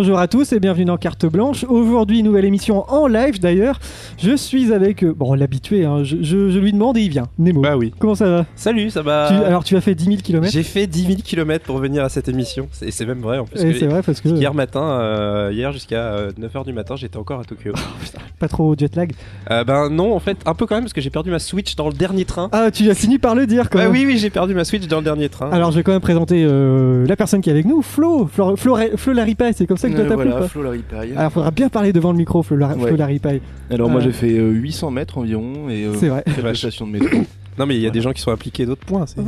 Bonjour 0.00 0.20
à 0.20 0.28
tous 0.28 0.52
et 0.52 0.60
bienvenue 0.60 0.84
dans 0.84 0.96
Carte 0.96 1.26
Blanche. 1.26 1.64
Aujourd'hui, 1.64 2.22
nouvelle 2.22 2.44
émission 2.44 2.88
en 2.88 3.08
live 3.08 3.40
d'ailleurs. 3.40 3.80
Je 4.20 4.34
suis 4.36 4.72
avec, 4.72 5.04
euh, 5.04 5.14
bon, 5.16 5.34
l'habitué, 5.34 5.84
hein, 5.84 6.02
je, 6.02 6.16
je- 6.22 6.50
je 6.50 6.58
lui 6.58 6.72
demande 6.72 6.96
et 6.96 7.02
il 7.02 7.08
vient. 7.08 7.28
Nemo. 7.38 7.60
Bah 7.60 7.76
oui. 7.76 7.92
Comment 8.00 8.16
ça 8.16 8.28
va? 8.28 8.46
Salut, 8.56 8.90
ça 8.90 9.02
va? 9.02 9.28
Tu- 9.28 9.34
Alors, 9.44 9.62
tu 9.62 9.76
as 9.76 9.80
fait 9.80 9.94
10 9.94 10.04
000 10.06 10.16
km 10.24 10.50
J'ai 10.50 10.64
fait 10.64 10.88
10 10.88 11.02
000 11.06 11.14
km 11.24 11.64
pour 11.64 11.78
venir 11.78 12.02
à 12.04 12.08
cette 12.08 12.28
émission. 12.28 12.66
C'est 12.72 12.90
c'est 12.90 13.06
même 13.06 13.20
vrai 13.20 13.38
en 13.38 13.44
plus. 13.44 13.62
que 13.62 13.72
C'est 13.78 13.86
vrai 13.86 14.02
parce 14.04 14.20
que 14.20 14.28
Hier 14.28 14.52
matin, 14.54 14.82
euh, 14.82 15.50
hier 15.52 15.72
jusqu'à 15.72 16.28
9h 16.38 16.64
du 16.64 16.72
matin, 16.72 16.96
j'étais 16.96 17.16
encore 17.16 17.38
à 17.40 17.44
Tokyo. 17.44 17.72
pas 18.40 18.48
trop 18.48 18.74
jet 18.76 18.94
lag. 18.96 19.12
Euh, 19.52 19.62
ben 19.62 19.88
non, 19.88 20.14
en 20.14 20.18
fait, 20.20 20.36
un 20.46 20.54
peu 20.54 20.66
quand 20.66 20.74
même 20.74 20.84
parce 20.84 20.92
que 20.92 21.00
j'ai 21.00 21.10
perdu 21.10 21.30
ma 21.30 21.38
Switch 21.38 21.76
dans 21.76 21.86
le 21.88 21.94
dernier 21.94 22.24
train. 22.24 22.48
Ah, 22.50 22.70
tu 22.72 22.90
as 22.90 22.94
fini 22.94 23.18
par 23.18 23.36
le 23.36 23.46
dire 23.46 23.70
quand 23.70 23.78
Bah 23.78 23.84
même. 23.84 23.92
oui, 23.92 24.04
oui, 24.04 24.18
j'ai 24.18 24.30
perdu 24.30 24.52
ma 24.54 24.64
Switch 24.64 24.86
dans 24.88 24.98
le 24.98 25.04
dernier 25.04 25.28
train. 25.28 25.50
Alors, 25.52 25.70
je 25.70 25.76
vais 25.76 25.82
quand 25.84 25.92
même 25.92 26.00
présenter 26.00 26.44
euh, 26.44 27.06
la 27.06 27.14
personne 27.14 27.40
qui 27.40 27.50
est 27.50 27.52
avec 27.52 27.66
nous, 27.66 27.82
Flo. 27.82 28.26
Flo, 28.26 28.56
Flo, 28.56 28.76
Flo 28.96 29.12
Laripaille, 29.12 29.54
c'est 29.54 29.66
comme 29.66 29.76
ça 29.76 29.88
que 29.88 29.92
tu 29.92 29.98
dois 29.98 30.06
Euh, 30.06 30.08
t'appeler 30.08 30.30
voilà, 30.32 30.48
Flo 30.48 30.62
Laripaille. 30.64 31.12
Alors, 31.16 31.30
faudra 31.32 31.50
bien 31.52 31.68
parler 31.68 31.92
devant 31.92 32.10
le 32.10 32.18
micro, 32.18 32.42
Flo, 32.42 32.56
Lar- 32.56 32.76
Ouais. 32.76 32.88
Flo 32.88 32.96
Laripaille. 32.96 33.40
Alors 33.70 33.90
moi 33.90 34.00
euh, 34.00 34.04
j'ai 34.10 34.12
fait 34.12 34.38
euh, 34.38 34.50
800 34.50 34.90
mètres 34.90 35.18
environ 35.18 35.68
et 35.68 35.84
euh, 35.84 35.94
C'est 35.94 36.08
vrai. 36.08 36.24
vache. 36.42 36.58
stations 36.58 36.86
de 36.86 36.92
métro. 36.92 37.18
Non, 37.58 37.66
mais 37.66 37.74
il 37.74 37.82
y 37.82 37.88
a 37.88 37.90
des 37.90 38.00
gens 38.00 38.12
qui 38.12 38.20
sont 38.20 38.30
impliqués 38.30 38.66
d'autres 38.66 38.86
points. 38.86 39.04
c'est- 39.06 39.18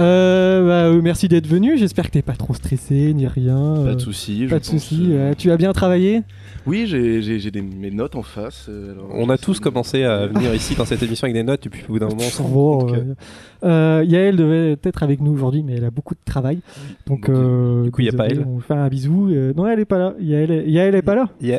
Euh, 0.00 0.66
bah, 0.66 0.92
euh, 0.96 1.00
merci 1.00 1.28
d'être 1.28 1.46
venu. 1.46 1.78
J'espère 1.78 2.06
que 2.06 2.10
t'es 2.10 2.22
pas 2.22 2.32
trop 2.34 2.54
stressé 2.54 3.14
ni 3.14 3.28
rien. 3.28 3.54
Pas 3.76 3.90
euh, 3.90 3.94
de 3.94 4.00
soucis. 4.00 4.46
Pas 4.48 4.56
je 4.56 4.62
de 4.62 4.66
pense, 4.66 4.66
soucis. 4.66 5.06
euh. 5.12 5.32
Tu 5.38 5.50
as 5.52 5.56
bien 5.56 5.72
travaillé? 5.72 6.22
Oui, 6.66 6.86
j'ai 6.86 7.50
mes 7.62 7.92
notes 7.92 8.16
en 8.16 8.22
face. 8.22 8.66
euh, 8.68 8.92
alors, 8.92 9.10
On 9.14 9.30
a 9.30 9.38
tous 9.38 9.60
commencé 9.60 10.02
à 10.02 10.26
venir 10.26 10.52
ici 10.54 10.74
dans 10.74 10.84
cette 10.84 11.04
émission 11.04 11.26
avec 11.26 11.34
des 11.34 11.44
notes, 11.44 11.64
et 11.66 11.68
puis 11.68 11.82
au 11.88 11.92
bout 11.92 11.98
d'un 12.00 12.08
moment, 12.08 12.22
on 12.40 13.14
euh, 13.64 14.04
Yael 14.06 14.36
devait 14.36 14.76
être 14.82 15.02
avec 15.02 15.20
nous 15.20 15.32
aujourd'hui, 15.32 15.62
mais 15.62 15.74
elle 15.76 15.84
a 15.84 15.90
beaucoup 15.90 16.14
de 16.14 16.20
travail. 16.24 16.60
Donc, 17.06 17.28
euh, 17.28 17.84
Du 17.84 17.90
coup, 17.90 18.00
il 18.00 18.06
y 18.06 18.10
a 18.10 18.12
pas 18.12 18.26
elle. 18.26 18.44
On 18.46 18.56
va 18.56 18.62
faire 18.62 18.76
un 18.78 18.88
bisou. 18.88 19.28
Euh, 19.30 19.52
non, 19.56 19.66
elle 19.66 19.80
est 19.80 19.84
pas 19.84 19.98
là. 19.98 20.14
Yael, 20.20 20.50
est- 20.50 20.68
Yael 20.70 20.94
est 20.94 21.02
pas 21.02 21.14
là. 21.14 21.28
Il 21.40 21.48
y 21.48 21.52
a, 21.54 21.58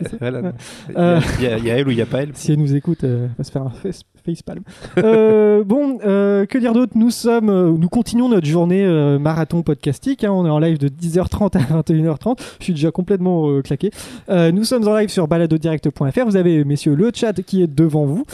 Euh. 0.97 1.19
elle 1.65 1.87
ou 1.87 1.91
il 1.91 1.97
y 1.97 2.01
a 2.01 2.05
pas 2.05 2.23
elle. 2.23 2.29
Si 2.33 2.51
elle 2.51 2.59
nous 2.59 2.75
écoute, 2.75 3.03
euh, 3.03 3.25
elle 3.25 3.31
va 3.37 3.43
se 3.43 3.51
faire 3.51 3.63
un 3.63 3.69
face, 3.69 4.01
facepalm. 4.25 4.61
euh, 4.99 5.63
bon, 5.65 5.99
euh, 6.05 6.45
que 6.45 6.57
dire 6.57 6.73
d'autre? 6.73 6.93
Nous 6.95 7.09
sommes, 7.11 7.75
nous 7.77 7.89
continuons 7.89 8.29
notre 8.29 8.47
journée 8.47 8.85
marathon 9.19 9.61
podcastique. 9.63 10.23
hein. 10.23 10.31
on 10.31 10.45
est 10.45 10.49
en 10.49 10.59
live 10.59 10.77
de 10.77 10.87
10h30 10.87 11.55
à 11.57 11.81
21h30. 11.81 12.39
Je 12.59 12.63
suis 12.65 12.73
déjà 12.73 12.91
complètement 12.91 13.61
claqué. 13.61 13.91
Euh, 14.29 14.51
nous 14.51 14.63
sommes 14.63 14.87
en 14.87 14.95
live 14.95 15.09
sur 15.09 15.27
baladodirect.fr. 15.27 16.25
Vous 16.25 16.35
avez, 16.35 16.63
messieurs, 16.63 16.95
le 16.95 17.11
chat 17.13 17.33
qui 17.41 17.61
est 17.63 17.67
devant 17.67 18.05
vous. 18.05 18.25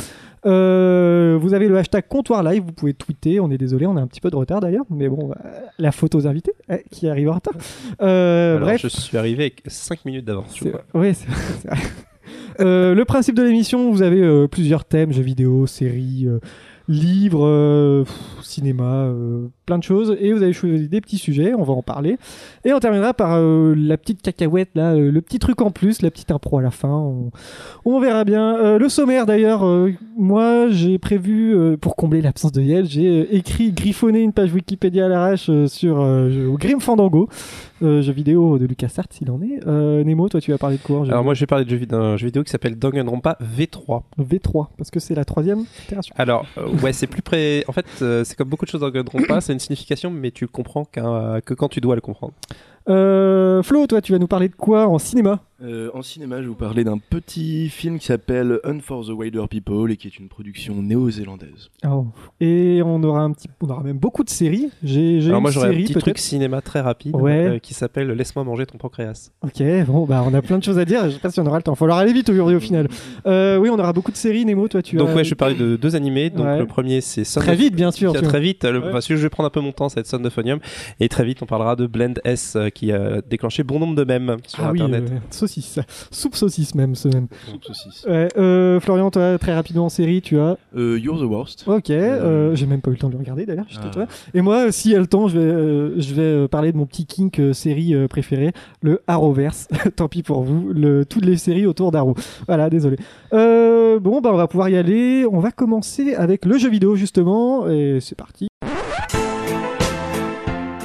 Euh, 0.47 1.37
vous 1.39 1.53
avez 1.53 1.67
le 1.67 1.77
hashtag 1.77 2.07
comptoir 2.07 2.41
live, 2.43 2.63
vous 2.65 2.71
pouvez 2.71 2.93
tweeter. 2.93 3.39
On 3.39 3.51
est 3.51 3.57
désolé, 3.57 3.85
on 3.85 3.97
a 3.97 4.01
un 4.01 4.07
petit 4.07 4.21
peu 4.21 4.29
de 4.29 4.35
retard 4.35 4.61
d'ailleurs, 4.61 4.85
mais 4.89 5.09
bon, 5.09 5.31
euh, 5.31 5.49
la 5.77 5.91
photo 5.91 6.17
aux 6.19 6.27
invités 6.27 6.53
eh, 6.69 6.83
qui 6.89 7.07
arrive 7.09 7.29
en 7.29 7.33
retard. 7.35 7.53
Euh, 8.01 8.55
Alors, 8.55 8.67
bref, 8.69 8.81
je 8.81 8.87
suis 8.87 9.17
arrivé 9.17 9.43
avec 9.43 9.61
5 9.67 10.05
minutes 10.05 10.25
d'avance. 10.25 10.55
je 10.55 10.63
c'est- 10.63 10.69
vrai. 10.69 10.83
Euh, 12.59 12.95
le 12.95 13.05
principe 13.05 13.35
de 13.35 13.43
l'émission, 13.43 13.91
vous 13.91 14.01
avez 14.01 14.47
plusieurs 14.47 14.83
thèmes, 14.85 15.11
jeux 15.11 15.21
vidéo, 15.21 15.67
séries, 15.67 16.27
livres, 16.89 17.45
euh, 17.45 18.03
cinéma, 18.41 19.05
euh, 19.05 19.47
plein 19.65 19.77
de 19.77 19.83
choses, 19.83 20.15
et 20.21 20.31
vous 20.31 20.41
avez 20.41 20.53
choisi 20.53 20.87
des 20.87 21.01
petits 21.01 21.17
sujets, 21.17 21.53
on 21.53 21.63
va 21.63 21.73
en 21.73 21.81
parler, 21.81 22.17
et 22.63 22.73
on 22.73 22.79
terminera 22.79 23.13
par 23.13 23.33
euh, 23.33 23.75
la 23.75 23.97
petite 23.97 24.21
cacahuète, 24.21 24.69
là, 24.75 24.93
euh, 24.93 25.11
le 25.11 25.21
petit 25.21 25.39
truc 25.39 25.61
en 25.61 25.71
plus, 25.71 26.01
la 26.01 26.11
petite 26.11 26.31
impro 26.31 26.59
à 26.59 26.61
la 26.61 26.71
fin, 26.71 26.89
on, 27.85 27.99
verra 27.99 28.23
bien. 28.23 28.55
Euh, 28.57 28.77
le 28.77 28.89
sommaire 28.89 29.25
d'ailleurs, 29.25 29.65
moi 30.15 30.69
j'ai 30.69 30.97
prévu, 30.97 31.55
pour 31.81 31.95
combler 31.95 32.21
l'absence 32.21 32.51
de 32.51 32.61
Yel, 32.61 32.85
j'ai 32.85 33.35
écrit, 33.35 33.71
griffonné 33.71 34.21
une 34.21 34.33
page 34.33 34.53
Wikipédia 34.53 35.05
à 35.05 35.09
l'arrache 35.09 35.49
sur 35.67 35.97
jeu- 36.29 36.51
Grim 36.57 36.79
Fandango, 36.79 37.27
euh, 37.81 38.01
jeu 38.01 38.11
vidéo 38.13 38.57
de 38.59 38.65
LucasArts 38.65 39.05
s'il 39.11 39.29
en 39.31 39.41
est. 39.41 39.65
Euh, 39.67 40.03
Nemo, 40.03 40.29
toi 40.29 40.41
tu 40.41 40.51
vas 40.51 40.57
parler 40.57 40.77
de 40.77 40.81
quoi 40.81 41.03
Alors 41.07 41.23
moi, 41.23 41.33
je 41.33 41.39
vais 41.41 41.45
parler 41.45 41.65
de 41.65 41.69
jeu 41.69 41.77
vid- 41.77 41.87
d'un 41.89 42.17
jeu 42.17 42.25
vidéo 42.27 42.43
qui 42.43 42.49
s'appelle 42.51 42.77
Danganronpa 42.77 43.37
V3. 43.57 44.03
V3, 44.19 44.67
parce 44.77 44.91
que 44.91 44.99
c'est 44.99 45.15
la 45.15 45.25
troisième 45.25 45.63
itération. 45.85 46.13
Alors, 46.17 46.45
euh, 46.57 46.67
ouais, 46.83 46.93
c'est 46.93 47.07
plus 47.07 47.21
près. 47.21 47.63
En 47.67 47.71
fait, 47.71 47.85
euh, 48.01 48.23
c'est 48.23 48.35
comme 48.37 48.49
beaucoup 48.49 48.65
de 48.65 48.69
choses 48.71 48.81
dans 48.81 48.89
Danganronpa, 48.89 49.41
c'est 49.41 49.53
une 49.53 49.59
signification, 49.59 50.09
mais 50.11 50.31
tu 50.31 50.43
le 50.45 50.49
comprends 50.49 50.85
que 50.85 51.53
quand 51.53 51.69
tu 51.69 51.81
dois 51.81 51.95
le 51.95 52.01
comprendre. 52.01 52.33
Flo, 52.87 53.85
toi, 53.87 54.01
tu 54.01 54.11
vas 54.13 54.19
nous 54.19 54.27
parler 54.27 54.47
de 54.49 54.55
quoi 54.55 54.87
en 54.87 54.97
cinéma? 54.97 55.41
Euh, 55.63 55.89
en 55.95 56.03
cinéma, 56.03 56.35
je 56.37 56.41
vais 56.43 56.47
vous 56.49 56.53
parler 56.53 56.83
d'un 56.83 56.99
petit 56.99 57.69
film 57.69 57.97
qui 57.97 58.05
s'appelle 58.05 58.59
Un 58.63 58.79
for 58.79 59.03
the 59.03 59.09
Wider 59.09 59.41
People 59.49 59.91
et 59.91 59.97
qui 59.97 60.05
est 60.07 60.19
une 60.19 60.29
production 60.29 60.75
néo-zélandaise. 60.83 61.71
Et 62.39 62.81
on 62.85 63.01
aura 63.01 63.21
un 63.21 63.31
petit, 63.31 63.47
on 63.61 63.69
aura 63.71 63.81
même 63.81 63.97
beaucoup 63.97 64.23
de 64.23 64.29
séries. 64.29 64.69
J'ai, 64.83 65.19
j'ai 65.19 65.29
Alors 65.29 65.39
une 65.39 65.41
moi, 65.41 65.49
j'aurais 65.51 65.69
un 65.69 65.81
petit 65.81 65.95
truc 65.95 66.19
cinéma 66.19 66.61
très 66.61 66.79
rapide 66.81 67.15
Ouais. 67.15 67.47
euh, 67.47 67.57
qui 67.59 67.73
s'appelle 67.73 68.07
Laisse-moi 68.11 68.45
manger 68.45 68.67
ton 68.67 68.77
pancréas. 68.77 69.31
Ok, 69.41 69.63
bon, 69.87 70.05
bah 70.05 70.23
on 70.27 70.33
a 70.35 70.43
plein 70.43 70.59
de 70.59 70.63
choses 70.63 70.77
à 70.77 70.85
dire. 70.85 71.05
Je 71.05 71.15
sais 71.15 71.19
pas 71.19 71.31
si 71.31 71.39
on 71.39 71.45
aura 71.47 71.57
le 71.57 71.63
temps. 71.63 71.73
Faut 71.73 71.87
leur 71.87 71.97
aller 71.97 72.13
vite 72.13 72.29
aujourd'hui 72.29 72.55
au 72.55 72.59
final. 72.59 72.87
Euh, 73.25 73.57
oui, 73.57 73.69
on 73.71 73.79
aura 73.79 73.93
beaucoup 73.93 74.11
de 74.11 74.17
séries. 74.17 74.45
Nemo, 74.45 74.67
toi, 74.67 74.83
tu 74.83 74.95
Donc 74.97 75.09
as 75.09 75.15
ouais, 75.15 75.23
je 75.23 75.31
vais 75.31 75.35
parler 75.35 75.55
de 75.55 75.75
deux 75.75 75.95
animés. 75.95 76.29
Donc 76.29 76.45
Ouais. 76.45 76.59
le 76.59 76.67
premier, 76.67 77.01
c'est 77.01 77.23
Son 77.23 77.39
très 77.39 77.53
of- 77.53 77.57
vite, 77.57 77.75
bien 77.75 77.89
sûr. 77.89 78.13
Très 78.13 78.39
vite, 78.39 78.63
le, 78.63 78.79
Ouais. 78.93 79.01
je 79.01 79.15
vais 79.15 79.29
prendre 79.29 79.47
un 79.47 79.51
peu 79.51 79.61
mon 79.61 79.71
temps, 79.71 79.89
ça 79.89 79.95
va 79.95 80.01
être 80.01 80.07
Son 80.07 80.23
of 80.23 80.37
Onium. 80.37 80.59
Et 80.99 81.09
très 81.09 81.25
vite, 81.25 81.41
on 81.41 81.47
parlera 81.47 81.75
de 81.75 81.87
Blend 81.87 82.13
S 82.25 82.55
qui 82.75 82.91
a 82.91 83.21
déclenché 83.23 83.63
bon 83.63 83.79
nombre 83.79 83.95
de 83.95 84.03
mèmes 84.03 84.37
sur 84.45 84.63
Ah 84.63 84.71
oui, 84.71 84.81
Internet. 84.81 85.11
euh, 85.11 85.17
saucisse, 85.47 85.79
soupe 86.11 86.35
saucisse 86.35 86.75
même, 86.75 86.95
ce 86.95 87.07
même. 87.07 87.27
Soupe 87.49 87.63
saucisse. 87.63 88.05
Ouais, 88.05 88.27
euh, 88.37 88.79
Florian, 88.79 89.09
toi, 89.11 89.37
très 89.37 89.53
rapidement 89.53 89.85
en 89.85 89.89
série, 89.89 90.21
tu 90.21 90.39
as. 90.39 90.57
Euh, 90.75 90.99
You're 90.99 91.19
the 91.19 91.23
Worst. 91.23 91.63
Ok, 91.67 91.89
euh, 91.89 92.55
j'ai 92.55 92.65
même 92.65 92.81
pas 92.81 92.91
eu 92.91 92.93
le 92.93 92.99
temps 92.99 93.07
de 93.07 93.13
le 93.13 93.19
regarder 93.19 93.45
d'ailleurs. 93.45 93.65
Ah. 93.77 93.89
toi. 93.89 94.05
Et 94.33 94.41
moi, 94.41 94.71
s'il 94.71 94.91
y 94.91 94.95
a 94.95 94.99
le 94.99 95.07
temps, 95.07 95.27
je 95.27 95.39
vais, 95.39 96.01
je 96.01 96.13
vais 96.13 96.47
parler 96.47 96.71
de 96.71 96.77
mon 96.77 96.85
petit 96.85 97.05
kink 97.05 97.39
euh, 97.39 97.53
série 97.53 97.93
euh, 97.93 98.07
préféré, 98.07 98.51
le 98.81 99.01
Arrowverse. 99.07 99.67
Tant 99.95 100.07
pis 100.07 100.23
pour 100.23 100.43
vous, 100.43 100.69
le, 100.73 101.05
toutes 101.05 101.25
les 101.25 101.37
séries 101.37 101.65
autour 101.65 101.91
d'Arrow. 101.91 102.15
Voilà, 102.47 102.69
désolé. 102.69 102.97
Euh, 103.33 103.99
bon, 103.99 104.21
bah, 104.21 104.29
on 104.33 104.37
va 104.37 104.47
pouvoir 104.47 104.69
y 104.69 104.77
aller. 104.77 105.25
On 105.31 105.39
va 105.39 105.51
commencer 105.51 106.13
avec 106.13 106.45
le 106.45 106.57
jeu 106.57 106.69
vidéo 106.69 106.95
justement, 106.95 107.67
et 107.69 107.99
c'est 108.01 108.15
parti. 108.15 108.47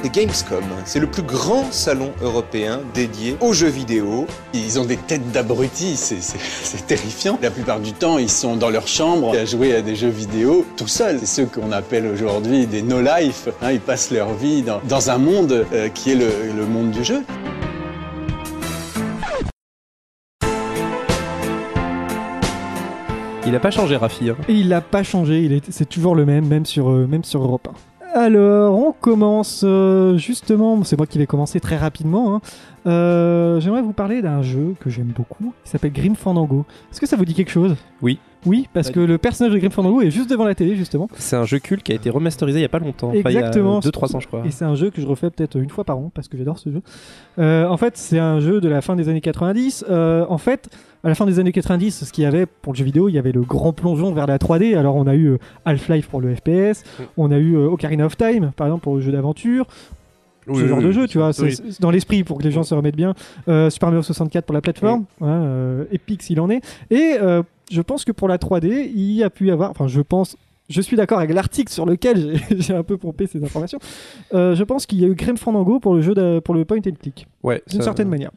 Gamescom, 0.09 0.65
c'est 0.85 0.99
le 1.01 1.07
plus 1.07 1.23
grand 1.23 1.71
salon 1.73 2.13
européen 2.23 2.81
dédié 2.95 3.37
aux 3.41 3.53
jeux 3.53 3.69
vidéo. 3.69 4.27
Ils 4.55 4.79
ont 4.81 4.85
des 4.85 4.97
têtes 4.97 5.31
d'abrutis, 5.33 5.97
c'est- 5.97 6.87
terrifiant. 6.87 7.39
La 7.43 7.51
plupart 7.51 7.81
du 7.81 7.93
temps, 7.93 8.19
ils 8.19 8.31
sont 8.31 8.57
dans 8.57 8.71
leur 8.71 8.89
chambre 8.89 9.37
à 9.37 9.45
jouer 9.45 9.75
à 9.75 9.83
des 9.83 9.95
jeux 9.97 10.09
vidéo 10.09 10.67
tout 10.77 10.89
seuls. 10.89 11.19
C'est 11.21 11.27
ceux 11.27 11.47
qu'on 11.47 11.71
appelle 11.73 12.07
aujourd'hui 12.07 12.67
des 12.67 12.83
no-life. 12.83 13.49
hein. 13.63 13.73
ils 13.73 13.81
passent 13.81 14.11
leur 14.11 14.33
vie 14.35 14.63
dans, 14.63 14.81
dans 14.89 15.11
un 15.11 15.19
monde 15.19 15.65
euh, 15.73 15.89
qui 15.89 16.13
est 16.13 16.17
le, 16.17 16.29
le 16.57 16.67
monde 16.67 16.91
du 16.91 17.05
jeu. 17.05 17.23
Il 23.47 23.57
a 23.57 23.61
pas 23.61 23.71
changé, 23.71 23.97
Rafi. 23.97 24.31
hein. 24.31 24.37
Il 24.49 24.69
n'a 24.69 24.81
pas 24.81 25.03
changé, 25.03 25.61
c'est 25.71 25.89
toujours 25.89 26.15
le 26.15 26.25
même, 26.25 26.47
même 26.47 26.65
sur, 26.65 26.91
euh, 26.91 27.07
même 27.07 27.25
sur 27.25 27.43
Europe 27.43 27.69
1. 27.69 27.92
Alors, 28.15 28.79
on 28.79 28.93
commence 28.93 29.63
euh, 29.65 30.17
justement, 30.19 30.83
c'est 30.85 30.97
moi 30.99 31.07
qui 31.07 31.19
vais 31.19 31.27
commencer 31.27 31.61
très 31.61 31.77
rapidement. 31.77 32.35
hein. 32.37 32.41
Euh, 32.85 33.61
j'aimerais 33.61 33.81
vous 33.83 33.93
parler 33.93 34.23
d'un 34.23 34.43
jeu 34.43 34.75
que 34.81 34.91
j'aime 34.91 35.13
beaucoup, 35.17 35.55
qui 35.65 35.71
s'appelle 35.71 35.93
Grim 35.93 36.15
Fandango. 36.15 36.67
Est-ce 36.91 37.01
que 37.01 37.07
ça 37.07 37.17
vous 37.17 37.25
dit 37.25 37.35
quelque 37.35 37.51
chose? 37.51 37.75
Oui. 38.03 38.19
Oui, 38.45 38.69
parce 38.75 38.91
que 38.91 38.99
le 38.99 39.19
personnage 39.19 39.53
de 39.55 39.59
Grim 39.59 39.71
Fandango 39.71 40.03
est 40.03 40.11
juste 40.11 40.29
devant 40.29 40.45
la 40.45 40.57
télé, 40.57 40.75
justement. 40.75 41.09
C'est 41.15 41.37
un 41.37 41.45
jeu 41.45 41.61
culte 41.61 41.85
qui 41.85 41.93
a 41.93 41.95
été 41.95 42.11
remasterisé 42.11 42.59
il 42.59 42.63
y 42.63 42.65
a 42.65 42.69
pas 42.69 42.81
longtemps. 42.81 43.11
Enfin, 43.11 43.31
Exactement. 43.31 43.79
Il 43.81 43.85
y 43.85 43.89
a 43.89 43.91
2-3 43.93 44.17
ans, 44.17 44.21
je 44.21 44.27
crois. 44.27 44.43
Et 44.45 44.51
c'est 44.51 44.65
un 44.65 44.75
jeu 44.75 44.91
que 44.91 45.01
je 45.01 45.07
refais 45.07 45.31
peut-être 45.31 45.57
une 45.57 45.71
fois 45.71 45.85
par 45.85 45.97
an, 45.99 46.11
parce 46.13 46.27
que 46.27 46.37
j'adore 46.37 46.59
ce 46.59 46.71
jeu. 46.71 46.83
Euh, 47.39 47.69
en 47.69 47.77
fait, 47.77 47.97
c'est 47.97 48.19
un 48.19 48.41
jeu 48.41 48.61
de 48.61 48.69
la 48.69 48.81
fin 48.81 48.97
des 48.97 49.09
années 49.09 49.21
90. 49.21 49.85
Euh, 49.89 50.27
en 50.29 50.39
fait, 50.39 50.69
à 51.05 51.09
la 51.09 51.15
fin 51.15 51.27
des 51.27 51.39
années 51.39 51.53
90, 51.53 52.05
ce 52.05 52.13
qu'il 52.13 52.25
y 52.25 52.27
avait 52.27 52.47
pour 52.47 52.73
le 52.73 52.79
jeu 52.79 52.85
vidéo, 52.85 53.09
il 53.09 53.15
y 53.15 53.19
avait 53.19 53.33
le 53.33 53.43
grand 53.43 53.73
plongeon 53.73 54.13
vers 54.13 54.27
la 54.27 54.39
3D. 54.39 54.77
Alors, 54.77 54.95
on 54.97 55.07
a 55.07 55.15
eu 55.15 55.27
euh, 55.31 55.39
Half-Life 55.65 56.09
pour 56.09 56.21
le 56.21 56.35
FPS, 56.35 56.85
Mm. 56.99 57.03
on 57.17 57.31
a 57.33 57.39
eu 57.39 57.57
euh, 57.57 57.67
Ocarina 57.71 58.07
of 58.07 58.17
Time, 58.17 58.53
par 58.57 58.67
exemple, 58.69 58.83
pour 58.85 58.95
le 58.97 59.01
jeu 59.01 59.11
d'aventure. 59.13 59.67
Oui, 60.49 60.57
ce 60.57 60.63
oui, 60.63 60.69
genre 60.69 60.79
oui, 60.79 60.85
de 60.87 60.91
jeu, 60.93 61.07
tu 61.07 61.19
vois, 61.19 61.33
c'est 61.33 61.81
dans 61.81 61.91
l'esprit 61.93 62.25
pour 62.25 62.39
que 62.39 62.43
les 62.43 62.51
gens 62.51 62.65
se 62.65 62.75
remettent 62.75 62.97
bien. 62.97 63.15
Euh, 63.49 63.71
Super 63.71 63.91
Mario 63.91 64.03
64 64.03 64.45
pour 64.45 64.55
la 64.55 64.61
plateforme, 64.61 65.05
hein, 65.21 65.27
euh, 65.29 65.85
Epic 65.93 66.23
s'il 66.23 66.41
en 66.41 66.51
est. 66.51 66.61
Et 66.91 67.15
euh, 67.21 67.43
je 67.71 67.81
pense 67.81 68.05
que 68.05 68.11
pour 68.11 68.27
la 68.27 68.39
3D, 68.39 68.91
il 68.93 69.13
y 69.13 69.23
a 69.23 69.31
pu 69.31 69.47
y 69.47 69.51
avoir, 69.53 69.71
enfin 69.71 69.87
je 69.87 70.01
pense, 70.01 70.37
je 70.69 70.81
suis 70.81 70.97
d'accord 70.97 71.19
avec 71.19 71.33
l'article 71.33 71.73
sur 71.73 71.87
lequel 71.87 72.41
j'ai- 72.59 72.75
un 72.75 72.83
peu 72.83 72.97
pompé 72.97 73.27
ces 73.29 73.45
informations. 73.45 73.79
Je 74.33 74.63
pense 74.65 74.85
qu'il 74.87 75.01
y 75.01 75.05
a 75.05 75.09
eu 75.09 75.15
Grim 75.15 75.37
Fandango 75.37 75.79
pour 75.79 75.95
le 75.95 76.03
jeu 76.03 76.15
de- 76.15 76.41
pour 76.41 76.55
le 76.57 76.65
point 76.65 76.79
and 76.79 76.93
click, 77.01 77.27
Ouais, 77.45 77.63
d'une 77.71 77.83
certaine 77.83 78.09
manière. 78.09 78.31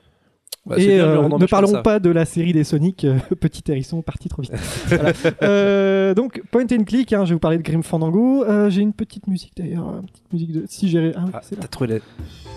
Bah, 0.65 0.75
Et 0.79 0.87
bien 0.87 1.05
euh, 1.05 1.29
ne 1.37 1.45
parlons 1.45 1.81
pas 1.83 1.99
de 1.99 2.09
la 2.09 2.25
série 2.25 2.53
des 2.53 2.63
Sonic, 2.63 3.05
euh, 3.05 3.17
Petit 3.39 3.63
Hérisson 3.67 4.01
parti 4.01 4.29
trop 4.29 4.41
vite. 4.41 4.53
Voilà. 4.87 5.13
Euh, 5.41 6.13
donc, 6.13 6.41
point 6.51 6.65
and 6.71 6.83
click, 6.85 7.13
hein, 7.13 7.25
je 7.25 7.29
vais 7.29 7.35
vous 7.35 7.39
parler 7.39 7.57
de 7.57 7.63
Grim 7.63 7.83
Fandango. 7.83 8.45
J'ai 8.69 8.81
une 8.81 8.93
petite 8.93 9.27
musique 9.27 9.53
d'ailleurs, 9.55 9.85
une 10.01 10.07
petite 10.07 10.33
musique 10.33 10.51
de. 10.51 10.63
Si 10.67 10.89
j'ai. 10.89 11.11
Ah, 11.15 11.23
oui, 11.25 11.31
Ah, 11.33 11.41
t'as 11.61 11.67
trouvé 11.67 11.93
la... 11.95 11.99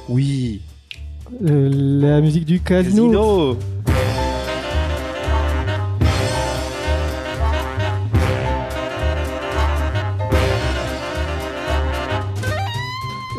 Oui. 0.08 0.60
La 1.40 2.20
musique 2.20 2.44
du 2.44 2.60
casino. 2.60 3.04
Casino. 3.04 3.56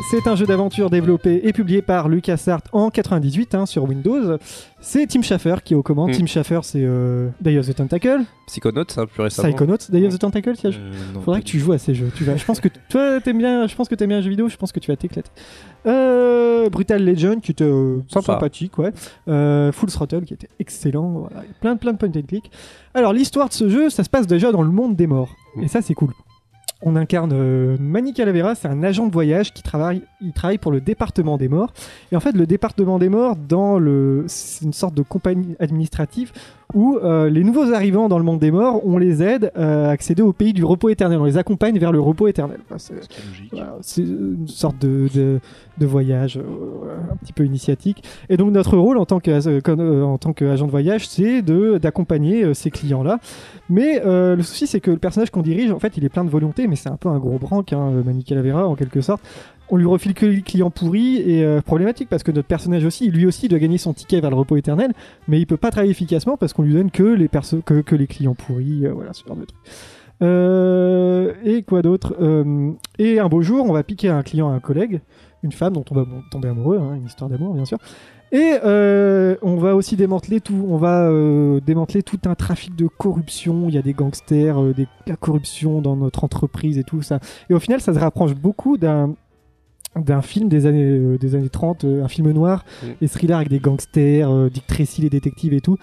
C'est 0.09 0.27
un 0.27 0.35
jeu 0.35 0.45
d'aventure 0.47 0.89
développé 0.89 1.41
et 1.43 1.53
publié 1.53 1.81
par 1.83 2.09
LucasArts 2.09 2.61
en 2.71 2.89
98 2.89 3.53
hein, 3.53 3.65
sur 3.67 3.83
Windows. 3.83 4.37
C'est 4.81 5.05
Tim 5.05 5.21
Schafer 5.21 5.57
qui 5.63 5.73
est 5.73 5.77
aux 5.77 5.83
commandes. 5.83 6.09
Mm. 6.09 6.13
Tim 6.17 6.25
Schafer, 6.25 6.59
c'est 6.63 6.81
euh, 6.83 7.29
Day 7.41 7.59
of 7.59 7.67
the 7.67 7.75
Tentacle, 7.75 8.21
Psychonaut, 8.47 8.85
ça 8.87 9.05
plus 9.05 9.21
récemment. 9.21 9.49
Psychonauts, 9.49 9.77
Day 9.89 10.07
of 10.07 10.15
the 10.15 10.19
Tentacle. 10.19 10.53
tiens, 10.55 10.71
Euh, 10.71 11.19
Faudrait 11.23 11.41
que 11.41 11.45
tu 11.45 11.59
joues 11.59 11.73
à 11.73 11.77
ces 11.77 11.93
jeux. 11.93 12.11
Tu 12.15 12.23
vas, 12.23 12.37
je 12.37 12.45
pense 12.45 12.59
que 12.59 12.69
toi 12.89 13.21
t'aimes 13.21 13.37
bien, 13.37 13.67
je 13.67 13.75
pense 13.75 13.87
que 13.87 13.93
t'aimes 13.93 14.07
bien 14.09 14.17
les 14.17 14.23
jeux 14.23 14.29
vidéo. 14.31 14.47
Je 14.49 14.57
pense 14.57 14.71
que 14.71 14.79
tu 14.79 14.89
vas 14.89 14.97
t'éclater. 14.97 15.29
Euh, 15.85 16.69
Brutal 16.69 17.03
Legend 17.05 17.39
qui 17.41 17.51
était 17.51 17.69
Sympa. 18.07 18.33
sympathique, 18.33 18.77
ouais. 18.79 18.91
Full 19.71 19.89
Throttle 19.91 20.23
qui 20.25 20.33
était 20.33 20.49
excellent. 20.59 21.27
Voilà. 21.29 21.43
Plein 21.61 21.75
de 21.75 21.79
plein 21.79 21.93
de 21.93 21.97
point 21.97 22.09
and 22.09 22.25
click. 22.27 22.49
Alors 22.95 23.13
l'histoire 23.13 23.49
de 23.49 23.53
ce 23.53 23.69
jeu, 23.69 23.89
ça 23.91 24.03
se 24.03 24.09
passe 24.09 24.25
déjà 24.25 24.51
dans 24.51 24.63
le 24.63 24.71
monde 24.71 24.95
des 24.95 25.07
morts. 25.07 25.35
Mm. 25.55 25.63
Et 25.63 25.67
ça 25.67 25.81
c'est 25.83 25.93
cool. 25.93 26.13
On 26.81 26.95
incarne 26.95 27.31
euh, 27.33 27.75
Manny 27.77 28.13
Calavera, 28.13 28.55
c'est 28.55 28.69
un 28.69 28.83
agent 28.83 29.05
de 29.07 29.11
voyage 29.11 29.51
qui 29.53 29.63
travaille, 29.63 30.01
il 30.21 30.31
travaille 30.31 30.57
pour 30.59 30.71
le 30.71 30.79
département 30.79 31.37
des 31.37 31.49
morts. 31.49 31.73
Et 32.13 32.15
en 32.15 32.21
fait, 32.21 32.31
le 32.31 32.45
département 32.45 32.99
des 32.99 33.09
morts, 33.09 33.35
dans 33.35 33.77
le, 33.79 34.23
c'est 34.27 34.63
une 34.63 34.71
sorte 34.71 34.93
de 34.93 35.01
compagnie 35.01 35.55
administrative 35.59 36.31
où 36.73 36.97
euh, 36.97 37.29
les 37.29 37.43
nouveaux 37.43 37.73
arrivants 37.73 38.07
dans 38.07 38.17
le 38.17 38.23
monde 38.23 38.39
des 38.39 38.51
morts, 38.51 38.79
on 38.85 38.97
les 38.97 39.21
aide 39.21 39.51
euh, 39.57 39.87
à 39.87 39.89
accéder 39.89 40.21
au 40.21 40.31
pays 40.31 40.53
du 40.53 40.63
repos 40.63 40.87
éternel. 40.87 41.19
On 41.19 41.25
les 41.25 41.35
accompagne 41.37 41.77
vers 41.79 41.91
le 41.91 41.99
repos 41.99 42.27
éternel. 42.27 42.59
Enfin, 42.69 42.77
c'est- 42.77 42.93
C'est 43.09 43.27
logique. 43.27 43.49
voilà, 43.51 43.75
c'est 43.81 44.01
une 44.03 44.47
sorte 44.47 44.79
de, 44.79 45.09
de, 45.13 45.39
de 45.79 45.85
voyage 45.85 46.37
euh, 46.37 47.11
un 47.11 47.15
petit 47.15 47.33
peu 47.33 47.45
initiatique. 47.45 48.03
Et 48.29 48.37
donc 48.37 48.51
notre 48.51 48.77
rôle 48.77 48.97
en 48.97 49.05
tant 49.05 49.19
euh, 49.27 49.61
euh, 49.67 50.33
qu'agent 50.33 50.65
de 50.65 50.71
voyage, 50.71 51.07
c'est 51.07 51.41
d'accompagner 51.41 52.53
ces 52.53 52.69
clients-là. 52.69 53.19
Mais 53.69 54.01
le 54.03 54.41
souci, 54.41 54.67
c'est 54.67 54.79
que 54.79 54.91
le 54.91 54.97
personnage 54.97 55.29
qu'on 55.31 55.41
dirige, 55.41 55.71
en 55.71 55.79
fait, 55.79 55.97
il 55.97 56.05
est 56.05 56.09
plein 56.09 56.23
de 56.23 56.29
volonté, 56.29 56.67
mais 56.67 56.75
c'est 56.75 56.89
un 56.89 56.97
peu 56.97 57.09
un 57.09 57.19
gros 57.19 57.37
branque, 57.39 57.73
hein, 57.73 57.91
Manny 58.05 58.25
en 58.53 58.75
quelque 58.75 59.01
sorte. 59.01 59.21
On 59.71 59.77
lui 59.77 59.85
refile 59.85 60.15
que 60.15 60.25
les 60.25 60.41
clients 60.41 60.71
pourris 60.71 61.17
et 61.17 61.61
problématique 61.63 62.09
parce 62.09 62.23
que 62.23 62.31
notre 62.31 62.47
personnage 62.47 62.85
aussi, 62.85 63.09
lui 63.09 63.27
aussi, 63.27 63.47
doit 63.47 63.59
gagner 63.59 63.77
son 63.77 63.93
ticket 63.93 64.19
vers 64.19 64.31
le 64.31 64.35
repos 64.35 64.57
éternel, 64.57 64.93
mais 65.27 65.39
il 65.39 65.45
peut 65.45 65.57
pas 65.57 65.69
travailler 65.69 65.91
efficacement 65.91 66.37
parce 66.37 66.53
qu'on 66.53 66.63
lui 66.63 66.73
donne 66.73 66.89
que 66.89 67.03
les 67.03 67.27
perso 67.27 67.61
que, 67.63 67.81
que 67.81 67.95
les 67.95 68.07
clients 68.07 68.35
pourris, 68.35 68.87
voilà, 68.87 69.13
ce 69.13 69.23
genre 69.25 69.37
de 69.37 69.45
truc. 69.45 69.59
Euh, 70.21 71.33
et 71.43 71.63
quoi 71.63 71.81
d'autre? 71.81 72.15
Et 72.97 73.19
un 73.19 73.29
beau 73.29 73.41
jour, 73.41 73.69
on 73.69 73.73
va 73.73 73.83
piquer 73.83 74.09
un 74.09 74.23
client 74.23 74.49
à 74.49 74.53
un 74.53 74.59
collègue, 74.59 75.01
une 75.43 75.51
femme 75.51 75.73
dont 75.73 75.85
on 75.91 75.95
va 75.95 76.05
tomber 76.31 76.49
amoureux, 76.49 76.79
hein, 76.79 76.95
une 76.95 77.05
histoire 77.05 77.29
d'amour 77.29 77.53
bien 77.53 77.65
sûr. 77.65 77.77
Et 78.31 78.57
euh, 78.63 79.35
on 79.41 79.55
va 79.55 79.75
aussi 79.75 79.95
démanteler 79.95 80.39
tout, 80.39 80.65
on 80.69 80.77
va 80.77 81.09
euh, 81.09 81.59
démanteler 81.61 82.03
tout 82.03 82.19
un 82.25 82.35
trafic 82.35 82.75
de 82.75 82.87
corruption. 82.87 83.69
Il 83.69 83.73
y 83.73 83.77
a 83.77 83.81
des 83.81 83.93
gangsters, 83.93 84.61
euh, 84.61 84.73
des, 84.73 84.83
de 84.83 84.89
la 85.07 85.15
corruption 85.15 85.81
dans 85.81 85.95
notre 85.95 86.23
entreprise 86.23 86.77
et 86.77 86.83
tout 86.83 87.01
ça. 87.01 87.19
Et 87.49 87.55
au 87.55 87.59
final, 87.59 87.81
ça 87.81 87.93
se 87.93 87.99
rapproche 87.99 88.35
beaucoup 88.35 88.77
d'un 88.77 89.15
d'un 89.95 90.21
film 90.21 90.49
des 90.49 90.67
années 90.67 90.83
euh, 90.83 91.17
des 91.17 91.33
années 91.33 91.49
30, 91.49 91.83
euh, 91.83 92.03
un 92.03 92.07
film 92.07 92.31
noir, 92.31 92.63
et 93.01 93.07
thriller 93.07 93.37
avec 93.37 93.49
des 93.49 93.59
gangsters, 93.59 94.29
Dick 94.51 94.67
Tracy, 94.67 95.01
les 95.01 95.09
détectives 95.09 95.53
et 95.53 95.61
tout. 95.61 95.77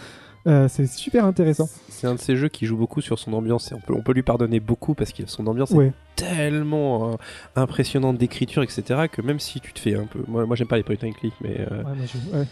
Euh, 0.47 0.69
c'est 0.69 0.87
super 0.87 1.25
intéressant. 1.25 1.69
C'est 1.89 2.07
un 2.07 2.15
de 2.15 2.21
ces 2.21 2.37
jeux 2.37 2.49
qui 2.49 2.67
joue 2.67 2.77
beaucoup 2.77 3.01
sur 3.01 3.19
son 3.19 3.33
ambiance 3.33 3.73
et 3.73 3.75
on 3.75 3.81
peut, 3.81 3.95
on 3.95 4.03
peut 4.03 4.13
lui 4.13 4.23
pardonner 4.23 4.61
beaucoup 4.61 4.95
parce 4.95 5.13
que 5.13 5.23
son 5.27 5.47
ambiance 5.47 5.71
Ouais. 5.73 5.87
est 5.89 5.93
tellement 6.17 7.11
euh, 7.13 7.15
impressionnante 7.57 8.17
d'écriture, 8.19 8.63
etc. 8.63 9.09
que 9.11 9.23
même 9.23 9.41
si 9.41 9.61
tu 9.61 9.73
te 9.73 9.81
fais 9.81 9.95
un 9.97 10.05
peu. 10.07 10.21
Moi, 10.29 10.47
moi 10.47 10.55
j'aime 10.57 10.69
pas 10.69 10.77
les 10.77 10.83
point 10.85 10.95
and 11.03 11.13
click, 11.13 11.35
mais, 11.41 11.57
euh, 11.61 11.79
Ouais, 11.79 11.83
moi, 11.85 11.95
je- 12.07 12.37
ouais. 12.39 12.45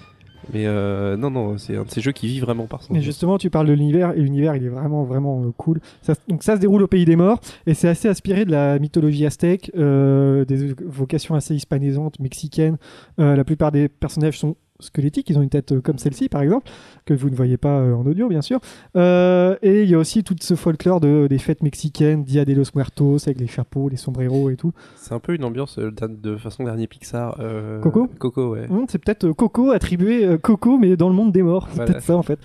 mais 0.53 1.17
non, 1.17 1.31
non, 1.31 1.57
c'est 1.57 1.77
un 1.77 1.85
de 1.85 1.91
ces 1.91 2.01
jeux 2.01 2.13
qui 2.13 2.27
vit 2.27 2.41
vraiment 2.41 2.67
par 2.67 2.83
son 2.83 2.93
Mais 2.93 3.01
justement, 3.01 3.39
tu 3.39 3.49
parles 3.49 3.67
de 3.69 3.73
l'univers 3.73 4.11
et 4.17 4.21
l'univers, 4.21 4.57
il 4.57 4.65
est 4.65 4.69
vraiment, 4.69 5.05
vraiment 5.05 5.43
cool. 5.57 5.81
Ça, 6.03 6.15
donc 6.29 6.43
ça 6.43 6.57
se 6.57 6.61
déroule 6.61 6.83
au 6.83 6.89
pays 6.89 7.05
des 7.05 7.17
morts 7.17 7.41
et 7.67 7.75
c'est 7.75 7.89
assez 7.89 8.09
inspiré 8.09 8.45
de 8.45 8.51
la 8.51 8.79
mythologie 8.81 9.25
aztèque, 9.25 9.71
des 9.75 10.75
vocations 10.85 11.35
assez 11.37 11.55
hispanisantes, 11.55 12.19
mexicaines. 12.19 12.77
La 13.19 13.45
plupart 13.45 13.71
des 13.73 13.89
personnages 13.89 14.39
sont 14.39 14.57
squelettiques, 14.81 15.31
ils 15.31 15.39
ont 15.39 15.43
une 15.43 15.49
tête 15.51 15.73
euh, 15.73 15.81
comme 15.81 15.99
celle-ci 15.99 16.29
par 16.29 16.43
exemple, 16.43 16.71
que 17.07 17.15
vous 17.15 17.31
ne 17.31 17.35
voyez 17.37 17.57
pas 17.57 17.79
euh, 17.81 17.95
en 17.95 18.05
audio 18.07 18.29
bien 18.29 18.43
sûr. 18.43 18.61
Euh, 18.97 19.57
et 19.63 19.83
il 19.83 19.89
y 19.91 19.95
a 19.95 19.99
aussi 19.99 20.25
tout 20.25 20.35
ce 20.41 20.55
folklore 20.55 21.01
de, 21.01 21.27
des 21.29 21.39
fêtes 21.39 21.63
mexicaines, 21.63 22.25
Dia 22.25 22.45
de 22.45 22.53
los 22.55 22.65
Muertos, 22.75 23.19
avec 23.27 23.39
les 23.41 23.47
chapeaux, 23.47 23.89
les 23.89 23.97
sombreros 23.97 24.51
et 24.51 24.57
tout. 24.57 24.73
C'est 24.97 25.15
un 25.15 25.21
peu 25.21 25.35
une 25.35 25.45
ambiance 25.45 25.79
de 25.79 26.37
façon 26.37 26.65
dernier 26.65 26.87
Pixar. 26.87 27.37
euh, 27.41 27.81
Coco? 27.81 28.09
Coco, 28.19 28.53
ouais. 28.53 28.67
Hum, 28.71 28.87
c'est 28.89 28.99
peut-être 28.99 29.31
Coco 29.33 29.71
attribué 29.71 30.37
Coco 30.43 30.79
mais 30.79 30.97
dans 30.97 31.09
le 31.09 31.15
monde 31.15 31.33
des 31.33 31.43
morts. 31.43 31.67
C'est 31.71 31.77
Voilà. 31.77 31.93
peut-être 31.93 32.05
ça 32.05 32.17
en 32.17 32.23
fait. 32.23 32.39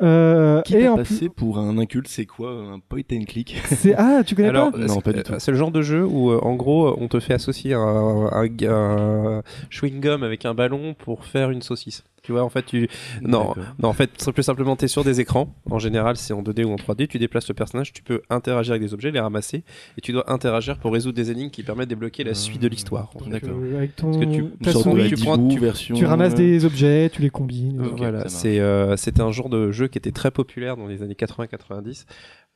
Euh, 0.00 0.62
Qui 0.62 0.76
et 0.76 0.82
t'a 0.84 0.92
en 0.92 0.96
passé 0.96 1.28
pour 1.28 1.58
un 1.58 1.76
inculte, 1.78 2.08
c'est 2.08 2.26
quoi 2.26 2.50
un 2.50 2.78
point 2.80 3.02
and 3.12 3.24
click 3.26 3.60
plus, 3.62 3.76
c'est 3.76 3.94
ah 3.96 4.22
tu 4.24 4.34
connais 4.34 4.48
Alors, 4.48 4.72
pas 4.72 4.78
Non, 4.78 4.94
c'est- 4.94 5.00
pas 5.02 5.12
du 5.12 5.22
tout. 5.22 5.32
C'est 5.38 5.50
le 5.50 5.56
genre 5.56 5.70
de 5.70 5.82
jeu 5.82 6.04
où, 6.04 6.30
euh, 6.30 6.38
en 6.42 6.54
gros, 6.54 6.96
on 7.00 7.08
te 7.08 7.20
fait 7.20 7.34
associer 7.34 7.74
un, 7.74 7.80
un, 8.32 8.48
un 8.68 9.42
chewing-gum 9.70 10.22
avec 10.24 10.44
un 10.44 10.54
ballon 10.54 10.94
pour 10.94 11.24
faire 11.24 11.50
une 11.50 11.62
saucisse. 11.62 12.04
Tu 12.22 12.30
vois, 12.30 12.44
en 12.44 12.48
fait, 12.48 12.62
tu. 12.64 12.88
Non, 13.20 13.52
non, 13.82 13.88
en 13.88 13.92
fait, 13.92 14.10
c'est 14.18 14.30
plus 14.30 14.44
simplement, 14.44 14.76
tu 14.76 14.84
es 14.84 14.88
sur 14.88 15.02
des 15.02 15.20
écrans. 15.20 15.52
En 15.68 15.80
général, 15.80 16.16
c'est 16.16 16.32
en 16.32 16.40
2D 16.42 16.64
ou 16.64 16.70
en 16.70 16.76
3D. 16.76 17.08
Tu 17.08 17.18
déplaces 17.18 17.48
le 17.48 17.54
personnage, 17.54 17.92
tu 17.92 18.04
peux 18.04 18.22
interagir 18.30 18.74
avec 18.74 18.82
des 18.82 18.94
objets, 18.94 19.10
les 19.10 19.18
ramasser, 19.18 19.64
et 19.98 20.00
tu 20.00 20.12
dois 20.12 20.30
interagir 20.32 20.78
pour 20.78 20.92
résoudre 20.92 21.16
des 21.16 21.32
énigmes 21.32 21.50
qui 21.50 21.64
permettent 21.64 21.88
de 21.88 21.94
débloquer 21.96 22.22
la 22.22 22.34
suite 22.34 22.62
de 22.62 22.68
l'histoire. 22.68 23.10
en 23.16 23.18
fait. 23.24 23.30
D'accord. 23.30 23.50
Euh, 23.60 23.78
avec 23.78 23.96
ton 23.96 24.12
Parce 24.12 24.24
que 24.24 24.30
tu- 24.30 24.38
Une 24.40 24.50
ta 24.58 24.70
sorte 24.70 24.84
de 24.86 24.90
souris, 24.90 25.08
tu 25.08 25.14
Hadibo 25.14 25.24
prends- 25.36 25.48
tu- 25.48 25.58
version. 25.58 25.96
tu 25.96 26.04
ramasses 26.06 26.34
euh, 26.34 26.36
des 26.36 26.64
objets, 26.64 27.10
tu 27.10 27.22
les 27.22 27.30
combines. 27.30 27.82
Voilà, 27.96 28.28
c'est 28.28 28.60
euh, 28.60 28.96
c'était 28.96 29.22
un 29.22 29.32
genre 29.32 29.48
de 29.48 29.72
jeu 29.72 29.88
qui 29.88 29.98
était 29.98 30.12
très 30.12 30.30
populaire 30.30 30.76
dans 30.76 30.86
les 30.86 31.02
années 31.02 31.16
80-90, 31.16 32.06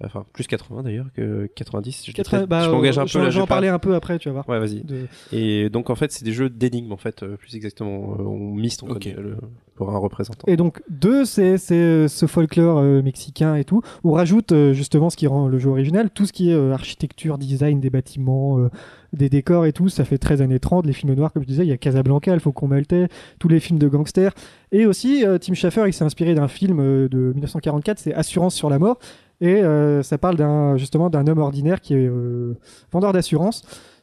enfin 0.04 0.26
plus 0.32 0.46
80 0.46 0.82
d'ailleurs 0.82 1.06
que 1.14 1.46
90. 1.54 2.00
Je, 2.00 2.04
dis 2.10 2.12
Quatre- 2.12 2.30
peut-être- 2.30 2.48
bah, 2.48 2.62
je 2.64 2.70
m'engage 2.70 2.98
un 2.98 3.02
euh, 3.02 3.06
peu 3.12 3.18
là. 3.18 3.24
Je 3.26 3.30
je 3.30 3.36
vais 3.36 3.42
en 3.42 3.46
pas- 3.46 3.54
parler 3.54 3.68
un 3.68 3.78
peu 3.78 3.94
après, 3.94 4.18
tu 4.18 4.28
vas 4.28 4.34
voir. 4.34 4.48
Ouais, 4.48 4.58
vas-y. 4.58 4.82
De- 4.84 5.06
Et 5.32 5.70
donc 5.70 5.90
en 5.90 5.94
fait, 5.94 6.12
c'est 6.12 6.24
des 6.24 6.32
jeux 6.32 6.50
d'énigmes 6.50 6.92
en 6.92 6.96
fait, 6.96 7.22
euh, 7.22 7.36
plus 7.36 7.54
exactement. 7.56 8.16
Euh, 8.18 8.22
on 8.22 8.54
mise 8.54 8.76
ton 8.76 8.88
Ok. 8.88 9.04
code, 9.04 9.16
le- 9.24 9.36
pour 9.74 9.90
un 9.94 9.98
représentant. 9.98 10.44
Et 10.46 10.56
donc, 10.56 10.82
deux, 10.88 11.24
c'est 11.26 11.58
c'est, 11.58 11.74
euh, 11.76 12.08
ce 12.08 12.24
folklore 12.26 12.78
euh, 12.78 13.02
mexicain 13.02 13.56
et 13.56 13.64
tout. 13.64 13.82
On 14.04 14.12
rajoute 14.12 14.52
euh, 14.52 14.72
justement 14.72 15.10
ce 15.10 15.16
qui 15.18 15.26
rend 15.26 15.48
le 15.48 15.58
jeu 15.58 15.68
original, 15.70 16.08
tout 16.10 16.24
ce 16.26 16.32
qui 16.32 16.50
est 16.50 16.54
euh, 16.54 16.72
architecture, 16.72 17.36
design 17.38 17.78
des 17.80 17.90
bâtiments, 17.90 18.58
euh, 18.58 18.70
des 19.12 19.28
décors 19.28 19.66
et 19.66 19.72
tout. 19.74 19.88
Ça 19.90 20.04
fait 20.06 20.16
13 20.18 20.40
années 20.40 20.60
30. 20.60 20.86
Les 20.86 20.92
films 20.94 21.12
noirs, 21.14 21.30
comme 21.32 21.42
je 21.42 21.48
disais, 21.48 21.64
il 21.64 21.68
y 21.68 21.72
a 21.72 21.76
Casablanca, 21.76 22.32
Il 22.32 22.40
faut 22.40 22.52
qu'on 22.52 22.68
Maltais, 22.68 23.08
tous 23.38 23.48
les 23.48 23.60
films 23.60 23.78
de 23.78 23.88
gangsters. 23.88 24.32
Et 24.72 24.86
aussi, 24.86 25.24
euh, 25.26 25.36
Tim 25.38 25.52
Schafer, 25.54 25.84
il 25.86 25.92
s'est 25.92 26.04
inspiré 26.04 26.34
d'un 26.34 26.48
film 26.48 26.80
euh, 26.80 27.08
de 27.08 27.32
1944, 27.34 27.98
c'est 27.98 28.14
Assurance 28.14 28.54
sur 28.54 28.70
la 28.70 28.78
mort. 28.78 28.98
Et 29.40 29.62
euh, 29.62 30.02
ça 30.02 30.18
parle 30.18 30.36
d'un 30.36 30.76
justement 30.76 31.10
d'un 31.10 31.26
homme 31.26 31.38
ordinaire 31.38 31.80
qui 31.80 31.94
est 31.94 32.06
euh, 32.08 32.54
vendeur 32.92 33.12
d'assurance, 33.12 33.62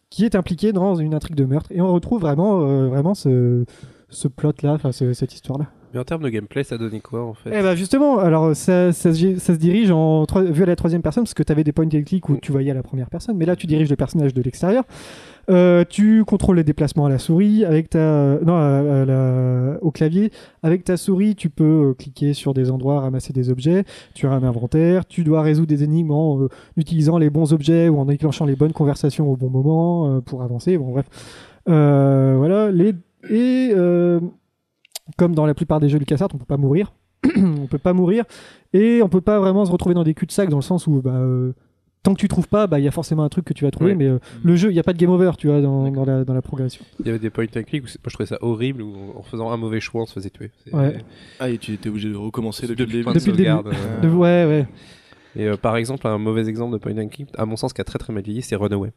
qui 0.10 0.26
est 0.26 0.36
impliqué 0.36 0.74
dans 0.74 0.96
une 0.96 1.14
intrigue 1.16 1.36
de 1.36 1.46
meurtre. 1.46 1.72
Et 1.72 1.82
on 1.82 1.92
retrouve 1.94 2.22
vraiment, 2.22 2.62
euh, 2.62 2.88
vraiment 2.88 3.14
ce, 3.16 3.66
ce 4.10 4.28
plot-là, 4.28 4.78
cette 4.92 5.34
histoire-là. 5.34 5.66
Mais 5.94 6.00
en 6.00 6.04
termes 6.04 6.24
de 6.24 6.30
gameplay, 6.30 6.64
ça 6.64 6.78
donnait 6.78 7.02
quoi 7.02 7.24
en 7.24 7.34
fait? 7.36 7.52
Eh 7.54 7.62
ben 7.62 7.76
justement, 7.76 8.18
alors 8.18 8.56
ça, 8.56 8.92
ça, 8.92 9.14
se, 9.14 9.38
ça 9.38 9.54
se 9.54 9.60
dirige 9.60 9.92
en 9.92 10.26
vu 10.36 10.64
à 10.64 10.66
la 10.66 10.76
troisième 10.76 11.04
personne 11.04 11.24
parce 11.24 11.36
que 11.36 11.44
tu 11.44 11.52
avais 11.52 11.64
des 11.64 11.72
point 11.72 11.86
and 11.86 12.02
click 12.04 12.30
où 12.30 12.34
Mm. 12.34 12.40
tu 12.42 12.52
voyais 12.52 12.72
à 12.72 12.74
la 12.74 12.82
première 12.82 13.10
personne, 13.12 13.38
mais 13.38 13.46
là 13.46 13.56
tu 13.56 13.68
diriges 13.68 13.90
le 13.92 13.96
personnage 13.96 14.34
de 14.34 14.42
l'extérieur. 14.42 14.86
Euh, 15.50 15.84
tu 15.90 16.24
contrôles 16.24 16.56
les 16.56 16.64
déplacements 16.64 17.06
à 17.06 17.10
la 17.10 17.18
souris 17.20 17.66
avec 17.66 17.90
ta 17.90 18.40
non 18.46 18.56
à 18.56 19.04
la- 19.06 19.78
au 19.82 19.92
clavier. 19.92 20.32
Avec 20.62 20.84
ta 20.86 20.96
souris 20.98 21.36
tu 21.36 21.50
peux 21.50 21.90
euh, 21.90 21.94
cliquer 21.94 22.34
sur 22.34 22.54
des 22.54 22.72
endroits 22.72 23.02
ramasser 23.02 23.34
des 23.34 23.50
objets. 23.50 23.84
Tu 24.14 24.26
as 24.28 24.32
un 24.32 24.44
inventaire. 24.44 25.06
Tu 25.06 25.24
dois 25.24 25.42
résoudre 25.42 25.68
des 25.68 25.84
énigmes 25.84 26.12
en 26.12 26.40
euh, 26.44 26.48
utilisant 26.78 27.18
les 27.18 27.30
bons 27.30 27.52
objets 27.54 27.90
ou 27.90 27.98
en 28.00 28.06
déclenchant 28.06 28.46
les 28.46 28.56
bonnes 28.56 28.72
conversations 28.74 29.30
au 29.32 29.36
bon 29.36 29.50
moment 29.50 30.08
euh, 30.08 30.22
pour 30.22 30.44
avancer. 30.44 30.78
Bon 30.78 30.92
bref. 30.92 31.08
Euh, 31.70 32.36
voilà. 32.38 32.72
Les 32.72 32.94
et 33.30 33.72
euh, 33.74 34.20
comme 35.18 35.34
dans 35.36 35.46
la 35.46 35.54
plupart 35.54 35.80
des 35.80 35.90
jeux 35.90 36.00
LucasArts 36.00 36.30
on 36.34 36.38
peut 36.38 36.46
pas 36.46 36.58
mourir. 36.58 36.94
On 37.38 37.68
peut 37.68 37.78
pas 37.78 37.94
mourir. 37.94 38.26
Et 38.74 39.02
on 39.02 39.08
peut 39.08 39.22
pas 39.22 39.40
vraiment 39.40 39.64
se 39.66 39.72
retrouver 39.72 39.96
dans 39.96 40.04
des 40.04 40.14
cul-de-sac 40.14 40.50
dans 40.50 40.58
le 40.58 40.62
sens 40.62 40.88
où 40.88 41.02
bah, 41.02 41.12
euh, 41.12 41.54
tant 42.04 42.14
que 42.14 42.20
tu 42.20 42.28
trouves 42.28 42.48
pas 42.48 42.68
bah 42.68 42.80
il 42.80 42.86
y 42.86 42.88
a 42.88 42.92
forcément 42.92 43.24
un 43.24 43.30
truc 43.30 43.46
que 43.46 43.54
tu 43.54 43.64
vas 43.64 43.72
trouver 43.72 43.92
Ouais. 43.92 43.96
mais 43.96 44.06
euh, 44.08 44.20
le 44.44 44.56
jeu 44.56 44.70
il 44.72 44.76
y 44.76 44.80
a 44.80 44.84
pas 44.84 44.94
de 44.94 44.98
game 44.98 45.10
over 45.10 45.32
tu 45.38 45.48
vois 45.48 45.62
dans, 45.62 45.90
dans 45.90 46.06
la, 46.06 46.24
dans 46.26 46.34
la 46.34 46.42
progression 46.42 46.84
Il 47.00 47.06
y 47.08 47.10
avait 47.10 47.20
des 47.20 47.30
point 47.30 47.46
and 47.56 47.64
click 47.64 47.84
où 47.84 47.88
moi 47.88 47.94
je 48.08 48.14
trouvais 48.14 48.28
ça 48.28 48.38
horrible 48.42 48.82
où 48.82 49.14
en 49.18 49.24
faisant 49.24 49.52
un 49.52 49.58
mauvais 49.58 49.80
choix 49.80 50.02
on 50.02 50.06
se 50.06 50.14
faisait 50.14 50.30
tuer. 50.30 50.52
Ouais. 50.72 50.98
Ah, 51.40 51.50
et 51.50 51.58
tu 51.58 51.74
étais 51.74 51.90
obligé 51.90 52.10
de 52.10 52.16
recommencer 52.16 52.68
depuis, 52.68 52.86
Depuis 52.86 52.98
le 52.98 53.04
début. 53.04 53.14
de 53.14 53.20
Depuis 53.20 53.32
le 53.32 53.38
début. 53.38 54.08
De- 54.08 54.14
ouais 54.14 54.46
ouais 54.46 54.68
Et 55.36 55.48
euh, 55.48 55.56
par 55.58 55.78
exemple, 55.78 56.06
un 56.08 56.18
mauvais 56.18 56.48
exemple 56.48 56.74
de 56.74 56.78
point 56.78 56.96
and 56.98 57.08
click, 57.08 57.30
à 57.38 57.46
mon 57.46 57.56
sens, 57.56 57.74
qui 57.74 57.82
a 57.82 57.84
très 57.86 57.98
très 58.00 58.12
mal 58.14 58.22
vieilli, 58.24 58.42
c'est 58.42 58.56
Runaway. 58.56 58.92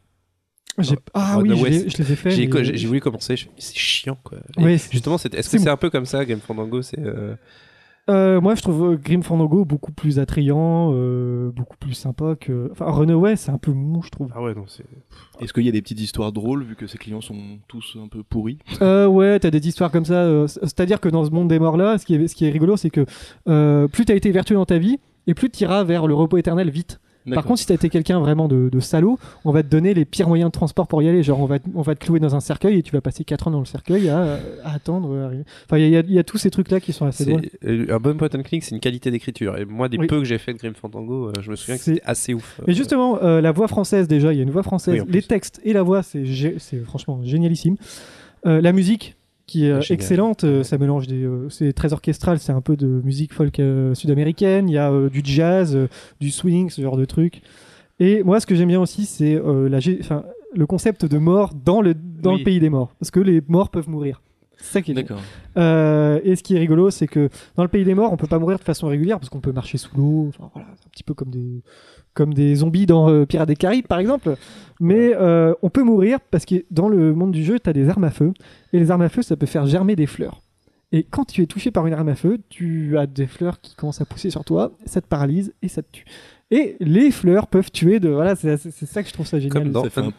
J'ai- 0.79 0.95
ah 1.15 1.39
oui 1.39 1.49
Runaway, 1.49 1.89
je, 1.89 1.97
les 1.97 2.11
ai 2.11 2.15
fait 2.15 2.29
J'ai 2.31 2.47
mais- 2.47 2.85
voulu 2.85 2.99
commencer, 2.99 3.35
c'est 3.57 3.75
chiant 3.77 4.17
quoi. 4.23 4.37
Ouais, 4.57 4.77
justement, 4.91 5.15
est-ce 5.15 5.49
que 5.49 5.57
c'est 5.57 5.69
un 5.69 5.77
peu 5.77 5.89
comme 5.89 6.05
ça, 6.05 6.23
Game 6.25 6.39
Fandango 6.39 6.81
C'est 6.83 6.99
euh, 6.99 7.35
Euh, 8.09 8.39
moi 8.39 8.55
je 8.55 8.61
trouve 8.61 8.93
euh, 8.93 8.95
Grim 8.97 9.21
Fandango 9.21 9.65
beaucoup 9.65 9.91
plus 9.91 10.17
attrayant 10.17 10.91
euh, 10.93 11.51
beaucoup 11.51 11.75
plus 11.77 11.93
sympa 11.93 12.35
que 12.39 12.69
enfin 12.71 12.85
Runaway 12.89 13.35
c'est 13.35 13.51
un 13.51 13.57
peu 13.57 13.71
mou 13.73 14.01
je 14.01 14.09
trouve 14.09 14.29
ah 14.33 14.41
ouais 14.41 14.55
non 14.55 14.63
c'est 14.67 14.85
Est-ce 15.41 15.51
qu'il 15.51 15.65
y 15.65 15.69
a 15.69 15.73
des 15.73 15.81
petites 15.81 15.99
histoires 15.99 16.31
drôles 16.31 16.63
vu 16.63 16.75
que 16.75 16.87
ces 16.87 16.97
clients 16.97 17.19
sont 17.21 17.59
tous 17.67 17.97
un 18.01 18.07
peu 18.07 18.23
pourris? 18.23 18.59
Euh, 18.81 19.07
ouais, 19.07 19.39
t'as 19.39 19.49
des 19.51 19.67
histoires 19.67 19.91
comme 19.91 20.05
ça. 20.05 20.21
euh, 20.23 20.47
C'est-à-dire 20.47 20.99
que 21.01 21.09
dans 21.09 21.25
ce 21.25 21.31
monde 21.31 21.49
des 21.49 21.59
morts 21.59 21.75
là, 21.77 21.97
ce 21.97 22.05
qui 22.05 22.15
est, 22.15 22.27
ce 22.27 22.35
qui 22.35 22.45
est 22.45 22.49
rigolo, 22.49 22.77
c'est 22.77 22.89
que 22.89 23.05
euh, 23.49 23.87
plus 23.87 24.05
t'as 24.05 24.15
été 24.15 24.31
vertueux 24.31 24.55
dans 24.55 24.65
ta 24.65 24.77
vie, 24.77 24.99
et 25.27 25.33
plus 25.33 25.49
t'iras 25.49 25.83
vers 25.83 26.07
le 26.07 26.13
repos 26.13 26.37
éternel 26.37 26.69
vite. 26.69 26.99
Par 27.35 27.43
contre, 27.45 27.59
si 27.59 27.65
t'as 27.65 27.73
été 27.75 27.89
quelqu'un 27.89 28.19
vraiment 28.19 28.47
de, 28.47 28.69
de 28.69 28.79
salaud, 28.79 29.17
on 29.45 29.51
va 29.51 29.63
te 29.63 29.67
donner 29.67 29.93
les 29.93 30.05
pires 30.05 30.27
moyens 30.27 30.49
de 30.49 30.53
transport 30.53 30.87
pour 30.87 31.01
y 31.01 31.09
aller. 31.09 31.23
Genre, 31.23 31.39
on 31.39 31.45
va, 31.45 31.59
te- 31.59 31.69
on 31.75 31.81
va 31.81 31.95
te 31.95 32.03
clouer 32.05 32.19
dans 32.19 32.35
un 32.35 32.39
cercueil 32.39 32.77
et 32.79 32.83
tu 32.83 32.91
vas 32.91 33.01
passer 33.01 33.23
4 33.23 33.47
ans 33.47 33.51
dans 33.51 33.59
le 33.59 33.65
cercueil 33.65 34.09
à, 34.09 34.39
à 34.63 34.73
attendre. 34.73 35.15
à 35.17 35.25
arriver. 35.25 35.43
Enfin, 35.65 35.77
il 35.77 35.89
y, 35.89 35.95
a- 35.97 36.01
y 36.01 36.17
y 36.17 36.23
tous 36.23 36.37
ces 36.37 36.49
trucs-là 36.49 36.79
qui 36.79 36.93
sont 36.93 37.05
assez 37.05 37.25
drôles. 37.25 37.41
Euh, 37.65 37.85
un 37.89 37.99
bon 37.99 38.15
point 38.17 38.29
and 38.35 38.43
click, 38.43 38.63
c'est 38.63 38.73
une 38.75 38.81
qualité 38.81 39.11
d'écriture. 39.11 39.57
Et 39.57 39.65
moi, 39.65 39.89
des 39.89 39.97
Oui. 39.97 40.07
peu 40.07 40.19
que 40.19 40.25
j'ai 40.25 40.37
fait 40.37 40.53
de 40.53 40.57
Grim 40.57 40.73
Fandango, 40.73 41.27
euh, 41.29 41.33
je 41.41 41.49
me 41.51 41.55
souviens 41.55 41.77
que 41.77 41.83
C'est- 41.83 42.01
assez 42.05 42.33
ouf. 42.33 42.59
Mais 42.67 42.73
justement, 42.73 43.21
euh, 43.23 43.41
la 43.41 43.51
voix 43.51 43.67
française, 43.67 44.07
déjà, 44.07 44.33
il 44.33 44.37
y 44.37 44.39
a 44.39 44.43
une 44.43 44.51
voix 44.51 44.63
française. 44.63 45.01
Oui, 45.05 45.11
les 45.11 45.21
textes 45.21 45.59
et 45.63 45.73
la 45.73 45.83
voix, 45.83 46.01
c'est 46.03 46.25
franchement 46.85 47.19
génialissime. 47.23 47.75
Euh, 48.45 48.61
la 48.61 48.71
musique, 48.71 49.15
qui 49.47 49.65
est 49.65 49.71
euh, 49.71 49.77
Ah, 49.77 49.81
génial. 49.81 49.93
excellente, 50.01 50.43
euh, 50.43 50.61
ça 50.63 50.77
mélange 50.77 51.07
des. 51.07 51.23
euh, 51.23 51.49
c'est 51.49 51.73
très 51.73 51.93
orchestral, 51.93 52.37
c'est 52.39 52.51
un 52.51 52.61
peu 52.61 52.75
de 52.77 52.85
musique 52.85 53.33
folk 53.33 53.59
euh, 53.59 53.95
sud-américaine. 53.95 54.69
Il 54.69 54.73
y 54.73 54.77
a 54.77 54.91
euh, 54.91 55.09
du 55.09 55.21
jazz, 55.23 55.75
euh, 55.75 55.87
du 56.19 56.29
swing, 56.29 56.69
ce 56.69 56.81
genre 56.81 56.97
de 56.97 57.05
truc. 57.05 57.41
Et 57.99 58.21
moi, 58.23 58.39
ce 58.39 58.45
que 58.45 58.53
j'aime 58.53 58.67
bien 58.67 58.79
aussi, 58.81 59.05
c'est 59.05 59.35
euh, 59.35 59.67
la 59.69 59.79
enfin, 60.01 60.23
le 60.55 60.65
concept 60.67 61.05
de 61.05 61.17
mort 61.17 61.53
dans 61.65 61.81
le, 61.81 61.95
dans 61.95 62.33
Oui. 62.33 62.39
le 62.39 62.43
pays 62.43 62.59
des 62.59 62.69
morts. 62.69 62.93
Parce 62.99 63.09
que 63.09 63.19
les 63.19 63.41
morts 63.47 63.69
peuvent 63.69 63.89
mourir. 63.89 64.21
C'est 64.57 64.73
ça 64.73 64.81
qui 64.81 64.91
est. 64.91 64.95
D'accord. 64.95 65.19
Euh, 65.57 66.19
et 66.23 66.35
ce 66.35 66.41
qui 66.43 66.55
est 66.55 66.59
rigolo, 66.59 66.89
c'est 66.89 67.07
que 67.07 67.29
dans 67.55 67.63
le 67.63 67.69
pays 67.69 67.83
des 67.85 67.93
morts, 67.95 68.11
on 68.11 68.17
peut 68.17 68.27
pas 68.27 68.39
mourir 68.39 68.57
de 68.59 68.63
façon 68.63 68.87
régulière 68.87 69.19
parce 69.19 69.29
qu'on 69.29 69.39
peut 69.39 69.51
marcher 69.51 69.77
sous 69.77 69.95
l'eau. 69.95 70.25
Enfin, 70.29 70.49
voilà, 70.53 70.67
un 70.69 70.89
petit 70.91 71.03
peu 71.03 71.13
comme 71.13 71.29
des 71.29 71.61
comme 72.17 72.33
des 72.33 72.55
zombies 72.55 72.85
dans 72.85 73.09
euh, 73.09 73.25
Pirates 73.25 73.47
des 73.47 73.55
Caraïbes, 73.55 73.87
par 73.87 73.99
exemple. 73.99 74.35
Mais 74.79 75.13
euh, 75.15 75.53
on 75.61 75.69
peut 75.69 75.83
mourir 75.83 76.19
parce 76.31 76.45
que 76.45 76.55
dans 76.71 76.89
le 76.89 77.13
monde 77.13 77.31
du 77.31 77.43
jeu, 77.43 77.59
tu 77.59 77.69
as 77.69 77.73
des 77.73 77.87
armes 77.89 78.03
à 78.03 78.09
feu. 78.11 78.33
Et 78.73 78.79
les 78.79 78.91
armes 78.91 79.01
à 79.03 79.09
feu, 79.09 79.21
ça 79.21 79.35
peut 79.37 79.45
faire 79.45 79.65
germer 79.65 79.95
des 79.95 80.07
fleurs. 80.07 80.41
Et 80.91 81.03
quand 81.03 81.25
tu 81.25 81.41
es 81.41 81.45
touché 81.47 81.69
par 81.71 81.85
une 81.87 81.93
arme 81.93 82.09
à 82.09 82.15
feu, 82.15 82.39
tu 82.49 82.97
as 82.97 83.07
des 83.07 83.27
fleurs 83.27 83.59
qui 83.61 83.75
commencent 83.75 84.01
à 84.01 84.05
pousser 84.05 84.29
sur 84.29 84.43
toi, 84.45 84.71
ça 84.85 85.01
te 85.01 85.07
paralyse 85.07 85.53
et 85.61 85.67
ça 85.67 85.81
te 85.83 85.87
tue. 85.91 86.05
Et 86.49 86.77
les 86.79 87.11
fleurs 87.11 87.47
peuvent 87.47 87.71
tuer 87.71 87.99
de. 87.99 88.07
Voilà, 88.09 88.35
c'est 88.35 88.57
ça 88.57 89.03
que 89.03 89.09
je 89.09 89.13
trouve 89.13 89.27
ça 89.27 89.37
génial. 89.39 89.63
Comme 89.63 89.71
dans 89.73 89.83
Ça 89.83 89.89
fait 89.89 89.99
un, 90.01 90.13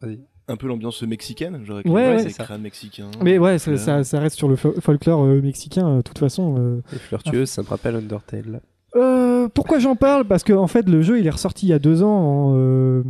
Vas-y. 0.00 0.20
un 0.46 0.56
peu 0.56 0.68
l'ambiance 0.68 1.02
mexicaine, 1.02 1.64
genre 1.64 1.80
Ouais, 1.84 1.90
ouais, 2.14 2.18
c'est 2.22 2.30
ça. 2.30 2.44
crânes 2.44 2.62
mexicains. 2.62 3.10
Mais 3.20 3.38
ouais, 3.38 3.58
ça, 3.58 3.72
Là. 3.72 3.76
ça, 3.78 4.04
ça 4.04 4.20
reste 4.20 4.36
sur 4.36 4.48
le 4.48 4.54
fo- 4.54 4.80
folklore 4.80 5.24
euh, 5.24 5.40
mexicain, 5.42 5.88
euh, 5.88 5.96
de 5.96 6.02
toute 6.02 6.18
façon. 6.18 6.54
euh, 6.56 6.80
Les 6.92 6.98
fleurs 6.98 7.22
tueuses, 7.24 7.48
ça 7.50 7.62
me 7.62 7.66
rappelle 7.66 7.96
Undertale. 7.96 8.60
Euh, 8.96 9.48
pourquoi 9.48 9.78
j'en 9.78 9.96
parle? 9.96 10.24
Parce 10.24 10.44
que 10.44 10.52
en 10.52 10.66
fait, 10.66 10.88
le 10.88 11.02
jeu, 11.02 11.18
il 11.18 11.26
est 11.26 11.30
ressorti 11.30 11.66
il 11.66 11.70
y 11.70 11.72
a 11.72 11.78
deux 11.78 12.02
ans 12.02 12.08
en, 12.08 12.52
euh, 12.56 13.02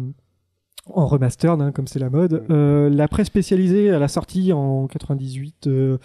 en 0.93 1.07
remastered, 1.07 1.61
hein, 1.61 1.73
comme 1.73 1.87
c'est 1.87 1.99
la 1.99 2.11
mode. 2.11 2.45
Euh, 2.51 2.89
la 2.91 3.09
presse 3.09 3.29
spécialisée, 3.29 3.87
elle 3.87 4.03
a 4.03 4.09
sorti 4.09 4.53
en 4.53 4.87
98. 4.87 5.67
euh, 5.67 5.99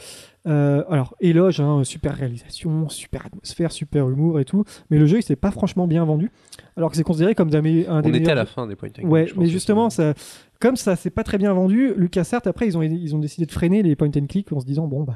euh, 0.47 0.83
alors, 0.89 1.15
éloge, 1.19 1.59
hein, 1.59 1.83
super 1.83 2.15
réalisation, 2.15 2.87
super 2.89 3.25
atmosphère, 3.25 3.71
super 3.71 4.09
humour 4.09 4.39
et 4.39 4.45
tout. 4.45 4.63
Mais 4.89 4.97
le 4.97 5.05
jeu, 5.05 5.17
il 5.17 5.23
s'est 5.23 5.35
pas 5.35 5.51
franchement 5.51 5.87
bien 5.87 6.05
vendu. 6.05 6.31
Alors 6.77 6.89
que 6.91 6.95
c'est 6.95 7.03
considéré 7.03 7.35
comme 7.35 7.49
un 7.53 7.61
des 7.61 7.85
On 7.87 8.13
était 8.13 8.31
à 8.31 8.35
la 8.35 8.45
fin 8.45 8.65
des 8.67 8.75
point 8.75 8.89
and 9.03 9.07
Ouais, 9.07 9.27
mais 9.35 9.47
justement, 9.47 9.89
c'est- 9.89 10.13
ça, 10.17 10.23
comme 10.59 10.75
ça 10.75 10.95
s'est 10.95 11.09
pas 11.09 11.23
très 11.23 11.37
bien 11.37 11.53
vendu, 11.53 11.93
LucasArts 11.95 12.41
après 12.45 12.67
ils 12.67 12.77
ont 12.77 12.81
ils 12.81 13.15
ont 13.15 13.19
décidé 13.19 13.45
de 13.45 13.51
freiner 13.51 13.83
les 13.83 13.95
point 13.95 14.09
and 14.15 14.25
click 14.27 14.51
en 14.53 14.59
se 14.59 14.65
disant 14.65 14.87
bon 14.87 15.03
bah 15.03 15.15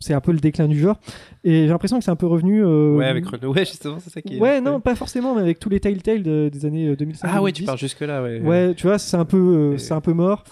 c'est 0.00 0.14
un 0.14 0.20
peu 0.20 0.32
le 0.32 0.38
déclin 0.38 0.68
du 0.68 0.78
genre 0.78 0.96
et 1.44 1.62
j'ai 1.62 1.66
l'impression 1.68 1.98
que 1.98 2.04
c'est 2.04 2.10
un 2.10 2.16
peu 2.16 2.26
revenu. 2.26 2.64
euh, 2.64 2.96
Ouais, 2.96 3.06
avec 3.06 3.26
Renault. 3.26 3.52
Ouais, 3.54 3.64
justement, 3.64 3.98
c'est 4.00 4.10
ça 4.10 4.20
qui 4.22 4.36
est. 4.36 4.40
Ouais, 4.40 4.60
non, 4.60 4.80
pas 4.80 4.94
forcément, 4.94 5.34
mais 5.34 5.40
avec 5.42 5.58
tous 5.58 5.68
les 5.68 5.80
Telltale 5.80 6.22
de- 6.22 6.48
des 6.52 6.66
années 6.66 6.88
euh, 6.88 6.96
2005. 6.96 7.28
Ah 7.32 7.42
ouais, 7.42 7.52
tu 7.52 7.62
2010. 7.62 7.66
pars 7.66 7.76
jusque-là, 7.76 8.22
ouais. 8.22 8.40
Ouais, 8.40 8.74
tu 8.74 8.86
vois, 8.86 8.98
c'est 8.98 9.16
un 9.16 9.24
peu, 9.24 9.36
euh, 9.36 9.74
Et- 9.74 9.78
c'est 9.78 9.94
un 9.94 10.00
peu 10.00 10.12
mort. 10.12 10.44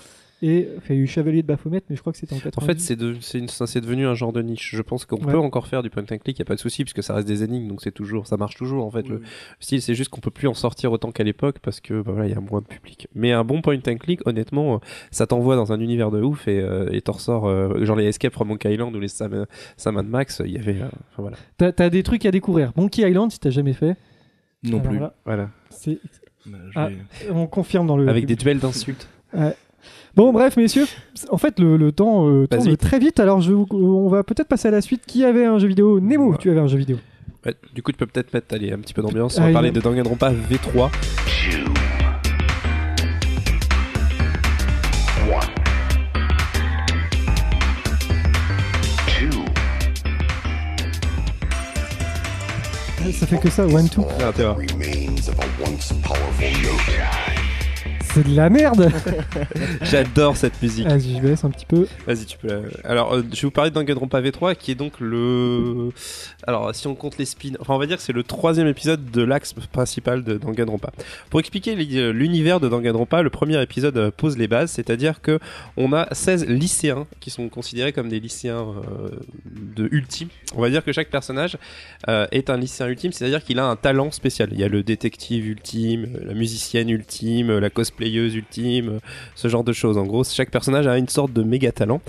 Et 0.42 0.68
enfin, 0.76 0.92
il 0.92 0.96
y 0.96 1.00
a 1.00 1.02
eu 1.02 1.06
Chevalier 1.06 1.40
de 1.40 1.46
Baphomet, 1.46 1.82
mais 1.88 1.96
je 1.96 2.00
crois 2.02 2.12
que 2.12 2.18
c'était 2.18 2.34
en 2.34 2.38
90. 2.38 2.62
En 2.62 2.66
fait, 2.66 2.78
c'est 2.78 2.94
de, 2.96 3.14
devenu 3.80 4.06
un 4.06 4.14
genre 4.14 4.34
de 4.34 4.42
niche. 4.42 4.74
Je 4.76 4.82
pense 4.82 5.06
qu'on 5.06 5.16
Ouais. 5.16 5.32
peut 5.32 5.38
encore 5.38 5.66
faire 5.66 5.82
du 5.82 5.88
point 5.88 6.02
and 6.02 6.18
click, 6.18 6.38
y 6.38 6.42
a 6.42 6.44
pas 6.44 6.54
de 6.56 6.60
souci, 6.60 6.84
puisque 6.84 7.02
ça 7.02 7.14
reste 7.14 7.26
des 7.26 7.42
énigmes, 7.42 7.68
donc 7.68 7.80
c'est 7.80 7.90
toujours, 7.90 8.26
ça 8.26 8.36
marche 8.36 8.54
toujours 8.56 8.84
en 8.84 8.90
fait. 8.90 9.08
Le 9.08 9.22
style, 9.60 9.80
c'est 9.80 9.94
juste 9.94 10.10
qu'on 10.10 10.20
peut 10.20 10.30
plus 10.30 10.46
en 10.46 10.52
sortir 10.54 10.92
autant 10.92 11.10
qu'à 11.10 11.24
l'époque 11.24 11.56
parce 11.62 11.80
que 11.80 12.02
bah, 12.02 12.12
voilà, 12.12 12.26
il 12.28 12.32
y 12.34 12.36
a 12.36 12.40
moins 12.40 12.60
de 12.60 12.66
public. 12.66 13.08
Mais 13.14 13.32
un 13.32 13.44
bon 13.44 13.62
point 13.62 13.78
and 13.88 13.96
click, 13.96 14.20
honnêtement, 14.26 14.74
euh, 14.74 14.78
ça 15.10 15.26
t'envoie 15.26 15.56
dans 15.56 15.72
un 15.72 15.80
univers 15.80 16.10
de 16.10 16.20
ouf 16.20 16.48
et 16.48 16.60
euh, 16.60 17.00
t'en 17.00 17.12
ressors 17.12 17.46
euh, 17.48 17.82
genre 17.86 17.96
les 17.96 18.04
Escape 18.04 18.34
from 18.34 18.48
Monkey 18.48 18.74
Island 18.74 18.94
ou 18.94 19.00
les 19.00 19.08
Sam, 19.08 19.46
Sam 19.78 19.96
and 19.96 20.02
Max. 20.04 20.42
Il 20.44 20.52
y 20.52 20.58
avait, 20.58 20.82
euh, 20.82 20.88
voilà. 21.16 21.38
T'as, 21.56 21.72
t'as 21.72 21.88
des 21.88 22.02
trucs 22.02 22.26
à 22.26 22.30
découvrir. 22.30 22.72
Monkey 22.76 23.08
Island, 23.08 23.32
si 23.32 23.40
t'as 23.40 23.48
jamais 23.50 23.72
fait. 23.72 23.96
Non 24.64 24.80
Alors 24.80 24.82
plus. 24.90 24.98
là, 24.98 25.14
Voilà. 25.24 25.50
c'est- 25.70 25.98
Bah, 26.44 26.58
Ah. 26.74 26.88
on 27.32 27.46
confirme 27.46 27.86
dans 27.86 27.96
le. 27.96 28.06
Avec 28.08 28.26
des 28.26 28.36
duels 28.36 28.58
d'insultes. 28.60 29.08
Bon, 30.16 30.32
bref, 30.32 30.56
messieurs, 30.56 30.86
en 31.30 31.36
fait, 31.36 31.58
le, 31.60 31.76
le 31.76 31.92
temps 31.92 32.26
euh, 32.26 32.46
Passe 32.46 32.60
tourne 32.60 32.70
vite. 32.70 32.80
très 32.80 32.98
vite. 32.98 33.20
Alors, 33.20 33.42
je, 33.42 33.52
vous- 33.52 33.66
on 33.72 34.08
va 34.08 34.24
peut-être 34.24 34.48
passer 34.48 34.68
à 34.68 34.70
la 34.70 34.80
suite. 34.80 35.02
Qui 35.06 35.24
avait 35.24 35.44
un 35.44 35.58
jeu 35.58 35.68
vidéo? 35.68 36.00
Nemo, 36.00 36.30
Ouais. 36.32 36.36
tu 36.40 36.50
avais 36.50 36.60
un 36.60 36.66
jeu 36.68 36.78
vidéo. 36.78 36.96
Ouais, 37.44 37.54
du 37.74 37.82
coup, 37.82 37.92
tu 37.92 37.98
peux 37.98 38.06
peut-être 38.06 38.32
mettre 38.32 38.54
allez, 38.54 38.72
un 38.72 38.78
petit 38.78 38.94
peu 38.94 39.02
d'ambiance. 39.02 39.36
On 39.36 39.40
Ah, 39.40 39.44
va 39.44 39.50
il 39.50 39.52
parler 39.52 39.70
de 39.72 39.80
Danganronpa 39.80 40.32
V3. 40.32 40.90
Ça 53.12 53.26
fait 53.26 53.38
que 53.38 53.48
ça, 53.50 53.64
one 53.66 53.88
two. 53.88 54.04
Ah. 54.20 54.32
C'est 58.16 58.26
de 58.30 58.34
la 58.34 58.48
merde. 58.48 58.90
J'adore 59.82 60.38
cette 60.38 60.62
musique. 60.62 60.86
Vas-y, 60.86 61.16
je 61.16 61.20
baisse 61.20 61.44
un 61.44 61.50
petit 61.50 61.66
peu. 61.66 61.86
Vas-y, 62.06 62.24
tu 62.24 62.38
peux. 62.38 62.48
la- 62.48 62.62
Alors, 62.90 63.12
euh, 63.12 63.22
je 63.30 63.36
vais 63.36 63.42
vous 63.42 63.50
parler 63.50 63.68
de 63.70 63.74
Danganronpa 63.74 64.22
V3, 64.22 64.56
qui 64.56 64.70
est 64.70 64.74
donc 64.74 64.94
le. 65.00 65.90
Alors, 66.46 66.74
si 66.74 66.86
on 66.86 66.94
compte 66.94 67.18
les 67.18 67.26
spins, 67.26 67.50
enfin, 67.60 67.74
on 67.74 67.78
va 67.78 67.84
dire 67.84 67.98
que 67.98 68.02
c'est 68.02 68.14
le 68.14 68.22
troisième 68.22 68.68
épisode 68.68 69.10
de 69.10 69.22
l'axe 69.22 69.52
principal 69.70 70.24
de 70.24 70.38
Danganronpa. 70.38 70.92
Pour 71.28 71.40
expliquer 71.40 71.74
l'i- 71.74 72.10
l'univers 72.12 72.58
de 72.58 72.70
Danganronpa, 72.70 73.20
le 73.20 73.28
premier 73.28 73.60
épisode 73.60 73.98
euh, 73.98 74.10
pose 74.10 74.38
les 74.38 74.48
bases, 74.48 74.70
c'est-à-dire 74.70 75.20
que 75.20 75.38
on 75.76 75.92
a 75.92 76.08
16 76.14 76.46
lycéens 76.46 77.06
qui 77.20 77.28
sont 77.28 77.50
considérés 77.50 77.92
comme 77.92 78.08
des 78.08 78.18
lycéens 78.20 78.64
euh, 78.64 79.10
de 79.76 79.88
ultime. 79.92 80.28
On 80.54 80.62
va 80.62 80.70
dire 80.70 80.82
que 80.82 80.92
chaque 80.92 81.10
personnage 81.10 81.58
euh, 82.08 82.26
est 82.32 82.48
un 82.48 82.56
lycéen 82.56 82.86
ultime, 82.88 83.12
c'est-à-dire 83.12 83.44
qu'il 83.44 83.58
a 83.58 83.66
un 83.66 83.76
talent 83.76 84.10
spécial. 84.10 84.48
Il 84.52 84.58
y 84.58 84.64
a 84.64 84.68
le 84.68 84.82
détective 84.82 85.46
ultime, 85.46 86.08
la 86.24 86.32
musicienne 86.32 86.88
ultime, 86.88 87.58
la 87.58 87.68
ultime, 88.08 89.00
ce 89.34 89.48
genre 89.48 89.64
de 89.64 89.72
choses. 89.72 89.98
En 89.98 90.04
gros, 90.04 90.24
chaque 90.24 90.50
personnage 90.50 90.86
a 90.86 90.98
une 90.98 91.08
sorte 91.08 91.32
de 91.32 91.42
méga 91.42 91.72
talent. 91.72 92.00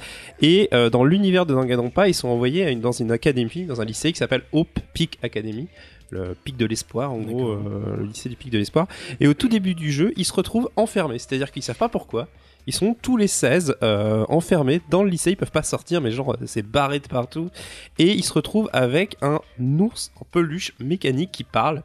Et 0.41 0.69
euh, 0.73 0.89
dans 0.89 1.03
l'univers 1.03 1.45
de 1.45 1.53
Danganronpa, 1.53 2.07
ils 2.07 2.13
sont 2.13 2.29
envoyés 2.29 2.65
à 2.65 2.69
une, 2.69 2.81
dans 2.81 2.91
une 2.91 3.11
académie, 3.11 3.65
dans 3.65 3.81
un 3.81 3.85
lycée 3.85 4.11
qui 4.11 4.19
s'appelle 4.19 4.43
Hope 4.51 4.79
Peak 4.93 5.17
Academy. 5.23 5.67
Le 6.09 6.35
pic 6.41 6.55
de 6.55 6.65
l'espoir, 6.65 7.11
en 7.11 7.17
gros, 7.17 7.49
euh, 7.49 7.97
le 7.97 8.05
lycée 8.05 8.29
du 8.29 8.37
pic 8.37 8.49
de 8.49 8.57
l'espoir. 8.57 8.87
Et 9.19 9.27
au 9.27 9.33
tout 9.33 9.49
début 9.49 9.75
du 9.75 9.91
jeu, 9.91 10.13
ils 10.15 10.23
se 10.23 10.31
retrouvent 10.31 10.69
enfermés, 10.77 11.19
c'est-à-dire 11.19 11.51
qu'ils 11.51 11.63
savent 11.63 11.77
pas 11.77 11.89
pourquoi. 11.89 12.29
Ils 12.65 12.73
sont 12.73 12.95
tous 13.01 13.17
les 13.17 13.27
16 13.27 13.77
euh, 13.81 14.25
enfermés 14.29 14.81
dans 14.89 15.03
le 15.03 15.09
lycée, 15.09 15.31
ils 15.31 15.37
peuvent 15.37 15.51
pas 15.51 15.63
sortir, 15.63 16.01
mais 16.01 16.11
genre 16.11 16.35
c'est 16.45 16.65
barré 16.65 16.99
de 16.99 17.07
partout. 17.07 17.49
Et 17.97 18.13
ils 18.13 18.23
se 18.23 18.33
retrouvent 18.33 18.69
avec 18.71 19.15
un 19.21 19.39
ours 19.59 20.11
en 20.19 20.25
peluche 20.31 20.73
mécanique 20.79 21.31
qui 21.31 21.43
parle, 21.43 21.81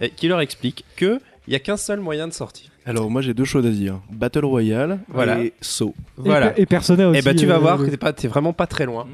et 0.00 0.10
qui 0.10 0.28
leur 0.28 0.40
explique 0.40 0.84
que 0.96 1.20
il 1.46 1.52
y 1.52 1.56
a 1.56 1.58
qu'un 1.58 1.76
seul 1.76 1.98
moyen 1.98 2.28
de 2.28 2.32
sortir. 2.32 2.70
Alors 2.90 3.10
moi 3.10 3.22
j'ai 3.22 3.34
deux 3.34 3.44
choses 3.44 3.66
à 3.66 3.70
dire. 3.70 4.00
Battle 4.10 4.44
Royale 4.44 5.00
Voilà. 5.08 5.40
et 5.40 5.52
Saw. 5.60 5.94
Voilà. 6.16 6.58
Et, 6.58 6.62
et 6.62 6.66
Persona 6.66 7.08
aussi. 7.08 7.18
Et 7.18 7.22
bah 7.22 7.34
tu 7.34 7.46
vas 7.46 7.54
euh, 7.56 7.58
voir 7.58 7.78
que 7.78 7.84
t'es 7.90 7.96
pas, 7.96 8.12
t'es 8.12 8.28
vraiment 8.28 8.52
pas 8.52 8.66
très 8.66 8.84
loin. 8.86 9.06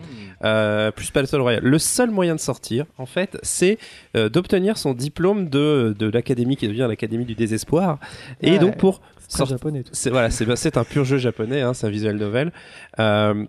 Euh, 0.45 0.91
plus 0.91 1.11
Battle 1.13 1.41
Royale. 1.41 1.63
Le 1.65 1.79
seul 1.79 2.11
moyen 2.11 2.35
de 2.35 2.41
sortir, 2.41 2.85
en 2.99 3.07
fait, 3.07 3.39
c'est 3.43 3.79
euh, 4.17 4.29
d'obtenir 4.29 4.77
son 4.77 4.93
diplôme 4.93 5.49
de, 5.49 5.95
de 5.99 6.07
l'académie 6.11 6.57
qui 6.57 6.69
devient 6.69 6.87
l'académie 6.89 7.25
du 7.25 7.35
désespoir. 7.35 7.99
Et 8.43 8.53
Ouais. 8.53 8.59
donc 8.59 8.77
pour 8.77 9.01
c'est 9.29 9.45
japonais. 9.47 9.83
Tout. 9.83 9.91
c'est 9.93 10.11
voilà, 10.11 10.31
c'est 10.31 10.55
c'est 10.57 10.77
un 10.77 10.85
pur 10.85 11.05
jeu 11.05 11.17
japonais, 11.19 11.61
hein, 11.63 11.73
c'est 11.75 11.87
un 11.87 11.91
visual 11.91 12.17
novel. 12.17 12.53
Euh, 12.99 13.45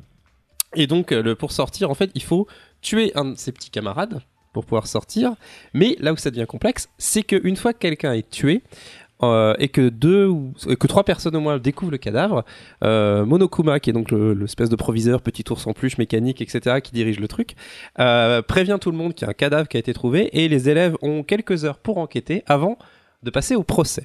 et 0.76 0.88
donc 0.88 1.12
le 1.12 1.36
pour 1.36 1.52
sortir, 1.52 1.90
en 1.92 1.94
fait, 1.94 2.10
il 2.16 2.24
faut 2.24 2.48
tuer 2.82 3.12
un 3.16 3.26
de 3.26 3.36
ses 3.38 3.52
petits 3.52 3.70
camarades 3.70 4.22
pour 4.54 4.66
pouvoir 4.66 4.88
sortir. 4.88 5.34
Mais 5.74 5.96
là 6.00 6.14
où 6.14 6.18
ça 6.18 6.32
devient 6.32 6.46
complexe, 6.48 6.90
c'est 6.98 7.22
qu'une 7.24 7.56
fois 7.58 7.74
que 7.74 7.80
quelqu'un 7.80 8.14
est 8.14 8.30
tué. 8.30 8.62
Euh, 9.24 9.56
et 9.60 9.68
que 9.70 9.90
deux 9.90 10.28
ou 10.28 10.54
que 10.80 10.88
trois 10.88 11.04
personnes 11.04 11.36
au 11.36 11.40
moins 11.40 11.58
découvrent 11.58 11.92
le 11.92 11.98
cadavre. 11.98 12.46
Euh, 12.84 13.26
Monokuma, 13.26 13.80
qui 13.80 13.90
est 13.90 13.94
donc 13.94 14.12
le- 14.12 14.34
l'espèce 14.34 14.70
de 14.70 14.76
proviseur, 14.76 15.22
petit 15.22 15.44
ours 15.50 15.66
en 15.68 15.74
peluche 15.74 15.98
mécanique, 15.98 16.42
etc., 16.42 16.82
qui 16.82 16.92
dirige 16.92 17.20
le 17.20 17.28
truc, 17.28 17.56
euh, 18.00 18.42
prévient 18.42 18.78
tout 18.80 18.92
le 18.92 18.98
monde 18.98 19.14
qu'il 19.14 19.26
y 19.26 19.28
a 19.28 19.32
un 19.32 19.34
cadavre 19.34 19.68
qui 19.68 19.78
a 19.78 19.80
été 19.80 19.94
trouvé 19.94 20.30
et 20.34 20.48
les 20.48 20.70
élèves 20.70 20.96
ont 21.02 21.24
quelques 21.24 21.66
heures 21.66 21.80
pour 21.80 21.98
enquêter 21.98 22.44
avant 22.46 22.78
de 23.24 23.32
passer 23.32 23.56
au 23.56 23.64
procès. 23.64 24.04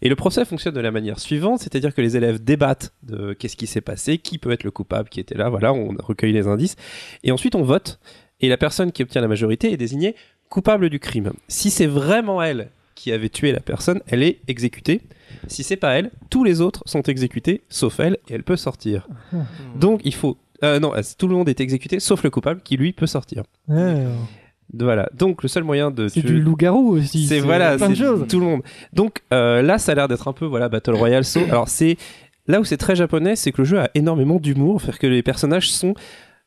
Et 0.00 0.08
le 0.08 0.16
procès 0.16 0.44
fonctionne 0.46 0.74
de 0.74 0.80
la 0.80 0.90
manière 0.90 1.20
suivante, 1.20 1.60
c'est-à-dire 1.60 1.94
que 1.94 2.00
les 2.00 2.16
élèves 2.16 2.42
débattent 2.42 2.94
de 3.02 3.34
qu'est-ce 3.34 3.56
qui 3.56 3.66
s'est 3.66 3.82
passé, 3.82 4.16
qui 4.16 4.38
peut 4.38 4.52
être 4.52 4.64
le 4.64 4.70
coupable 4.70 5.10
qui 5.10 5.20
était 5.20 5.36
là, 5.36 5.50
voilà, 5.50 5.74
on 5.74 5.94
recueille 5.98 6.32
les 6.32 6.46
indices, 6.48 6.76
et 7.22 7.30
ensuite 7.30 7.54
on 7.54 7.62
vote, 7.62 7.98
et 8.40 8.48
la 8.48 8.56
personne 8.56 8.90
qui 8.90 9.02
obtient 9.02 9.20
la 9.20 9.28
majorité 9.28 9.70
est 9.70 9.76
désignée 9.76 10.16
coupable 10.48 10.88
du 10.88 10.98
crime. 10.98 11.32
Si 11.48 11.70
c'est 11.70 11.86
vraiment 11.86 12.42
elle 12.42 12.70
qui 12.94 13.12
avait 13.12 13.28
tué 13.28 13.52
la 13.52 13.60
personne, 13.60 14.00
elle 14.06 14.22
est 14.22 14.40
exécutée. 14.48 15.00
Si 15.48 15.62
c'est 15.62 15.76
pas 15.76 15.92
elle, 15.98 16.10
tous 16.30 16.44
les 16.44 16.60
autres 16.60 16.82
sont 16.86 17.02
exécutés, 17.02 17.62
sauf 17.68 17.98
elle, 18.00 18.18
et 18.28 18.34
elle 18.34 18.44
peut 18.44 18.56
sortir. 18.56 19.08
Donc 19.76 20.00
il 20.04 20.14
faut... 20.14 20.36
euh, 20.62 20.78
non, 20.80 20.92
tout 21.18 21.28
le 21.28 21.34
monde 21.34 21.48
est 21.48 21.60
exécuté, 21.60 21.98
sauf 22.00 22.22
le 22.22 22.30
coupable, 22.30 22.60
qui 22.62 22.76
lui 22.76 22.92
peut 22.92 23.06
sortir. 23.06 23.42
Voilà. 24.72 25.08
Donc 25.16 25.42
le 25.42 25.48
seul 25.48 25.62
moyen 25.64 25.90
de 25.90 26.08
C'est 26.08 26.20
tuer- 26.20 26.28
du 26.28 26.40
loup-garou 26.40 26.96
aussi. 26.96 27.26
c'est 27.26 27.40
voilà, 27.40 27.76
plein 27.76 27.90
de 27.90 27.94
c'est 27.94 28.02
choses. 28.02 28.26
tout 28.28 28.40
le 28.40 28.46
monde. 28.46 28.62
Donc 28.92 29.20
euh, 29.32 29.62
là, 29.62 29.78
ça 29.78 29.92
a 29.92 29.94
l'air 29.94 30.08
d'être 30.08 30.26
un 30.26 30.32
peu 30.32 30.46
voilà 30.46 30.68
Battle 30.68 30.94
Royale. 30.94 31.22
Alors 31.50 31.68
c'est 31.68 31.96
là 32.46 32.60
où 32.60 32.64
c'est 32.64 32.76
très 32.78 32.96
japonais, 32.96 33.36
c'est 33.36 33.52
que 33.52 33.58
le 33.62 33.64
jeu 33.66 33.78
a 33.78 33.90
énormément 33.94 34.36
d'humour, 34.40 34.80
faire 34.82 34.98
que 34.98 35.06
les 35.06 35.22
personnages 35.22 35.70
sont 35.70 35.94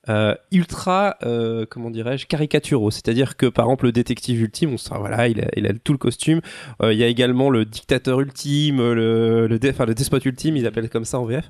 euh, 0.10 0.36
ultra, 0.52 1.18
euh, 1.24 1.66
comment 1.70 1.90
dirais-je, 1.90 2.26
caricaturaux. 2.28 2.92
C'est-à-dire 2.92 3.38
que 3.38 3.46
par 3.46 3.66
exemple 3.66 3.86
le 3.86 3.92
détective 3.92 4.42
ultime, 4.42 4.74
on 4.74 5.00
voilà, 5.00 5.28
il 5.28 5.40
a, 5.42 5.74
tout 5.84 5.92
le 5.92 5.98
costume. 5.98 6.42
Euh, 6.82 6.94
Il 6.94 7.00
y 7.00 7.04
a 7.04 7.08
également 7.08 7.50
le 7.50 7.66
dictateur 7.66 8.20
ultime, 8.22 8.78
le, 8.78 9.48
le, 9.48 9.48
le 9.48 9.94
despote 9.94 10.26
ultime, 10.26 10.58
ils 10.58 10.66
appellent 10.68 10.90
comme 10.90 11.06
ça 11.06 11.20
en 11.20 11.26
VF. 11.26 11.50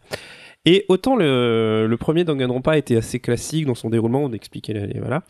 Et 0.65 0.85
autant 0.89 1.15
le, 1.15 1.87
le 1.87 1.97
premier 1.97 2.23
Danganronpa 2.25 2.77
était 2.77 2.97
assez 2.97 3.19
classique 3.19 3.65
dans 3.65 3.75
son 3.75 3.89
déroulement, 3.89 4.23
on 4.23 4.33
expliquait 4.33 4.73
les, 4.73 4.87
les- 4.87 4.99
voilà. 4.99 5.23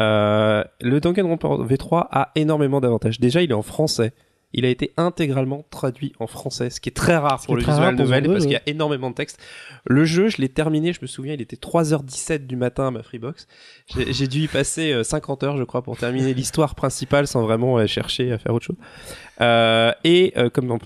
Euh, 0.00 0.62
le 0.80 1.00
Danganronpa 1.00 1.48
V3 1.48 2.06
a 2.10 2.30
énormément 2.36 2.80
d'avantages. 2.80 3.18
Déjà, 3.18 3.42
il 3.42 3.50
est 3.50 3.54
en 3.54 3.62
français. 3.62 4.12
Il 4.52 4.64
a 4.64 4.68
été 4.68 4.92
intégralement 4.96 5.66
traduit 5.70 6.12
en 6.18 6.26
français, 6.26 6.70
ce 6.70 6.80
qui 6.80 6.88
est 6.88 6.92
très 6.92 7.16
rare 7.16 7.42
pour 7.44 7.56
le 7.56 7.62
visual 7.62 7.94
novel 7.94 8.26
parce 8.26 8.44
qu'il 8.44 8.52
y 8.52 8.56
a 8.56 8.62
énormément 8.66 9.10
de 9.10 9.14
texte. 9.14 9.38
Le 9.84 10.04
jeu, 10.04 10.28
je 10.28 10.38
l'ai 10.38 10.48
terminé, 10.48 10.92
je 10.92 11.00
me 11.02 11.06
souviens, 11.06 11.34
il 11.34 11.42
était 11.42 11.56
3h17 11.56 12.46
du 12.46 12.56
matin 12.56 12.88
à 12.88 12.90
ma 12.90 13.02
Freebox. 13.02 13.46
J'ai 13.96 14.26
dû 14.28 14.42
y 14.44 14.48
passer 14.48 14.92
euh, 14.92 15.02
50 15.04 15.42
heures, 15.42 15.56
je 15.56 15.64
crois, 15.64 15.82
pour 15.82 15.96
terminer 15.96 16.32
l'histoire 16.34 16.74
principale 16.74 17.26
sans 17.26 17.42
vraiment 17.42 17.78
euh, 17.78 17.86
chercher 17.86 18.32
à 18.32 18.38
faire 18.38 18.54
autre 18.54 18.66
chose. 18.66 18.76
Euh, 19.40 19.92
et 20.04 20.32
euh, 20.36 20.48
comme 20.48 20.78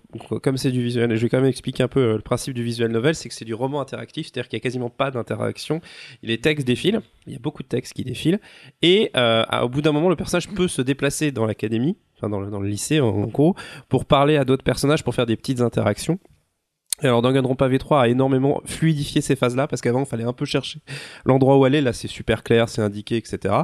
comme 0.42 0.56
c'est 0.56 0.72
du 0.72 0.82
visuel, 0.82 1.14
je 1.14 1.22
vais 1.22 1.28
quand 1.28 1.38
même 1.38 1.48
expliquer 1.48 1.82
un 1.82 1.88
peu 1.88 2.00
euh, 2.00 2.16
le 2.16 2.22
principe 2.22 2.54
du 2.54 2.64
visual 2.64 2.90
novel, 2.90 3.14
c'est 3.14 3.28
que 3.28 3.34
c'est 3.34 3.44
du 3.44 3.54
roman 3.54 3.80
interactif, 3.80 4.26
c'est-à-dire 4.26 4.48
qu'il 4.48 4.56
y 4.56 4.60
a 4.60 4.62
quasiment 4.62 4.90
pas 4.90 5.10
d'interaction. 5.10 5.80
Les 6.22 6.38
textes 6.40 6.66
défilent, 6.66 7.00
il 7.26 7.34
y 7.34 7.36
a 7.36 7.38
beaucoup 7.38 7.62
de 7.62 7.68
textes 7.68 7.92
qui 7.92 8.04
défilent, 8.04 8.40
et 8.82 9.10
euh, 9.16 9.44
au 9.62 9.68
bout 9.68 9.82
d'un 9.82 9.92
moment, 9.92 10.08
le 10.08 10.16
personnage 10.16 10.48
peut 10.48 10.68
se 10.68 10.82
déplacer 10.82 11.30
dans 11.30 11.46
l'académie, 11.46 11.96
enfin 12.20 12.28
dans 12.28 12.40
le, 12.40 12.50
dans 12.50 12.60
le 12.60 12.68
lycée 12.68 13.00
en, 13.00 13.26
gros, 13.26 13.54
pour 13.88 14.04
parler 14.04 14.36
à 14.36 14.44
d'autres 14.44 14.64
personnages, 14.64 15.02
pour 15.04 15.14
faire 15.14 15.26
des 15.26 15.36
petites 15.36 15.60
interactions. 15.60 16.18
Et 17.02 17.06
alors 17.06 17.22
Danganronpa 17.22 17.68
V3 17.68 18.00
a 18.00 18.08
énormément 18.08 18.60
fluidifié 18.66 19.20
ces 19.20 19.36
phases-là 19.36 19.66
parce 19.66 19.80
qu'avant 19.80 20.00
il 20.00 20.06
fallait 20.06 20.24
un 20.24 20.32
peu 20.32 20.44
chercher 20.44 20.80
l'endroit 21.24 21.56
où 21.56 21.64
aller. 21.64 21.80
Là 21.80 21.92
c'est 21.92 22.08
super 22.08 22.42
clair, 22.42 22.68
c'est 22.68 22.82
indiqué, 22.82 23.16
etc. 23.16 23.54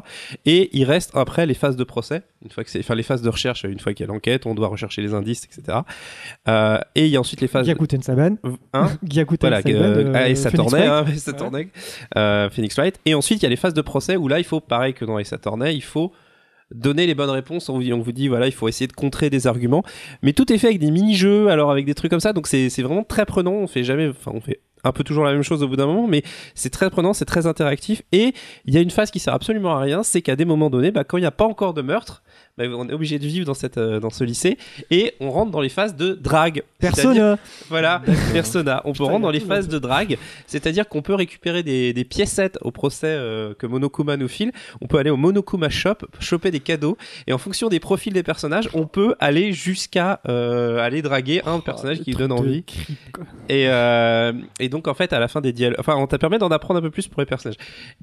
Et 0.45 0.71
il 0.73 0.85
reste 0.85 1.11
après 1.15 1.45
les 1.45 1.55
phases 1.55 1.77
de 1.77 1.85
procès, 1.85 2.23
une 2.43 2.51
fois 2.51 2.65
que 2.65 2.71
c'est, 2.71 2.79
enfin 2.79 2.95
les 2.95 3.03
phases 3.03 3.23
de 3.23 3.29
recherche, 3.29 3.65
une 3.65 3.79
fois 3.79 3.93
qu'il 3.93 4.07
y 4.07 4.09
a 4.09 4.13
l'enquête, 4.13 4.47
on 4.47 4.55
doit 4.55 4.69
rechercher 4.69 5.03
les 5.03 5.13
indices, 5.13 5.45
etc. 5.45 5.79
Euh, 6.49 6.79
et 6.95 7.05
il 7.05 7.11
y 7.11 7.17
a 7.17 7.21
ensuite 7.21 7.41
les 7.41 7.49
phases. 7.49 7.67
Gyakuten 7.67 8.03
Saban. 8.03 8.37
Hein? 8.73 8.89
Gyakuten 9.03 9.51
voilà, 9.51 9.63
Saban. 9.63 9.75
euh, 9.75 10.05
euh, 10.07 10.13
ah, 10.15 10.29
et 10.29 10.35
ça 10.35 10.51
tournait, 10.51 10.87
hein, 10.87 11.05
ça 11.17 11.33
tournait, 11.35 11.69
euh, 12.17 12.49
Phoenix 12.49 12.75
Wright. 12.77 12.99
Et 13.05 13.15
ensuite, 13.15 13.41
il 13.41 13.43
y 13.43 13.47
a 13.47 13.51
les 13.51 13.57
phases 13.57 13.75
de 13.75 13.83
procès 13.83 14.17
où 14.17 14.29
là, 14.29 14.39
il 14.39 14.45
faut, 14.45 14.61
pareil 14.61 14.95
que 14.95 15.05
dans 15.05 15.19
les 15.19 15.25
tournait, 15.25 15.75
il 15.75 15.83
faut 15.83 16.13
donner 16.75 17.07
les 17.07 17.15
bonnes 17.15 17.31
réponses. 17.31 17.69
On 17.69 17.79
vous, 17.79 18.13
dit, 18.13 18.29
voilà, 18.29 18.47
il 18.47 18.53
faut 18.53 18.69
essayer 18.69 18.87
de 18.87 18.93
contrer 18.93 19.31
des 19.31 19.47
arguments. 19.47 19.83
Mais 20.23 20.33
tout 20.33 20.53
est 20.53 20.59
fait 20.59 20.69
avec 20.69 20.79
des 20.79 20.91
mini-jeux, 20.91 21.49
alors 21.49 21.71
avec 21.71 21.87
des 21.87 21.95
trucs 21.95 22.11
comme 22.11 22.21
ça. 22.21 22.33
Donc 22.33 22.47
c'est 22.47 22.71
c'est 22.71 22.83
vraiment 22.83 23.05
très 23.05 23.27
prenant. 23.27 23.53
On 23.53 23.67
fait 23.67 23.85
jamais, 23.85 24.09
enfin, 24.09 24.33
on 24.35 24.41
fait 24.41 24.61
un 24.85 24.93
peu 24.93 25.05
toujours 25.05 25.25
la 25.25 25.33
même 25.33 25.43
chose 25.43 25.63
au 25.63 25.69
bout 25.69 25.77
d'un 25.77 25.87
moment, 25.87 26.07
mais 26.07 26.23
c'est 26.55 26.71
très 26.71 26.91
prenant, 26.91 27.13
c'est 27.13 27.25
très 27.25 27.47
interactif. 27.47 28.03
Et 28.13 28.35
il 28.65 28.75
y 28.75 28.79
a 28.79 28.81
une 28.81 28.91
phase 28.91 29.11
qui 29.11 29.19
sert 29.19 29.35
absolument 29.35 29.77
à 29.77 29.81
rien, 29.81 30.03
c'est 30.03 30.23
qu'à 30.23 30.37
des 30.37 30.45
moments 30.45 30.71
donnés, 30.71 30.91
bah, 30.91 31.05
quand 31.05 31.19
il 31.19 31.23
n'y 31.23 31.27
a 31.27 31.33
pas 31.33 31.45
encore 31.45 31.75
de 31.75 31.83
meurtre, 31.83 32.23
bah, 32.59 32.65
on 32.75 32.89
est 32.89 32.93
obligé 32.93 33.19
de 33.19 33.27
vivre 33.27 33.45
dans, 33.45 33.55
cette, 33.55 33.77
euh, 33.77 34.01
dans 34.01 34.09
ce 34.11 34.25
lycée 34.25 34.57
et 34.91 35.15
on 35.21 35.31
rentre 35.31 35.51
dans 35.51 35.61
les 35.61 35.69
phases 35.69 35.95
de 35.95 36.15
drague. 36.15 36.63
Persona. 36.79 37.39
voilà, 37.69 38.03
Persona. 38.33 38.81
On 38.85 38.93
peut 38.93 38.99
Putain, 38.99 39.05
rentrer 39.05 39.23
dans 39.23 39.31
les 39.31 39.41
phases 39.41 39.69
de 39.69 39.79
drague, 39.79 40.19
c'est-à-dire 40.47 40.89
qu'on 40.89 41.03
peut 41.03 41.15
récupérer 41.15 41.63
des, 41.63 41.93
des 41.93 42.05
piécettes 42.05 42.59
au 42.63 42.71
procès 42.71 43.09
euh, 43.09 43.55
que 43.55 43.67
Monokuma 43.67 44.17
nous 44.17 44.29
file. 44.29 44.53
On 44.81 44.87
peut 44.87 44.99
aller 44.99 45.11
au 45.11 45.17
Monokuma 45.17 45.69
Shop, 45.69 45.97
choper 46.19 46.51
des 46.51 46.61
cadeaux, 46.61 46.97
et 47.27 47.33
en 47.33 47.39
fonction 47.39 47.69
des 47.69 47.81
profils 47.81 48.13
des 48.13 48.23
personnages, 48.23 48.69
on 48.75 48.87
peut 48.87 49.15
aller 49.21 49.53
jusqu'à 49.53 50.21
euh, 50.29 50.79
aller 50.79 51.03
draguer 51.03 51.43
un 51.45 51.61
personnage 51.61 51.99
le 51.99 52.05
qui 52.05 52.13
Oh, 52.15 52.19
donne 52.19 52.33
envie. 52.33 52.65
Et, 53.49 53.65
et 54.61 54.69
donc 54.69 54.89
en 54.89 54.95
fait 54.95 55.13
à 55.13 55.21
la 55.21 55.29
fin 55.29 55.41
des 55.41 55.53
dialogues, 55.53 55.79
enfin 55.79 55.97
on 55.97 56.07
t'a 56.07 56.19
permis 56.19 56.39
d'en 56.39 56.49
apprendre 56.51 56.79
un 56.79 56.83
peu 56.83 56.91
plus 56.91 57.07
pour 57.09 57.21
les 57.21 57.27
personnages. 57.27 57.59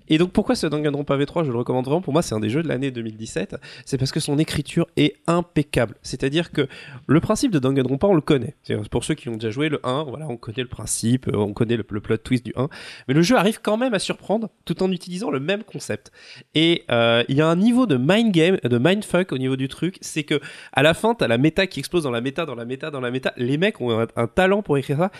Et 0.09 0.17
donc 0.17 0.31
pourquoi 0.31 0.55
ce 0.55 0.67
Danganronpa 0.67 1.17
V3 1.17 1.45
je 1.45 1.51
le 1.51 1.57
recommande 1.57 1.85
vraiment 1.85 2.01
Pour 2.01 2.13
moi 2.13 2.21
c'est 2.21 2.35
un 2.35 2.39
des 2.39 2.49
jeux 2.49 2.63
de 2.63 2.67
l'année 2.67 2.91
2017. 2.91 3.55
C'est 3.85 3.97
parce 3.97 4.11
que 4.11 4.19
son 4.19 4.37
écriture 4.43 4.87
est 4.95 5.15
impeccable. 5.25 5.95
C'est-à-dire 6.03 6.51
que 6.51 6.67
le 7.07 7.19
principe 7.19 7.51
de 7.51 7.57
Danganronpa 7.57 8.05
on 8.07 8.13
le 8.13 8.21
connaît. 8.21 8.55
Pour 8.91 9.03
ceux 9.03 9.15
qui 9.15 9.29
ont 9.29 9.33
déjà 9.33 9.49
joué 9.49 9.69
le 9.69 9.79
1, 9.83 10.03
voilà 10.03 10.27
on 10.29 10.37
connaît 10.37 10.61
le 10.61 10.67
principe, 10.67 11.27
euh, 11.27 11.37
on 11.37 11.53
connaît 11.53 11.77
le, 11.77 11.83
plot 11.83 12.17
twist 12.17 12.45
du 12.45 12.53
1. 12.55 12.69
Mais 13.07 13.15
le 13.15 13.23
jeu 13.23 13.35
arrive 13.35 13.59
quand 13.61 13.77
même 13.77 13.95
à 13.95 13.99
surprendre 13.99 14.49
tout 14.65 14.83
en 14.83 14.91
utilisant 14.91 15.31
le 15.31 15.39
même 15.39 15.63
concept. 15.63 16.11
Et 16.53 16.83
euh, 16.91 17.23
il 17.27 17.37
y 17.37 17.41
a 17.41 17.47
un 17.47 17.55
niveau 17.55 17.87
de 17.87 17.97
mind 17.97 18.31
game, 18.31 18.57
de 18.63 18.77
mindfuck 18.77 19.31
au 19.31 19.37
niveau 19.37 19.55
du 19.55 19.67
truc, 19.67 19.97
c'est 20.01 20.23
que 20.23 20.39
à 20.73 20.83
la 20.83 20.93
fin 20.93 21.15
t'as 21.15 21.27
la 21.27 21.39
méta 21.39 21.65
qui 21.65 21.79
explose 21.79 22.03
dans 22.03 22.11
la 22.11 22.21
méta, 22.21 22.45
dans 22.45 22.55
la 22.55 22.65
méta, 22.65 22.91
dans 22.91 23.01
la 23.01 23.09
méta. 23.09 23.33
Les 23.37 23.57
mecs 23.57 23.81
ont 23.81 24.05
un 24.15 24.27
talent 24.27 24.61
pour 24.61 24.77
écrire 24.77 24.97
ça. 24.97 25.11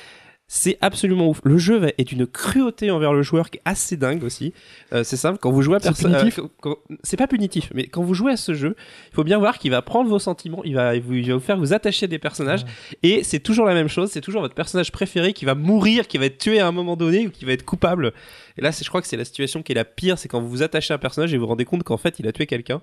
C'est 0.56 0.78
absolument 0.82 1.30
ouf. 1.30 1.42
Le 1.46 1.58
jeu 1.58 1.82
est 1.98 2.12
une 2.12 2.28
cruauté 2.28 2.92
envers 2.92 3.12
le 3.12 3.24
joueur 3.24 3.50
qui 3.50 3.58
est 3.58 3.62
assez 3.66 3.98
dingue 3.98 4.24
aussi. 4.24 4.54
Euh, 4.94 5.04
c'est 5.04 5.18
simple, 5.18 5.40
quand 5.42 5.52
vous 5.52 5.64
jouez 5.64 5.78
à 5.78 5.80
personne, 5.80 6.14
euh, 6.14 6.76
c'est 7.02 7.18
pas 7.18 7.26
punitif, 7.26 7.72
mais 7.74 7.88
quand 7.88 8.04
vous 8.04 8.14
jouez 8.14 8.34
à 8.34 8.38
ce 8.38 8.54
jeu, 8.54 8.76
il 9.12 9.16
faut 9.16 9.24
bien 9.24 9.40
voir 9.40 9.58
qu'il 9.58 9.72
va 9.72 9.82
prendre 9.82 10.12
vos 10.12 10.20
sentiments, 10.20 10.64
il 10.64 10.76
va, 10.76 10.98
vous, 11.00 11.16
il 11.16 11.28
va 11.28 11.34
vous 11.34 11.40
faire 11.40 11.58
vous 11.58 11.74
attacher 11.74 12.04
à 12.04 12.08
des 12.08 12.20
personnages, 12.20 12.66
et 13.02 13.24
c'est 13.24 13.40
toujours 13.40 13.66
la 13.66 13.74
même 13.74 13.88
chose. 13.88 14.12
C'est 14.12 14.22
toujours 14.22 14.44
votre 14.44 14.54
personnage 14.54 14.92
préféré 14.92 15.34
qui 15.34 15.46
va 15.46 15.56
mourir, 15.56 16.08
qui 16.08 16.20
va 16.20 16.28
être 16.28 16.38
tué 16.38 16.60
à 16.60 16.68
un 16.68 16.72
moment 16.72 16.96
donné 16.96 17.26
ou 17.26 17.32
qui 17.32 17.46
va 17.46 17.54
être 17.54 17.66
coupable. 17.66 18.14
Et 18.58 18.62
là, 18.62 18.72
c'est, 18.72 18.84
je 18.84 18.90
crois 18.90 19.02
que 19.02 19.08
c'est 19.08 19.18
la 19.18 19.26
situation 19.26 19.62
qui 19.64 19.72
est 19.72 19.76
la 19.76 19.86
pire, 19.86 20.18
c'est 20.18 20.28
quand 20.28 20.40
vous 20.42 20.50
vous 20.50 20.64
attachez 20.64 20.94
à 20.94 20.96
un 20.96 21.00
personnage 21.00 21.34
et 21.34 21.38
vous 21.38 21.42
vous 21.44 21.48
rendez 21.50 21.66
compte 21.66 21.84
qu'en 21.84 21.98
fait, 21.98 22.20
il 22.20 22.28
a 22.28 22.32
tué 22.32 22.46
quelqu'un. 22.46 22.82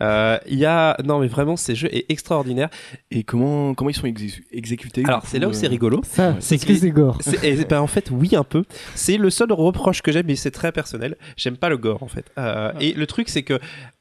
Euh, 0.00 0.38
Il 0.46 0.58
y 0.58 0.64
a, 0.66 0.96
non 1.04 1.18
mais 1.20 1.26
vraiment, 1.28 1.56
ce 1.56 1.74
jeu 1.74 1.88
est 1.94 2.06
extraordinaire. 2.10 2.68
Et 3.10 3.22
comment, 3.24 3.74
comment 3.74 3.90
ils 3.90 3.94
sont 3.94 4.06
exé- 4.06 4.40
exécutés 4.52 5.02
Alors 5.06 5.22
c'est 5.26 5.38
là 5.38 5.48
où 5.48 5.52
c'est 5.52 5.66
euh, 5.66 5.70
rigolo. 5.70 6.00
Ça, 6.04 6.36
C'est 6.40 6.58
que 6.58 6.74
c'est 6.74 6.90
gore. 6.90 7.18
Et, 7.42 7.56
ben, 7.64 7.80
en 7.80 7.86
fait, 7.86 8.10
oui, 8.10 8.34
un 8.36 8.44
peu. 8.44 8.64
C'est 8.94 9.16
le 9.16 9.30
seul 9.30 9.52
reproche 9.52 10.02
que 10.02 10.12
j'aime, 10.12 10.26
mais 10.26 10.36
c'est 10.36 10.50
très 10.50 10.72
personnel. 10.72 11.16
J'aime 11.36 11.56
pas 11.56 11.68
le 11.68 11.76
gore, 11.76 12.02
en 12.02 12.08
fait. 12.08 12.26
Euh, 12.38 12.72
Et 12.80 12.92
le 12.92 13.06
truc, 13.06 13.28
c'est 13.28 13.42
que 13.42 13.58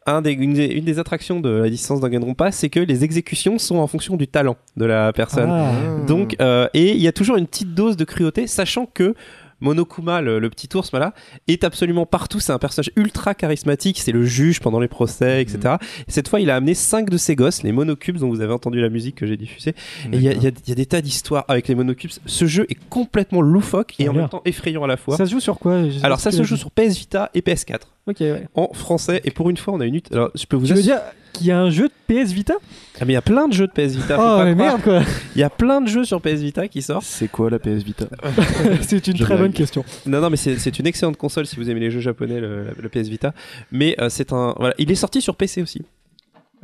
un 0.08 0.24
des, 0.24 0.32
une, 0.32 0.54
des, 0.54 0.66
une 0.66 0.84
des 0.86 0.98
attractions 0.98 1.40
de 1.42 1.50
la 1.50 1.68
licence 1.68 2.00
Danganronpa, 2.00 2.52
c'est 2.52 2.70
que 2.70 2.80
les 2.80 3.04
exécutions 3.04 3.60
sont 3.60 3.76
en 3.76 3.86
fonction 3.86 4.18
du 4.18 4.28
talent 4.28 4.58
de 4.76 4.86
la 4.86 5.14
personne. 5.14 5.50
Ah. 5.52 5.72
Donc, 6.08 6.36
euh, 6.42 6.68
et 6.74 6.92
il 6.94 7.02
y 7.02 7.08
a 7.08 7.12
toujours 7.12 7.38
une 7.38 7.46
petite 7.46 7.76
dose 7.76 7.98
de 7.98 8.04
cruauté, 8.04 8.48
sachant 8.48 8.88
que 8.88 9.14
Monokuma, 9.62 10.22
le, 10.22 10.40
le 10.40 10.50
petit 10.50 10.70
ours, 10.76 10.90
voilà, 10.92 11.14
est 11.48 11.64
absolument 11.64 12.06
partout. 12.06 12.40
C'est 12.40 12.52
un 12.52 12.60
personnage 12.60 12.92
ultra 12.96 13.34
charismatique. 13.36 14.00
C'est 14.00 14.12
le 14.12 14.26
juge 14.26 14.60
pendant 14.60 14.80
les 14.80 14.88
procès, 14.88 15.42
etc. 15.42 15.76
Et 16.08 16.12
cette 16.12 16.28
fois, 16.28 16.40
il 16.42 16.50
a 16.50 16.56
amené 16.56 16.74
cinq 16.74 17.10
de 17.10 17.18
ses 17.18 17.36
gosses, 17.36 17.64
les 17.64 17.72
monocubes, 17.72 18.18
dont 18.18 18.30
vous 18.30 18.42
avez 18.42 18.54
entendu 18.54 18.82
la 18.82 18.90
musique 18.90 19.16
que 19.16 19.26
j'ai 19.26 19.38
diffusée. 19.38 19.72
Et 20.12 20.18
il 20.18 20.22
y, 20.24 20.28
a- 20.28 20.34
y 20.34 20.52
y 20.68 20.76
des 20.76 20.86
tas 20.86 21.02
d'histoires 21.02 21.46
avec 21.48 21.68
les 21.68 21.76
monocubes. 21.76 22.12
Ce 22.26 22.46
jeu 22.46 22.66
est 22.70 22.78
complètement 22.90 23.42
loufoque 23.42 23.94
et 24.00 24.10
en 24.10 24.14
même 24.14 24.30
temps 24.30 24.42
effrayant 24.46 24.84
à 24.84 24.88
la 24.88 24.98
fois. 24.98 25.16
Ça 25.18 25.26
se 25.26 25.32
joue 25.32 25.40
sur 25.40 25.60
quoi? 25.60 25.82
Alors 26.04 26.20
ça 26.20 26.32
se 26.32 26.44
joue 26.44 26.58
sur 26.58 26.72
PS 26.72 26.98
Vita 26.98 27.30
et 27.34 27.42
PS4 27.42 27.80
Ok, 28.08 28.18
ouais. 28.22 28.48
en 28.56 28.74
français 28.74 29.22
et 29.24 29.30
pour 29.32 29.50
une 29.52 29.58
fois 29.58 29.76
on 29.76 29.80
a 29.80 29.86
une 29.86 30.02
alors 30.12 30.32
je 30.34 30.46
peux 30.46 30.58
vous 30.58 30.66
veux 30.66 30.82
dire 30.82 30.98
qu'il 31.34 31.48
y 31.48 31.52
a 31.52 31.60
un 31.60 31.70
jeu 31.70 31.88
de 31.90 31.94
PS 32.24 32.32
Vita 32.32 32.54
ah, 33.00 33.06
mais 33.06 33.14
il 33.14 33.16
y 33.16 33.18
a 33.18 33.22
plein 33.22 33.48
de 33.48 33.54
jeux 33.54 33.66
de 33.68 33.72
PS 33.72 33.96
Vita 33.96 34.16
faut 34.16 34.22
Oh, 34.22 34.38
pas 34.38 34.46
mais 34.46 34.54
croire. 34.54 34.68
merde, 34.78 34.82
quoi. 34.84 35.02
Il 35.36 35.40
y 35.40 35.44
a 35.44 35.50
plein 35.50 35.82
de 35.82 35.88
jeux 35.88 36.04
sur 36.04 36.22
PS 36.22 36.40
Vita 36.42 36.68
qui 36.68 36.82
sortent. 36.84 37.06
C'est 37.06 37.28
quoi 37.30 37.50
la 37.50 37.58
PS 37.58 37.84
Vita 37.84 38.06
C'est 38.82 39.08
une 39.08 39.18
Je 39.18 39.24
très 39.24 39.38
bonne 39.38 39.54
question. 39.54 39.84
non 40.06 40.22
non 40.22 40.30
mais 40.30 40.38
c'est 40.38 40.60
c'est 40.60 40.78
une 40.78 40.86
excellente 40.88 41.18
console 41.18 41.46
si 41.48 41.56
vous 41.56 41.70
aimez 41.70 41.80
les 41.80 41.90
jeux 41.92 42.00
japonais 42.02 42.40
le, 42.40 42.68
le 42.80 42.90
PS 42.90 43.08
Vita. 43.08 43.34
Mais 43.72 43.96
euh, 44.00 44.10
c'est 44.10 44.34
un 44.34 44.54
voilà 44.60 44.76
il 44.78 44.92
est 44.92 44.96
sorti 44.96 45.22
sur 45.22 45.36
PC 45.36 45.62
aussi 45.62 45.82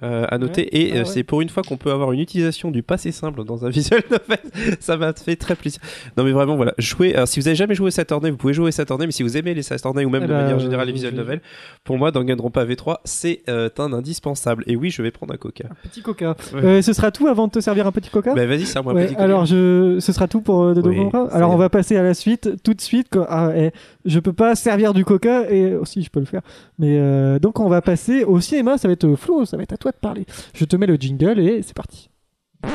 euh, 0.03 0.25
à 0.29 0.37
noter 0.37 0.63
Ouais. 0.63 0.69
et 0.71 0.91
Ah 0.91 0.95
euh, 0.95 0.99
ouais. 0.99 1.05
c'est 1.05 1.23
pour 1.23 1.41
une 1.41 1.49
fois 1.49 1.63
qu'on 1.63 1.77
peut 1.77 1.91
avoir 1.91 2.11
une 2.11 2.19
utilisation 2.19 2.71
du 2.71 2.83
passé 2.83 3.11
simple 3.11 3.43
dans 3.43 3.65
un 3.65 3.69
visual 3.77 4.01
novel 4.11 4.39
ça 4.79 4.97
m'a 4.97 5.13
fait 5.13 5.35
très 5.35 5.55
plaisir 5.55 5.79
non 6.17 6.23
mais 6.23 6.31
vraiment 6.31 6.55
voilà 6.55 6.73
jouer 6.77 7.13
alors, 7.15 7.27
si 7.27 7.39
vous 7.39 7.47
avez 7.47 7.55
jamais 7.55 7.75
joué 7.75 7.91
Saturday 7.91 8.29
vous 8.31 8.37
pouvez 8.37 8.53
jouer 8.53 8.71
Saturday 8.71 9.05
mais 9.05 9.11
si 9.11 9.23
vous 9.23 9.37
aimez 9.37 9.53
les 9.53 9.63
Saturday 9.63 10.05
ou 10.05 10.09
même 10.09 10.23
Eh 10.23 10.27
de 10.27 10.33
ben, 10.33 10.41
manière 10.41 10.59
générale 10.59 10.87
les 10.87 10.93
visual 10.93 11.13
novels 11.13 11.41
pour 11.83 11.97
moi 11.97 12.11
Danganronpa 12.11 12.65
V3 12.65 12.97
c'est 13.05 13.41
euh, 13.49 13.69
un 13.79 13.93
indispensable 13.93 14.63
et 14.67 14.75
oui 14.75 14.89
je 14.89 15.01
vais 15.01 15.11
prendre 15.11 15.33
un 15.33 15.37
coca 15.37 15.65
Petit 15.83 16.01
coca. 16.01 16.35
Ouais. 16.53 16.81
Ce 16.81 16.93
sera 16.93 17.11
tout 17.11 17.27
avant 17.27 17.47
de 17.47 17.51
te 17.51 17.59
servir 17.59 17.87
un 17.87 17.91
petit 17.91 18.09
coca? 18.09 18.33
Bah 18.33 18.45
vas-y, 18.45 18.65
c'est 18.65 18.81
moi 18.81 18.93
un 18.93 18.95
petit 18.95 19.13
coca. 19.13 19.23
alors 19.23 19.45
je, 19.45 19.97
ce 19.99 20.11
sera 20.13 20.27
tout 20.27 20.41
pour 20.41 20.73
Dodo 20.73 20.89
Oui, 20.89 20.99
Alors 21.31 21.51
on 21.51 21.57
va 21.57 21.69
passer 21.69 21.95
à 21.97 22.03
la 22.03 22.13
suite, 22.13 22.49
tout 22.63 22.73
de 22.73 22.81
suite. 22.81 23.07
Ah, 23.29 23.51
eh, 23.55 23.71
je 24.07 24.19
peux 24.19 24.33
pas 24.33 24.55
servir 24.55 24.93
du 24.93 25.05
coca 25.05 25.49
et 25.51 25.75
aussi 25.75 26.01
je 26.01 26.09
peux 26.09 26.19
le 26.19 26.25
faire. 26.25 26.41
Mais 26.79 26.97
euh, 26.97 27.37
donc 27.39 27.59
on 27.59 27.69
va 27.69 27.81
passer 27.81 28.23
au 28.23 28.39
cinéma. 28.39 28.77
Ça 28.77 28.87
va 28.87 28.93
être 28.93 29.05
euh, 29.05 29.15
Flo, 29.15 29.45
ça 29.45 29.57
va 29.57 29.63
être 29.63 29.73
à 29.73 29.77
toi 29.77 29.91
de 29.91 29.97
parler. 29.97 30.25
Je 30.53 30.65
te 30.65 30.75
mets 30.75 30.87
le 30.87 30.95
jingle 30.95 31.39
et 31.39 31.61
c'est 31.61 31.75
parti. 31.75 32.09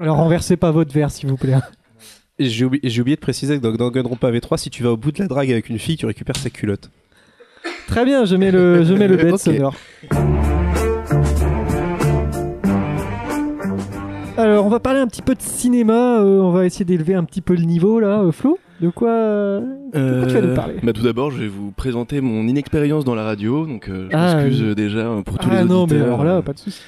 Alors 0.00 0.16
renversez 0.16 0.56
pas 0.56 0.70
votre 0.72 0.92
verre 0.92 1.10
s'il 1.10 1.28
vous 1.28 1.36
plaît. 1.36 1.54
J'ai 2.38 2.64
oublié, 2.64 2.88
j'ai 2.88 3.00
oublié 3.00 3.14
de 3.16 3.20
préciser 3.20 3.56
que 3.58 3.62
dans 3.62 3.72
Danganronpa 3.72 4.30
V3, 4.32 4.56
si 4.58 4.70
tu 4.70 4.82
vas 4.82 4.90
au 4.92 4.96
bout 4.96 5.12
de 5.12 5.20
la 5.20 5.28
drague 5.28 5.52
avec 5.52 5.68
une 5.68 5.78
fille, 5.78 5.96
tu 5.96 6.06
récupères 6.06 6.36
sa 6.36 6.50
culotte. 6.50 6.90
Très 7.86 8.04
bien, 8.04 8.24
je 8.24 8.34
mets 8.34 8.50
le, 8.50 8.82
je 8.84 8.92
mets 8.92 9.06
le 9.06 9.16
bête 9.16 9.32
Ok. 9.34 9.38
sonore. 9.40 9.74
Alors, 14.36 14.66
on 14.66 14.68
va 14.68 14.80
parler 14.80 14.98
un 14.98 15.06
petit 15.06 15.22
peu 15.22 15.34
de 15.36 15.40
cinéma. 15.42 16.18
euh, 16.20 16.40
on 16.40 16.50
va 16.50 16.66
essayer 16.66 16.84
d'élever 16.84 17.14
un 17.14 17.22
petit 17.22 17.40
peu 17.40 17.54
le 17.54 17.62
niveau 17.62 18.00
là, 18.00 18.20
euh, 18.22 18.32
Flo. 18.32 18.58
De 18.80 18.88
quoi, 18.90 19.10
euh, 19.10 19.60
de 19.94 20.18
quoi 20.24 20.26
tu 20.26 20.34
vas 20.34 20.40
nous 20.48 20.54
parler? 20.56 20.74
bah, 20.82 20.92
tout 20.92 21.02
d'abord, 21.02 21.30
je 21.30 21.38
vais 21.38 21.46
vous 21.46 21.70
présenter 21.70 22.20
mon 22.20 22.48
inexpérience 22.48 23.04
dans 23.04 23.14
la 23.14 23.22
radio, 23.22 23.64
donc 23.64 23.88
euh, 23.88 24.08
je 24.10 24.16
Ah, 24.16 24.34
m'excuse 24.34 24.62
euh, 24.64 24.74
déjà 24.74 24.98
euh, 25.06 25.22
pour 25.22 25.38
tous 25.38 25.48
Ah 25.52 25.62
les 25.62 25.68
non, 25.68 25.86
mais 25.86 25.92
auditeurs. 25.94 26.06
alors 26.06 26.24
là, 26.24 26.42
pas 26.42 26.52
de 26.52 26.58
soucis. 26.58 26.80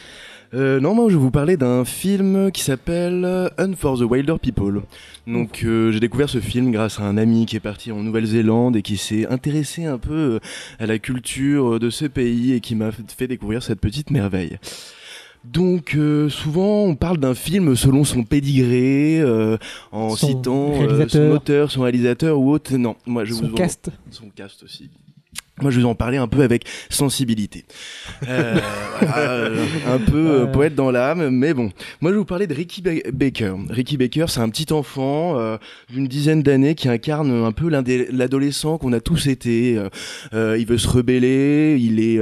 Euh, 0.55 0.81
non, 0.81 0.95
moi 0.95 1.07
je 1.09 1.15
vais 1.17 1.21
vous 1.21 1.31
parler 1.31 1.57
d'un 1.57 1.85
film 1.85 2.51
qui 2.53 2.63
s'appelle 2.63 3.25
euh, 3.25 3.49
Un 3.59 3.73
for 3.75 3.99
the 3.99 4.03
Wilder 4.03 4.37
People. 4.41 4.83
Donc 5.27 5.63
euh, 5.65 5.91
j'ai 5.91 6.01
découvert 6.01 6.29
ce 6.29 6.39
film 6.41 6.71
grâce 6.71 7.01
à 7.01 7.03
un 7.05 7.17
ami 7.17 7.47
qui 7.47 7.57
est 7.57 7.61
parti 7.61 7.91
en 7.91 8.03
Nouvelle-Zélande 8.03 8.77
et 8.77 8.83
qui 8.83 8.97
s'est 8.97 9.27
intéressé 9.27 9.85
un 9.87 9.99
peu 9.99 10.13
euh, 10.15 10.39
à 10.79 10.87
la 10.87 10.99
culture 10.99 11.81
de 11.81 11.91
ce 11.91 12.05
pays 12.05 12.53
et 12.53 12.61
qui 12.61 12.77
m'a 12.77 12.91
fait 12.93 13.27
découvrir 13.27 13.63
cette 13.63 13.81
petite 13.81 14.11
merveille. 14.11 14.59
Donc 15.45 15.95
euh, 15.95 16.29
souvent 16.29 16.85
on 16.85 16.95
parle 16.97 17.19
d'un 17.19 17.35
film 17.35 17.77
selon 17.77 18.05
son 18.05 18.25
pédigré, 18.25 19.21
euh, 19.21 19.57
en 19.93 20.11
Son 20.11 20.27
citant 20.29 20.73
euh, 20.81 21.07
son 21.09 21.31
auteur, 21.31 21.71
son 21.71 21.83
réalisateur 21.83 22.39
ou 22.39 22.51
autre. 22.51 22.75
Non, 22.77 22.97
moi 23.07 23.25
je 23.25 23.35
Son 23.35 23.49
vous 23.49 23.55
cast. 23.55 23.91
son 24.11 24.29
cast 24.31 24.63
aussi. 24.65 24.91
Moi, 25.63 25.71
je 25.71 25.79
vais 25.81 25.87
en 25.87 25.95
parler 25.95 26.19
un 26.19 26.29
peu 26.29 26.43
avec 26.43 26.65
sensibilité. 26.91 27.65
Euh, 28.29 28.59
euh, 29.17 29.65
un 29.87 29.99
peu 29.99 30.43
euh, 30.43 30.47
poète 30.47 30.75
dans 30.75 30.91
l'âme, 30.91 31.31
mais 31.31 31.55
bon. 31.55 31.71
Moi, 32.03 32.11
je 32.11 32.17
vais 32.17 32.19
vous 32.19 32.25
parler 32.27 32.47
de 32.47 32.53
Ricky 32.55 32.83
Ba- 32.83 33.11
Baker. 33.13 33.55
Ricky 33.71 33.97
Baker, 33.97 34.27
c'est 34.29 34.41
un 34.41 34.51
petit 34.51 34.71
enfant 34.73 35.39
euh, 35.39 35.57
d'une 35.91 36.09
dizaine 36.09 36.43
d'années 36.43 36.75
qui 36.75 36.91
incarne 36.91 37.31
un 37.31 37.53
peu 37.53 37.71
l'adolescent 37.71 38.77
qu'on 38.77 38.93
a 38.93 39.01
tous 39.01 39.29
été. 39.29 39.81
Il 40.33 40.67
veut 40.67 40.79
se 40.79 40.89
rebeller, 40.89 41.79
il 41.81 42.01
est, 42.01 42.21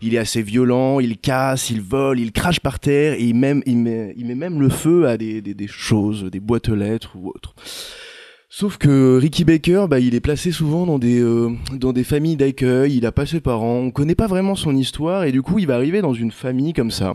il 0.00 0.14
est 0.14 0.18
assez 0.18 0.42
violent, 0.42 1.00
il 1.00 1.18
casse, 1.18 1.68
il 1.70 1.82
vole, 1.82 2.18
il 2.18 2.32
crache 2.32 2.60
par 2.60 2.78
terre 2.78 3.14
et 3.14 3.22
il, 3.24 3.34
même, 3.34 3.62
il, 3.66 3.76
met, 3.76 4.14
il 4.16 4.26
met 4.26 4.34
même 4.34 4.60
le 4.60 4.70
feu 4.70 5.06
à 5.06 5.16
des, 5.18 5.42
des, 5.42 5.68
choses, 5.68 6.24
des 6.24 6.40
boîtes 6.40 6.68
aux 6.70 6.74
lettres 6.74 7.12
ou 7.14 7.28
autres. 7.28 7.54
Sauf 8.52 8.78
que 8.78 9.16
Ricky 9.16 9.44
Baker, 9.44 9.86
bah, 9.88 10.00
il 10.00 10.16
est 10.16 10.20
placé 10.20 10.50
souvent 10.50 10.84
dans 10.84 10.98
des, 10.98 11.20
euh, 11.20 11.50
dans 11.72 11.92
des 11.92 12.02
familles 12.02 12.36
d'accueil, 12.36 12.96
il 12.96 13.06
a 13.06 13.12
pas 13.12 13.24
ses 13.24 13.38
parents, 13.40 13.76
on 13.76 13.90
connaît 13.92 14.16
pas 14.16 14.26
vraiment 14.26 14.56
son 14.56 14.74
histoire, 14.74 15.22
et 15.22 15.30
du 15.30 15.40
coup, 15.40 15.60
il 15.60 15.68
va 15.68 15.76
arriver 15.76 16.02
dans 16.02 16.14
une 16.14 16.32
famille 16.32 16.72
comme 16.72 16.90
ça, 16.90 17.14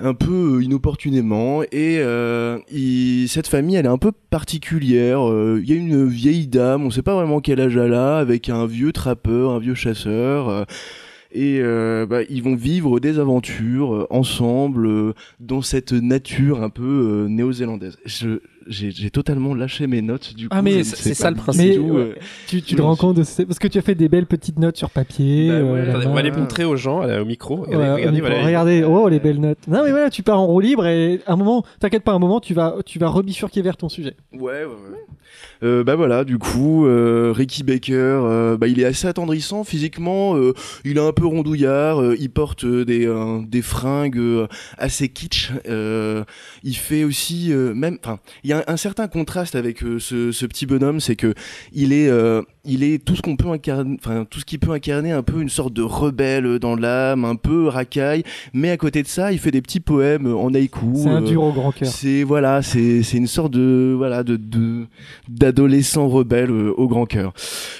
un 0.00 0.14
peu 0.14 0.56
euh, 0.56 0.62
inopportunément, 0.62 1.62
et 1.62 1.98
euh, 1.98 2.58
il- 2.72 3.28
cette 3.28 3.48
famille, 3.48 3.76
elle 3.76 3.84
est 3.84 3.90
un 3.90 3.98
peu 3.98 4.12
particulière, 4.30 5.28
euh, 5.28 5.60
il 5.62 5.68
y 5.68 5.74
a 5.74 5.76
une 5.76 6.06
vieille 6.06 6.46
dame, 6.46 6.84
on 6.84 6.90
sait 6.90 7.02
pas 7.02 7.14
vraiment 7.14 7.42
quel 7.42 7.60
âge 7.60 7.76
elle 7.76 7.92
a, 7.92 8.16
avec 8.16 8.48
un 8.48 8.64
vieux 8.64 8.92
trappeur, 8.92 9.50
un 9.50 9.58
vieux 9.58 9.74
chasseur, 9.74 10.48
euh, 10.48 10.64
et 11.32 11.58
euh, 11.60 12.06
bah, 12.06 12.20
ils 12.30 12.42
vont 12.42 12.54
vivre 12.56 12.98
des 12.98 13.18
aventures 13.18 14.06
ensemble 14.08 15.12
dans 15.38 15.60
cette 15.60 15.92
nature 15.92 16.62
un 16.62 16.70
peu 16.70 17.26
néo-zélandaise. 17.28 17.98
J'ai 18.68 19.10
totalement 19.10 19.54
lâché 19.54 19.86
mes 19.86 20.02
notes 20.02 20.34
du 20.34 20.48
coup. 20.48 20.56
Ah, 20.56 20.62
mais 20.62 20.82
c'est 20.84 21.14
ça 21.14 21.30
le 21.30 21.36
principe. 21.36 21.80
Ouais. 21.80 22.00
euh, 22.00 22.14
Tu, 22.48 22.62
tu 22.62 22.74
te 22.74 22.80
me 22.80 22.86
rends 22.86 22.96
compte 22.96 23.16
de 23.16 23.22
ce- 23.22 23.42
parce 23.42 23.58
que 23.58 23.68
tu 23.68 23.78
as 23.78 23.82
fait 23.82 23.94
des 23.94 24.08
belles 24.08 24.26
petites 24.26 24.58
notes 24.58 24.76
sur 24.76 24.90
papier. 24.90 25.48
Bah 25.48 25.54
euh, 25.54 25.72
ouais. 25.72 25.88
Attendez, 25.88 26.06
on 26.06 26.14
va 26.14 26.22
les 26.22 26.30
montrer 26.32 26.64
aux 26.64 26.76
gens 26.76 27.02
au 27.04 27.24
micro. 27.24 27.60
Ouais, 27.60 27.66
regardez, 27.76 27.86
au 27.90 27.94
regardez, 27.94 28.12
micro. 28.12 28.28
voilà. 28.30 28.46
Regardez, 28.46 28.84
oh 28.84 29.08
les 29.08 29.20
belles 29.20 29.40
notes. 29.40 29.58
Non 29.68 29.82
mais 29.84 29.90
voilà, 29.90 30.10
tu 30.10 30.22
pars 30.22 30.40
en 30.40 30.46
roue 30.46 30.60
libre 30.60 30.86
et 30.86 31.20
à 31.26 31.32
un 31.32 31.36
moment, 31.36 31.64
t'inquiète 31.78 32.02
pas, 32.02 32.12
à 32.12 32.14
un 32.16 32.18
moment 32.18 32.40
tu 32.40 32.54
vas, 32.54 32.76
tu 32.84 32.98
vas 32.98 33.08
rebifurquer 33.08 33.62
vers 33.62 33.76
ton 33.76 33.88
sujet. 33.88 34.14
Ouais, 34.32 34.40
ouais, 34.40 34.64
ouais. 34.64 34.98
Euh, 35.62 35.84
bah 35.84 35.96
voilà, 35.96 36.24
du 36.24 36.38
coup, 36.38 36.86
euh, 36.86 37.32
Ricky 37.34 37.62
Baker, 37.62 37.94
euh, 37.94 38.56
bah, 38.56 38.68
il 38.68 38.78
est 38.80 38.84
assez 38.84 39.06
attendrissant 39.06 39.64
physiquement. 39.64 40.36
euh, 40.36 40.52
il 40.84 40.98
est 40.98 41.00
un 41.00 41.12
peu 41.12 41.26
rondouillard. 41.26 42.00
euh, 42.00 42.16
il 42.18 42.30
porte 42.30 42.64
euh, 42.64 42.84
des, 42.84 43.06
euh, 43.06 43.40
des 43.46 43.62
fringues 43.62 44.18
euh, 44.18 44.46
assez 44.78 45.08
kitsch. 45.08 45.50
euh, 45.68 46.24
il 46.62 46.76
fait 46.76 47.04
aussi 47.04 47.52
euh, 47.52 47.74
même, 47.74 47.98
enfin, 48.04 48.18
il 48.44 48.50
y 48.50 48.52
a 48.52 48.55
un, 48.56 48.72
un 48.72 48.76
certain 48.76 49.08
contraste 49.08 49.54
avec 49.54 49.82
euh, 49.82 49.98
ce, 49.98 50.32
ce 50.32 50.46
petit 50.46 50.66
bonhomme, 50.66 51.00
c'est 51.00 51.16
que 51.16 51.34
il 51.72 51.92
est, 51.92 52.08
euh, 52.08 52.42
il 52.64 52.82
est 52.82 53.04
tout 53.04 53.16
ce 53.16 53.22
qu'on 53.22 53.36
peut 53.36 53.48
incarner, 53.48 53.96
enfin 53.98 54.24
tout 54.28 54.40
ce 54.40 54.44
qui 54.44 54.58
peut 54.58 54.72
incarner 54.72 55.12
un 55.12 55.22
peu 55.22 55.40
une 55.40 55.48
sorte 55.48 55.72
de 55.72 55.82
rebelle 55.82 56.58
dans 56.58 56.76
l'âme, 56.76 57.24
un 57.24 57.36
peu 57.36 57.68
racaille. 57.68 58.22
Mais 58.52 58.70
à 58.70 58.76
côté 58.76 59.02
de 59.02 59.08
ça, 59.08 59.32
il 59.32 59.38
fait 59.38 59.50
des 59.50 59.62
petits 59.62 59.80
poèmes 59.80 60.26
en 60.34 60.52
haïku. 60.54 60.92
C'est 60.96 61.08
un 61.08 61.22
euh, 61.22 61.26
dur 61.26 61.42
au 61.42 61.52
grand 61.52 61.72
cœur. 61.72 61.88
c'est 61.88 62.22
voilà, 62.22 62.62
c'est 62.62 63.00
une 63.12 63.26
sorte 63.26 63.52
de 63.52 63.94
voilà 63.96 64.22
de 64.22 64.38
d'adolescent 65.28 66.08
rebelle 66.08 66.50
au 66.50 66.88
grand 66.88 67.06
cœur. 67.06 67.32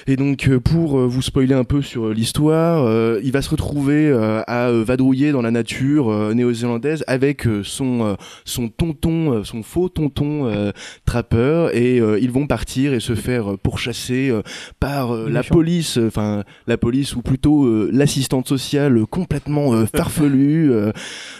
Et 0.07 0.15
donc 0.15 0.49
pour 0.63 0.97
vous 0.97 1.21
spoiler 1.21 1.53
un 1.53 1.63
peu 1.63 1.81
sur 1.81 2.09
l'histoire, 2.09 3.17
il 3.21 3.31
va 3.31 3.41
se 3.41 3.49
retrouver 3.49 4.11
à 4.47 4.71
vadrouiller 4.71 5.31
dans 5.31 5.41
la 5.41 5.51
nature 5.51 6.33
néo-zélandaise 6.35 7.03
avec 7.07 7.47
son 7.63 8.17
son 8.45 8.69
tonton, 8.69 9.43
son 9.43 9.63
faux 9.63 9.89
tonton 9.89 10.66
euh, 10.67 10.71
trappeur 11.05 11.75
et 11.75 11.99
euh, 11.99 12.19
ils 12.19 12.31
vont 12.31 12.47
partir 12.47 12.93
et 12.93 12.99
se 12.99 13.15
faire 13.15 13.51
euh, 13.53 13.57
pourchasser 13.57 14.29
euh, 14.29 14.41
par 14.79 15.13
euh, 15.13 15.29
la 15.29 15.43
police, 15.43 15.97
euh, 15.97 16.07
enfin 16.07 16.43
la 16.67 16.77
police 16.77 17.15
ou 17.15 17.21
plutôt 17.21 17.65
euh, 17.65 17.89
l'assistante 17.93 18.47
sociale 18.47 19.05
complètement 19.09 19.73
euh, 19.73 19.85
farfelue. 19.85 20.71
euh, 20.71 20.91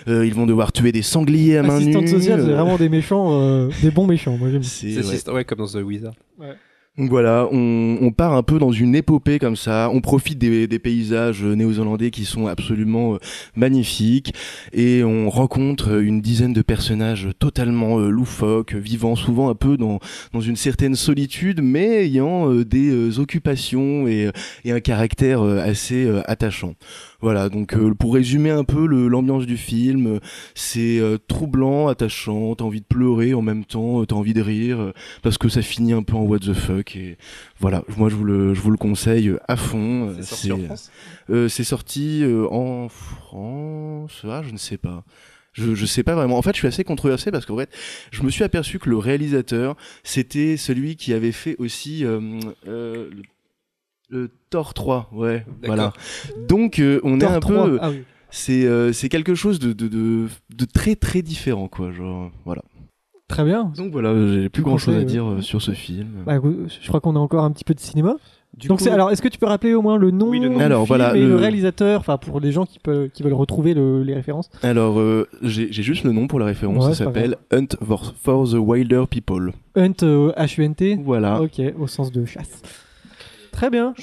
euh, 0.07 0.25
ils 0.25 0.33
vont 0.33 0.45
devoir 0.45 0.71
tuer 0.71 0.91
des 0.91 1.01
sangliers 1.01 1.57
à 1.57 1.63
main 1.63 1.79
nue. 1.79 1.83
Assistante 1.95 2.07
sociale, 2.07 2.41
c'est 2.45 2.51
vraiment 2.53 2.77
des 2.77 2.89
méchants, 2.89 3.27
euh, 3.41 3.69
des 3.81 3.91
bons 3.91 4.07
méchants. 4.07 4.37
Moi 4.37 4.49
j'aime. 4.51 4.63
c'est- 4.63 4.97
ouais. 5.29 5.33
ouais, 5.33 5.45
comme 5.45 5.59
dans 5.59 5.67
The 5.67 5.83
Wizard. 5.83 6.13
Donc 6.97 7.11
voilà, 7.11 7.47
on, 7.51 8.11
part 8.11 8.33
un 8.33 8.41
peu 8.41 8.57
dans 8.57 8.71
une 8.71 8.95
épopée 8.95 9.37
comme 9.37 9.55
ça, 9.55 9.91
on 9.93 10.01
profite 10.01 10.39
des, 10.39 10.79
paysages 10.79 11.43
néo-zélandais 11.43 12.09
qui 12.09 12.25
sont 12.25 12.47
absolument 12.47 13.13
euh, 13.13 13.17
magnifiques 13.55 14.33
et 14.73 15.03
on 15.03 15.29
rencontre 15.29 16.01
une 16.01 16.21
dizaine 16.21 16.53
de 16.53 16.63
personnages 16.63 17.29
totalement 17.37 17.99
euh, 17.99 18.09
loufoques, 18.09 18.73
vivant 18.73 19.15
souvent 19.15 19.49
un 19.49 19.53
peu 19.53 19.77
dans, 19.77 19.99
une 20.33 20.55
certaine 20.55 20.95
solitude 20.95 21.61
mais 21.61 22.05
ayant 22.05 22.51
euh, 22.51 22.65
des 22.65 23.19
occupations 23.19 24.07
et, 24.07 24.31
un 24.65 24.79
caractère 24.79 25.43
assez 25.43 26.09
attachant. 26.25 26.73
Voilà, 27.19 27.49
donc 27.49 27.73
euh, 27.75 27.93
pour 27.95 28.13
résumer 28.13 28.51
un 28.51 28.63
peu 28.63 28.85
l'ambiance 28.85 29.45
du 29.47 29.57
film, 29.57 30.07
euh, 30.07 30.19
c'est 30.53 30.99
euh, 30.99 31.17
troublant, 31.17 31.87
attachant, 31.87 32.53
t'as 32.55 32.63
envie 32.63 32.81
de 32.81 32.85
pleurer 32.85 33.33
en 33.33 33.41
même 33.41 33.65
temps, 33.65 34.01
euh, 34.01 34.05
t'as 34.05 34.15
envie 34.15 34.33
de 34.35 34.41
rire, 34.41 34.79
euh, 34.79 34.93
parce 35.23 35.39
que 35.39 35.49
ça 35.49 35.61
finit 35.63 35.93
un 35.93 36.03
peu 36.03 36.15
en 36.15 36.21
what 36.21 36.39
the 36.39 36.53
fuck, 36.53 36.95
et 36.95 37.17
voilà, 37.59 37.83
moi 37.97 38.09
je 38.09 38.15
vous 38.15 38.23
le, 38.23 38.53
je 38.53 38.61
vous 38.61 38.69
le 38.69 38.77
conseille 38.77 39.33
à 39.47 39.55
fond. 39.55 40.13
C'est 40.17 40.23
sorti 40.25 40.51
en 40.51 40.59
France? 40.59 40.91
euh, 41.31 41.47
c'est 41.47 41.63
sorti 41.63 42.23
euh, 42.23 42.47
en 42.51 42.87
France, 42.87 44.21
ah 44.23 44.41
je 44.45 44.51
ne 44.51 44.57
sais 44.57 44.77
pas. 44.77 45.03
Je, 45.53 45.73
je 45.73 45.85
sais 45.87 46.03
pas 46.03 46.13
vraiment. 46.13 46.37
En 46.37 46.43
fait, 46.43 46.51
je 46.51 46.59
suis 46.59 46.67
assez 46.67 46.83
controversé 46.83 47.31
parce 47.31 47.47
qu'en 47.47 47.57
fait, 47.57 47.71
je 48.11 48.21
me 48.21 48.29
suis 48.29 48.43
aperçu 48.43 48.77
que 48.77 48.91
le 48.91 48.97
réalisateur, 48.97 49.75
c'était 50.03 50.55
celui 50.55 50.97
qui 50.97 51.13
avait 51.13 51.31
fait 51.31 51.55
aussi 51.57 52.05
euh, 52.05 52.19
euh, 52.67 53.09
le, 53.11 53.23
le 54.09 54.31
Thor 54.49 54.73
3. 54.73 55.09
Ouais, 55.13 55.45
voilà. 55.65 55.93
Donc, 56.47 56.79
euh, 56.79 56.99
on 57.03 57.17
Thor 57.19 57.31
est 57.31 57.35
un 57.35 57.39
3. 57.39 57.65
peu. 57.65 57.77
Ah 57.81 57.89
oui. 57.89 58.03
C'est 58.29 58.65
euh, 58.65 58.91
c'est 58.91 59.07
quelque 59.09 59.35
chose 59.35 59.57
de, 59.59 59.71
de, 59.73 59.87
de, 59.87 60.27
de 60.55 60.65
très 60.65 60.95
très 60.95 61.21
différent, 61.21 61.67
quoi. 61.67 61.91
Genre, 61.91 62.29
voilà. 62.45 62.61
Très 63.29 63.43
bien. 63.43 63.71
Donc 63.75 63.91
voilà, 63.91 64.13
j'ai 64.33 64.47
plus 64.49 64.63
grand 64.63 64.77
chose 64.77 64.95
à 64.95 65.03
dire 65.03 65.25
euh, 65.25 65.41
sur 65.41 65.61
ce 65.61 65.71
film. 65.71 66.07
Bah, 66.25 66.39
je 66.41 66.87
crois 66.87 67.01
qu'on 67.01 67.15
a 67.15 67.19
encore 67.19 67.43
un 67.43 67.51
petit 67.51 67.65
peu 67.65 67.73
de 67.73 67.79
cinéma. 67.79 68.15
Du 68.57 68.69
Donc 68.69 68.77
coup, 68.79 68.85
c'est 68.85 68.89
alors 68.89 69.11
est-ce 69.11 69.21
que 69.21 69.27
tu 69.27 69.37
peux 69.37 69.45
rappeler 69.45 69.73
au 69.73 69.81
moins 69.81 69.97
le 69.97 70.11
nom 70.11 70.29
Oui, 70.29 70.39
le 70.39 70.47
nom. 70.47 70.57
du 70.57 70.63
film 70.63 70.73
voilà, 70.85 71.15
et 71.15 71.21
le... 71.21 71.27
le- 71.29 71.35
réalisateur 71.35 71.99
enfin 71.99 72.17
pour 72.17 72.39
les 72.39 72.51
gens 72.53 72.65
qui 72.65 72.79
peuvent 72.79 73.09
qui 73.09 73.21
veulent 73.23 73.33
retrouver 73.33 73.73
le- 73.73 74.01
les 74.03 74.13
références? 74.13 74.49
Alors, 74.63 74.99
euh, 74.99 75.27
j'ai 75.43 75.69
juste 75.71 76.05
le 76.05 76.13
nom 76.13 76.27
pour 76.27 76.39
la 76.39 76.45
référence. 76.45 76.85
Ouais, 76.85 76.93
ça 76.93 77.03
s'appelle 77.05 77.35
Hunt 77.51 77.67
for, 77.85 78.13
for 78.21 78.49
the 78.49 78.53
Wilder 78.55 79.03
People. 79.09 79.51
Hunt 79.75 79.91
euh, 80.03 80.31
H 80.37 80.59
U 80.61 80.63
N 80.63 80.73
T? 80.75 80.95
Voilà. 81.03 81.41
OK, 81.41 81.61
au 81.77 81.87
sens 81.87 82.11
de 82.13 82.23
chasse. 82.25 82.61
Très 83.57 83.71
bien. 83.71 83.95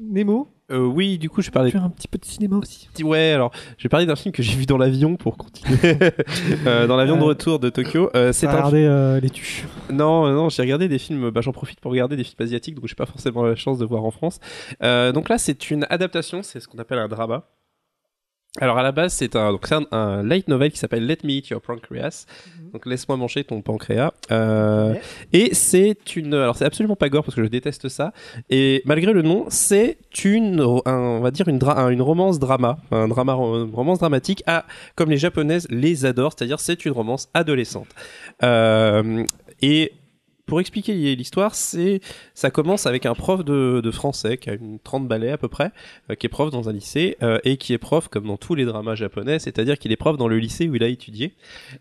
Nemo, 0.00 0.48
euh, 0.70 0.78
oui, 0.78 1.18
du 1.18 1.28
coup, 1.28 1.42
je 1.42 1.46
tu 1.48 1.50
parlais. 1.50 1.72
fais 1.72 1.78
un 1.78 1.90
petit 1.90 2.06
peu 2.06 2.18
de 2.18 2.24
cinéma 2.24 2.56
aussi? 2.56 2.88
Ouais, 3.02 3.32
alors, 3.32 3.50
je 3.76 3.82
vais 3.82 3.88
parler 3.88 4.06
d'un 4.06 4.14
film 4.14 4.32
que 4.32 4.44
j'ai 4.44 4.54
vu 4.54 4.64
dans 4.64 4.78
l'avion 4.78 5.16
pour 5.16 5.36
continuer. 5.36 5.76
Euh, 6.68 6.86
dans 6.86 6.96
l'avion 6.96 7.16
de 7.16 7.22
Euh, 7.22 7.26
retour 7.26 7.58
de 7.58 7.68
Tokyo. 7.68 8.10
Euh, 8.14 8.32
c'est 8.32 8.46
un 8.46 8.52
regardé 8.52 9.20
les 9.20 9.28
tuches? 9.30 9.64
Non, 9.90 10.28
non, 10.32 10.48
j'ai 10.50 10.62
regardé 10.62 10.86
des 10.86 11.00
films. 11.00 11.30
Bah, 11.30 11.40
j'en 11.40 11.50
profite 11.50 11.80
pour 11.80 11.90
regarder 11.90 12.14
des 12.14 12.22
films 12.22 12.40
asiatiques, 12.40 12.76
donc 12.76 12.86
j'ai 12.86 12.94
pas 12.94 13.06
forcément 13.06 13.42
la 13.42 13.56
chance 13.56 13.78
de 13.78 13.84
voir 13.84 14.04
en 14.04 14.12
France. 14.12 14.38
Donc 14.80 15.28
là, 15.28 15.36
c'est 15.36 15.72
une 15.72 15.84
adaptation, 15.90 16.44
c'est 16.44 16.60
ce 16.60 16.68
qu'on 16.68 16.78
appelle 16.78 16.98
un 17.00 17.08
drama. 17.08 17.48
Alors 18.60 18.76
à 18.76 18.82
la 18.82 18.92
base, 18.92 19.14
c'est 19.14 19.34
un, 19.34 19.50
donc 19.52 19.66
c'est 19.66 19.74
un, 19.76 19.86
un 19.92 20.22
light 20.22 20.46
novel 20.46 20.70
qui 20.72 20.78
s'appelle 20.78 21.06
Let 21.06 21.18
Me 21.24 21.30
Eat 21.30 21.48
Your 21.48 21.62
Pancreas. 21.62 22.26
Donc 22.74 22.84
laisse-moi 22.84 23.16
manger 23.16 23.44
ton 23.44 23.62
pancréas. 23.62 24.12
Euh, 24.30 24.94
Et 25.32 25.54
c'est 25.54 26.16
une, 26.16 26.34
alors 26.34 26.56
c'est 26.56 26.66
absolument 26.66 26.94
pas 26.96 27.08
gore 27.08 27.24
parce 27.24 27.34
que 27.34 27.42
je 27.42 27.48
déteste 27.48 27.88
ça. 27.88 28.12
Et 28.50 28.82
malgré 28.84 29.12
le 29.14 29.22
nom, 29.22 29.46
c'est 29.48 29.96
une, 30.24 30.60
un- 30.60 30.92
on 30.92 31.20
va 31.20 31.30
dire 31.30 31.48
une, 31.48 31.58
dra- 31.58 31.78
un- 31.80 31.88
une 31.88 32.02
romance 32.02 32.38
drama, 32.38 32.76
un 32.90 33.08
drama, 33.08 33.32
une 33.32 33.74
romance 33.74 34.00
dramatique. 34.00 34.42
À, 34.46 34.66
comme 34.96 35.08
les 35.08 35.16
japonaises 35.16 35.66
les 35.70 36.04
adorent, 36.04 36.34
c'est-à-dire 36.36 36.60
c'est 36.60 36.84
une 36.84 36.92
romance 36.92 37.30
adolescente. 37.32 37.88
Euh, 38.42 39.24
et 39.62 39.92
pour 40.46 40.60
expliquer 40.60 40.94
l'histoire, 41.16 41.54
c'est 41.54 42.00
ça 42.34 42.50
commence 42.50 42.86
avec 42.86 43.06
un 43.06 43.14
prof 43.14 43.44
de, 43.44 43.80
de 43.80 43.90
français 43.90 44.38
qui 44.38 44.50
a 44.50 44.54
une 44.54 44.78
30 44.80 45.06
balais 45.06 45.30
à 45.30 45.38
peu 45.38 45.48
près, 45.48 45.70
euh, 46.10 46.14
qui 46.14 46.26
est 46.26 46.28
prof 46.28 46.50
dans 46.50 46.68
un 46.68 46.72
lycée 46.72 47.16
euh, 47.22 47.38
et 47.44 47.56
qui 47.56 47.72
est 47.72 47.78
prof 47.78 48.08
comme 48.08 48.26
dans 48.26 48.36
tous 48.36 48.54
les 48.54 48.64
dramas 48.64 48.94
japonais, 48.94 49.38
c'est-à-dire 49.38 49.78
qu'il 49.78 49.92
est 49.92 49.96
prof 49.96 50.16
dans 50.16 50.28
le 50.28 50.38
lycée 50.38 50.68
où 50.68 50.74
il 50.74 50.82
a 50.82 50.88
étudié. 50.88 51.34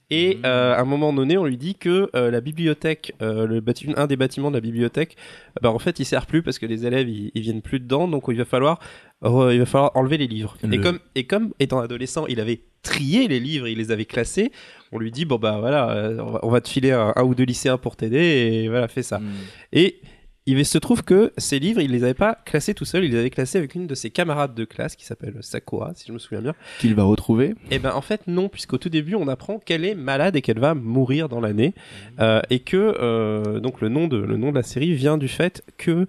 Et 0.10 0.32
Mmh. 0.32 0.45
euh, 0.45 0.76
à 0.76 0.82
un 0.82 0.86
moment 0.86 1.13
donné, 1.13 1.38
on 1.38 1.45
lui 1.45 1.58
dit 1.58 1.76
que 1.76 2.10
la 2.13 2.41
bibliothèque, 2.41 3.13
le 3.19 3.62
un 3.97 4.08
des 4.08 4.15
bâtiments 4.15 4.50
de 4.50 4.56
la 4.56 4.62
bibliothèque, 4.62 5.15
bah, 5.62 5.71
en 5.71 5.80
fait, 5.80 6.00
il 6.00 6.06
sert 6.06 6.26
plus 6.26 6.41
parce 6.41 6.60
que 6.60 6.65
les 6.65 6.86
élèves 6.86 7.10
ils, 7.10 7.32
ils 7.34 7.41
viennent 7.41 7.62
plus 7.62 7.80
dedans, 7.80 8.08
donc 8.08 8.26
il 8.28 8.38
va 8.38 8.45
falloir 8.45 8.80
il 9.23 9.60
va 9.60 9.65
falloir 9.65 9.91
enlever 9.95 10.17
les 10.17 10.27
livres. 10.27 10.57
Et 10.71 10.79
comme 10.79 10.99
et 11.15 11.25
comme 11.25 11.53
étant 11.60 11.79
adolescent, 11.79 12.25
il 12.27 12.39
avait 12.39 12.62
trié 12.81 13.27
les 13.27 13.39
livres, 13.39 13.67
il 13.67 13.77
les 13.77 13.91
avait 13.91 14.05
classés. 14.05 14.51
On 14.91 14.99
lui 14.99 15.12
dit 15.12 15.25
bon 15.25 15.38
bah 15.38 15.57
voilà, 15.60 15.91
euh, 15.91 16.17
on 16.19 16.31
va, 16.31 16.39
on 16.43 16.49
va 16.49 16.62
te 16.62 16.69
filer 16.69 16.91
un, 16.91 17.13
un 17.15 17.23
ou 17.23 17.36
deux 17.36 17.43
lycéens 17.43 17.77
pour 17.77 17.95
t'aider 17.95 18.17
et 18.17 18.67
voilà 18.67 18.88
fais 18.88 19.03
ça. 19.03 19.19
Mm. 19.19 19.31
Et 19.73 20.01
il 20.47 20.65
se 20.65 20.77
trouve 20.77 21.04
que 21.04 21.32
ces 21.38 21.60
livres, 21.60 21.82
il 21.82 21.91
les 21.91 22.04
avait 22.04 22.13
pas 22.13 22.39
classés 22.45 22.73
tout 22.73 22.86
seul, 22.86 23.04
il 23.06 23.12
les 23.12 23.19
avait 23.19 23.30
classés 23.30 23.58
avec 23.60 23.75
une 23.75 23.86
de 23.88 23.93
ses 23.95 24.10
camarades 24.10 24.56
de 24.56 24.65
classe 24.65 24.95
qui 24.95 25.06
s'appelle 25.06 25.36
Sakura, 25.41 25.91
si 25.95 26.08
je 26.08 26.13
me 26.13 26.19
souviens 26.19 26.41
bien. 26.41 26.54
Qu'il 26.80 26.95
va 26.95 27.04
retrouver. 27.04 27.54
Et 27.69 27.77
ben 27.80 27.91
en 27.93 28.01
fait 28.01 28.21
non, 28.27 28.49
puisqu'au 28.49 28.77
tout 28.77 28.89
début 28.89 29.15
on 29.15 29.27
apprend 29.27 29.60
qu'elle 29.60 29.86
est 29.86 29.95
malade 29.95 30.36
et 30.36 30.41
qu'elle 30.41 30.60
va 30.60 30.73
mourir 30.73 31.30
dans 31.30 31.39
l'année, 31.41 31.73
Euh, 32.19 32.41
et 32.49 32.60
que 32.60 32.95
euh, 32.99 33.60
donc 33.60 33.82
le 33.82 33.89
nom 33.89 34.08
de 34.08 34.17
le 34.17 34.38
nom 34.38 34.49
de 34.51 34.56
la 34.56 34.63
série 34.63 34.93
vient 34.93 35.17
du 35.17 35.27
fait 35.27 35.63
que 35.77 36.08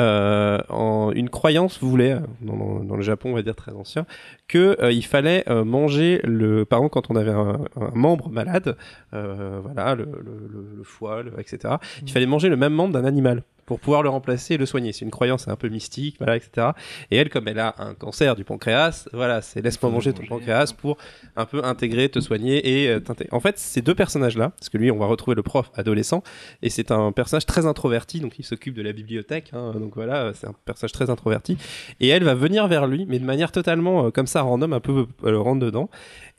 euh, 0.00 0.58
en, 0.68 1.12
une 1.12 1.28
croyance 1.30 1.78
voulait 1.80 2.16
dans, 2.40 2.96
le 2.96 3.02
Japon 3.02 3.30
on 3.30 3.34
va 3.34 3.42
dire 3.42 3.54
très 3.54 3.72
ancien 3.72 4.06
que 4.48 4.76
euh, 4.82 4.90
il 4.92 5.04
fallait 5.04 5.44
euh, 5.48 5.64
manger 5.64 6.20
le 6.24 6.64
par 6.64 6.80
exemple 6.80 6.94
quand 6.94 7.10
on 7.10 7.16
avait 7.16 7.30
un, 7.30 7.60
un 7.76 7.90
membre 7.94 8.28
malade 8.28 8.76
euh, 9.12 9.60
voilà 9.62 9.94
le, 9.94 10.04
le, 10.04 10.48
le- 10.52 10.66
le 10.78 10.82
foie 10.82 11.22
le- 11.22 11.38
etc 11.38 11.74
il 12.02 12.10
fallait 12.10 12.26
manger 12.26 12.48
le 12.48 12.56
même 12.56 12.72
membre 12.74 12.92
d'un 12.92 13.04
animal 13.04 13.44
pour 13.66 13.80
pouvoir 13.80 14.02
le 14.02 14.08
remplacer 14.08 14.54
et 14.54 14.56
le 14.56 14.66
soigner. 14.66 14.92
C'est 14.92 15.04
une 15.04 15.10
croyance 15.10 15.48
un 15.48 15.56
peu 15.56 15.68
mystique 15.68 16.16
voilà 16.18 16.36
etc 16.36 16.68
et 17.10 17.16
elle 17.16 17.30
comme 17.30 17.48
elle 17.48 17.58
a 17.58 17.74
un 17.78 17.94
cancer 17.94 18.36
du 18.36 18.44
pancréas 18.44 19.08
voilà 19.12 19.42
c'est 19.42 19.62
laisse-moi 19.62 19.90
manger 19.90 20.12
ton 20.12 20.24
pancréas 20.26 20.72
pour 20.76 20.96
un 21.36 21.46
peu 21.46 21.64
intégrer 21.64 22.08
te 22.08 22.20
soigner 22.20 22.82
et 22.82 22.88
euh, 22.88 23.00
t'intégrer. 23.00 23.34
en 23.34 23.40
fait 23.40 23.58
ces 23.58 23.82
deux 23.82 23.94
personnages 23.94 24.36
là 24.36 24.50
parce 24.50 24.68
que 24.68 24.78
lui 24.78 24.90
on 24.90 24.98
va 24.98 25.06
retrouver 25.06 25.34
le 25.34 25.42
prof 25.42 25.70
adolescent 25.74 26.22
et 26.62 26.70
c'est 26.70 26.90
un 26.90 27.12
personnage 27.12 27.46
très 27.46 27.66
introverti 27.66 28.20
donc 28.20 28.38
il 28.38 28.44
s'occupe 28.44 28.74
de 28.74 28.82
la 28.82 28.92
bibliothèque 28.92 29.50
hein, 29.52 29.72
donc 29.78 29.94
voilà 29.94 30.32
c'est 30.34 30.46
un 30.46 30.54
personnage 30.64 30.92
très 30.92 31.10
introverti. 31.10 31.56
Et 32.00 32.08
elle 32.08 32.24
va 32.24 32.34
venir 32.34 32.66
vers 32.68 32.86
lui 32.86 33.06
mais 33.06 33.18
de 33.18 33.24
manière 33.24 33.52
totalement 33.52 34.06
euh, 34.06 34.10
comme 34.10 34.26
ça 34.26 34.42
random 34.42 34.72
un 34.72 34.80
peu 34.80 35.06
euh, 35.24 35.30
le 35.30 35.38
rentre 35.38 35.60
dedans. 35.60 35.88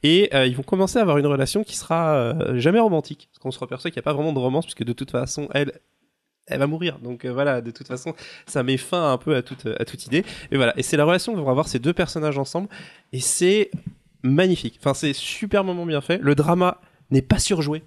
Et 0.04 0.30
euh, 0.34 0.46
ils 0.46 0.56
vont 0.56 0.64
commencer 0.64 1.00
à 1.00 1.02
avoir 1.02 1.18
une 1.18 1.26
relation 1.26 1.64
qui 1.64 1.76
sera 1.76 2.16
euh, 2.16 2.60
jamais 2.60 2.80
romantique. 2.80 3.28
Parce 3.32 3.40
qu'on 3.40 3.52
se 3.52 3.64
aperçoit 3.64 3.90
qu'il 3.90 4.00
n'y 4.00 4.04
a 4.04 4.10
pas 4.10 4.14
vraiment 4.14 4.34
de 4.34 4.40
romance 4.40 4.66
puisque 4.66 4.84
de 4.84 4.94
toute 4.94 5.12
façon 5.12 5.48
elle 5.54 5.72
elle 6.48 6.60
va 6.60 6.68
mourir 6.68 7.00
donc 7.00 7.26
euh, 7.26 7.34
voilà 7.34 7.62
de 7.62 7.72
toute 7.72 7.88
façon 7.88 8.14
ça 8.46 8.64
met 8.64 8.78
fin 8.78 9.12
un 9.12 9.18
peu 9.18 9.36
à 9.36 9.42
toute 9.42 9.66
à 9.66 9.86
toute 9.86 10.06
idée 10.06 10.24
et 10.52 10.58
voilà 10.58 10.74
et 10.78 10.84
c'est 10.84 10.98
la 10.98 11.06
relation 11.06 11.34
que 11.34 11.40
vont 11.40 11.50
avoir 11.50 11.68
ces 11.68 11.80
deux 11.80 11.94
personnages 11.94 12.38
ensemble 12.38 12.70
et 13.14 13.20
c'est 13.20 13.72
magnifique 14.24 14.78
enfin 14.80 14.94
c'est 14.94 15.14
superbement 15.14 15.86
bien 15.86 16.02
fait 16.02 16.20
le 16.22 16.36
drama 16.36 16.80
n'est 17.12 17.22
pas 17.22 17.40
surjoué 17.40 17.84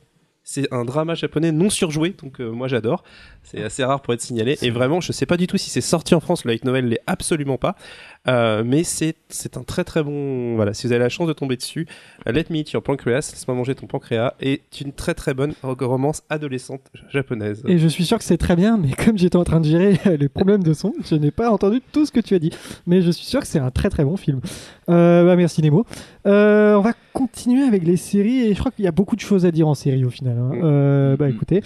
c'est 0.51 0.73
un 0.73 0.87
drama 0.87 1.14
japonais 1.14 1.53
non 1.53 1.68
surjoué, 1.68 2.14
donc 2.23 2.40
euh, 2.40 2.51
moi 2.51 2.68
j'adore. 2.68 3.05
C'est 3.42 3.62
assez 3.62 3.85
rare 3.85 4.01
pour 4.01 4.14
être 4.14 4.23
signalé. 4.23 4.57
Et 4.62 4.71
vraiment, 4.71 4.99
je 4.99 5.12
sais 5.12 5.27
pas 5.27 5.37
du 5.37 5.47
tout 5.47 5.59
si 5.59 5.68
c'est 5.68 5.83
sorti 5.83 6.14
en 6.14 6.21
France. 6.21 6.47
Le 6.47 6.53
light 6.53 6.64
novel 6.64 6.88
l'est 6.88 7.03
absolument 7.07 7.59
pas. 7.59 7.77
Euh, 8.26 8.62
mais 8.64 8.85
c'est 8.85 9.14
c'est 9.28 9.57
un 9.57 9.62
très 9.62 9.85
très 9.85 10.02
bon. 10.02 10.57
Voilà, 10.57 10.74
si 10.74 10.87
vous 10.87 10.92
avez 10.92 11.02
la 11.02 11.09
chance 11.09 11.28
de 11.28 11.33
tomber 11.33 11.57
dessus, 11.57 11.87
euh, 12.26 12.33
Let 12.33 12.46
Me 12.50 12.57
Eat 12.57 12.72
Your 12.72 12.83
Pancreas, 12.83 13.31
laisse-moi 13.33 13.57
manger 13.57 13.74
ton 13.74 13.87
pancréas, 13.87 14.35
est 14.40 14.81
une 14.81 14.92
très 14.92 15.14
très 15.14 15.35
bonne 15.35 15.54
romance 15.62 16.22
adolescente 16.28 16.83
japonaise. 17.11 17.62
Et 17.68 17.78
je 17.78 17.88
suis 17.88 18.04
sûr 18.04 18.18
que 18.18 18.24
c'est 18.24 18.37
très 18.37 18.57
bien, 18.57 18.76
mais 18.76 18.90
comme 19.04 19.16
j'étais 19.16 19.37
en 19.37 19.44
train 19.44 19.61
de 19.61 19.66
gérer 19.66 19.98
les 20.18 20.28
problèmes 20.28 20.62
de 20.62 20.72
son, 20.72 20.92
je 21.04 21.14
n'ai 21.14 21.31
pas 21.31 21.50
entendu 21.50 21.81
tout 21.92 22.04
ce 22.07 22.12
que 22.12 22.20
tu 22.20 22.35
as 22.35 22.38
dit. 22.38 22.50
Mais 22.87 23.02
je 23.02 23.11
suis 23.11 23.24
sûr 23.26 23.40
que 23.40 23.46
c'est 23.46 23.61
un 23.61 23.70
très 23.70 23.88
très 23.90 24.04
bon 24.04 24.16
film. 24.16 24.40
Euh, 24.88 25.24
bah, 25.24 25.37
merci 25.37 25.62
Nemo. 25.62 25.85
Euh, 26.26 26.74
on 26.74 26.81
va 26.81 26.92
continuer 27.12 27.62
avec 27.64 27.85
les 27.85 27.96
séries 27.96 28.40
et 28.42 28.54
je 28.54 28.59
crois 28.59 28.70
qu'il 28.70 28.85
y 28.85 28.88
a 28.88 28.92
beaucoup 28.92 29.16
de 29.16 29.20
choses 29.20 29.46
à 29.46 29.50
dire 29.50 29.68
en 29.68 29.74
série 29.74 30.04
au 30.04 30.11
final. 30.11 30.37
hein. 30.38 30.50
Euh, 30.62 31.16
bah 31.16 31.28
écoutez, 31.28 31.62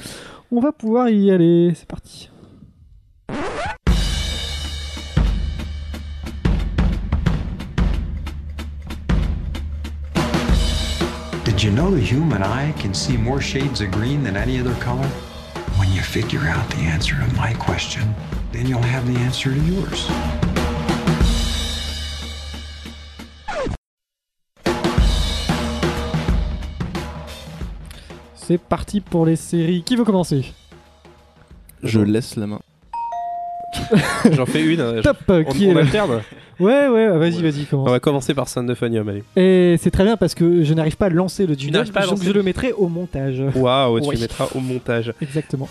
on 0.50 0.60
va 0.60 0.72
pouvoir 0.72 1.08
y 1.08 1.30
aller. 1.30 1.72
C'est 1.74 1.88
parti. 1.88 2.30
Know 11.74 11.90
the 11.90 12.00
human 12.00 12.42
eye 12.42 12.72
can 12.78 12.94
see 12.94 13.16
more 13.16 13.40
shades 13.40 13.80
of 13.80 13.90
green 13.90 14.22
than 14.22 14.36
any 14.36 14.58
other 14.60 14.74
color? 14.76 15.06
When 15.78 15.90
you 15.92 16.00
figure 16.02 16.46
out 16.48 16.68
the 16.70 16.82
answer 16.82 17.14
to 17.16 17.34
my 17.34 17.54
question, 17.54 18.14
then 18.52 18.66
you'll 18.66 18.82
have 18.82 19.06
the 19.12 19.18
answer 19.20 19.50
to 19.54 19.60
yours. 19.60 20.08
C'est 28.34 28.58
parti 28.58 29.00
pour 29.00 29.26
les 29.26 29.36
séries. 29.36 29.82
Qui 29.82 29.96
veut 29.96 30.04
commencer? 30.04 30.52
Je 31.82 32.00
laisse 32.00 32.36
la 32.36 32.46
main. 32.46 32.60
J'en 34.32 34.46
fais 34.46 34.62
une. 34.64 34.80
euh, 34.80 35.02
Top 35.02 35.18
on, 35.28 35.44
Qui 35.44 35.66
on 35.68 35.76
est 35.76 35.80
alterne 35.80 36.22
Ouais, 36.60 36.88
ouais, 36.88 37.08
vas-y, 37.18 37.42
vas-y, 37.42 37.62
On 37.62 37.70
commence. 37.70 37.90
va 37.90 38.00
commencer 38.00 38.34
par 38.34 38.48
Son 38.48 38.68
of 38.68 38.78
Phonium, 38.78 39.08
allez. 39.08 39.24
Et 39.36 39.76
c'est 39.80 39.90
très 39.90 40.04
bien 40.04 40.16
parce 40.16 40.34
que 40.34 40.62
je 40.62 40.74
n'arrive 40.74 40.96
pas 40.96 41.06
à 41.06 41.10
lancer 41.10 41.46
le 41.46 41.54
jingle, 41.54 41.72
n'arrives 41.78 41.92
pas 41.92 42.00
à 42.00 42.02
donc 42.04 42.12
lancer 42.12 42.26
je 42.26 42.32
le- 42.32 42.42
mettrai 42.42 42.72
au 42.72 42.88
montage. 42.88 43.42
Waouh, 43.54 44.00
tu 44.00 44.08
Ouais. 44.08 44.14
le 44.14 44.20
mettras 44.20 44.48
au 44.54 44.60
montage. 44.60 45.12
Exactement. 45.20 45.68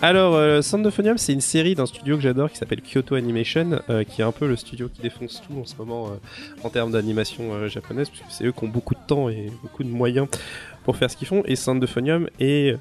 Alors, 0.00 0.36
euh, 0.36 0.62
Sound 0.62 0.86
of 0.86 0.94
Phonium, 0.94 1.18
c'est 1.18 1.32
une 1.32 1.40
série 1.40 1.74
d'un 1.74 1.86
studio 1.86 2.14
que 2.16 2.22
j'adore 2.22 2.48
qui 2.50 2.56
s'appelle 2.56 2.80
Kyoto 2.82 3.16
Animation, 3.16 3.80
euh, 3.90 4.04
qui 4.04 4.20
est 4.20 4.24
un 4.24 4.30
peu 4.30 4.46
le 4.46 4.54
studio 4.54 4.88
qui 4.88 5.02
défonce 5.02 5.42
tout 5.44 5.58
en 5.58 5.64
ce 5.64 5.74
moment 5.76 6.06
euh, 6.06 6.10
en 6.62 6.70
termes 6.70 6.92
d'animation 6.92 7.52
euh, 7.52 7.66
japonaise, 7.68 8.08
puisque 8.08 8.30
c'est 8.30 8.44
eux 8.44 8.52
qui 8.52 8.62
ont 8.64 8.68
beaucoup 8.68 8.94
de 8.94 9.00
temps 9.08 9.28
et 9.28 9.50
beaucoup 9.60 9.82
de 9.82 9.88
moyens 9.88 10.28
pour 10.84 10.96
faire 10.96 11.10
ce 11.10 11.16
qu'ils 11.16 11.26
font. 11.26 11.42
Et 11.46 11.56
Sound 11.56 11.82
of 11.82 11.90
Phonium, 11.90 12.28
et 12.38 12.76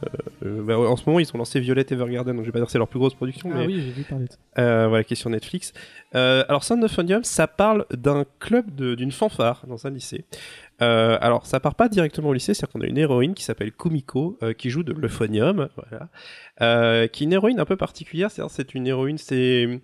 euh, 0.45 0.61
bah, 0.63 0.77
en 0.77 0.95
ce 0.95 1.05
moment, 1.07 1.19
ils 1.19 1.27
ont 1.33 1.39
lancé 1.39 1.59
Violet 1.59 1.87
Evergarden, 1.89 2.35
donc 2.35 2.45
je 2.45 2.49
vais 2.49 2.53
pas 2.53 2.59
dire 2.59 2.69
c'est 2.69 2.77
leur 2.77 2.87
plus 2.87 2.99
grosse 2.99 3.15
production, 3.15 3.49
Ah 3.51 3.57
mais 3.57 3.65
oui, 3.65 3.81
j'ai 3.83 3.91
vu 3.91 4.03
parler 4.03 4.25
de 4.25 4.31
ça. 4.31 4.37
euh, 4.61 4.87
voilà, 4.87 5.03
qui 5.03 5.13
est 5.13 5.17
sur 5.17 5.31
Netflix. 5.31 5.73
Euh, 6.13 6.43
alors, 6.49 6.63
Sound 6.63 6.83
of 6.83 6.91
Phonium, 6.91 7.23
ça 7.23 7.47
parle 7.47 7.87
d'un 7.89 8.25
club 8.39 8.69
d'une 8.75 9.11
fanfare 9.11 9.63
dans 9.67 9.87
un 9.87 9.89
lycée. 9.89 10.23
Euh, 10.81 11.17
alors, 11.21 11.45
ça 11.45 11.59
part 11.59 11.75
pas 11.75 11.89
directement 11.89 12.29
au 12.29 12.33
lycée, 12.33 12.53
c'est-à-dire 12.53 12.73
qu'on 12.73 12.81
a 12.81 12.87
une 12.87 12.97
héroïne 12.97 13.33
qui 13.33 13.43
s'appelle 13.43 13.71
Kumiko, 13.71 14.37
euh, 14.43 14.53
qui 14.53 14.69
joue 14.69 14.83
de 14.83 14.93
l'euphonium, 14.93 15.69
voilà, 15.75 16.09
euh, 16.61 17.07
qui 17.07 17.23
est 17.23 17.25
une 17.25 17.33
héroïne 17.33 17.59
un 17.59 17.65
peu 17.65 17.77
particulière, 17.77 18.29
c'est-à-dire 18.29 18.51
c'est 18.51 18.75
une 18.75 18.87
héroïne, 18.87 19.17
c'est 19.17 19.81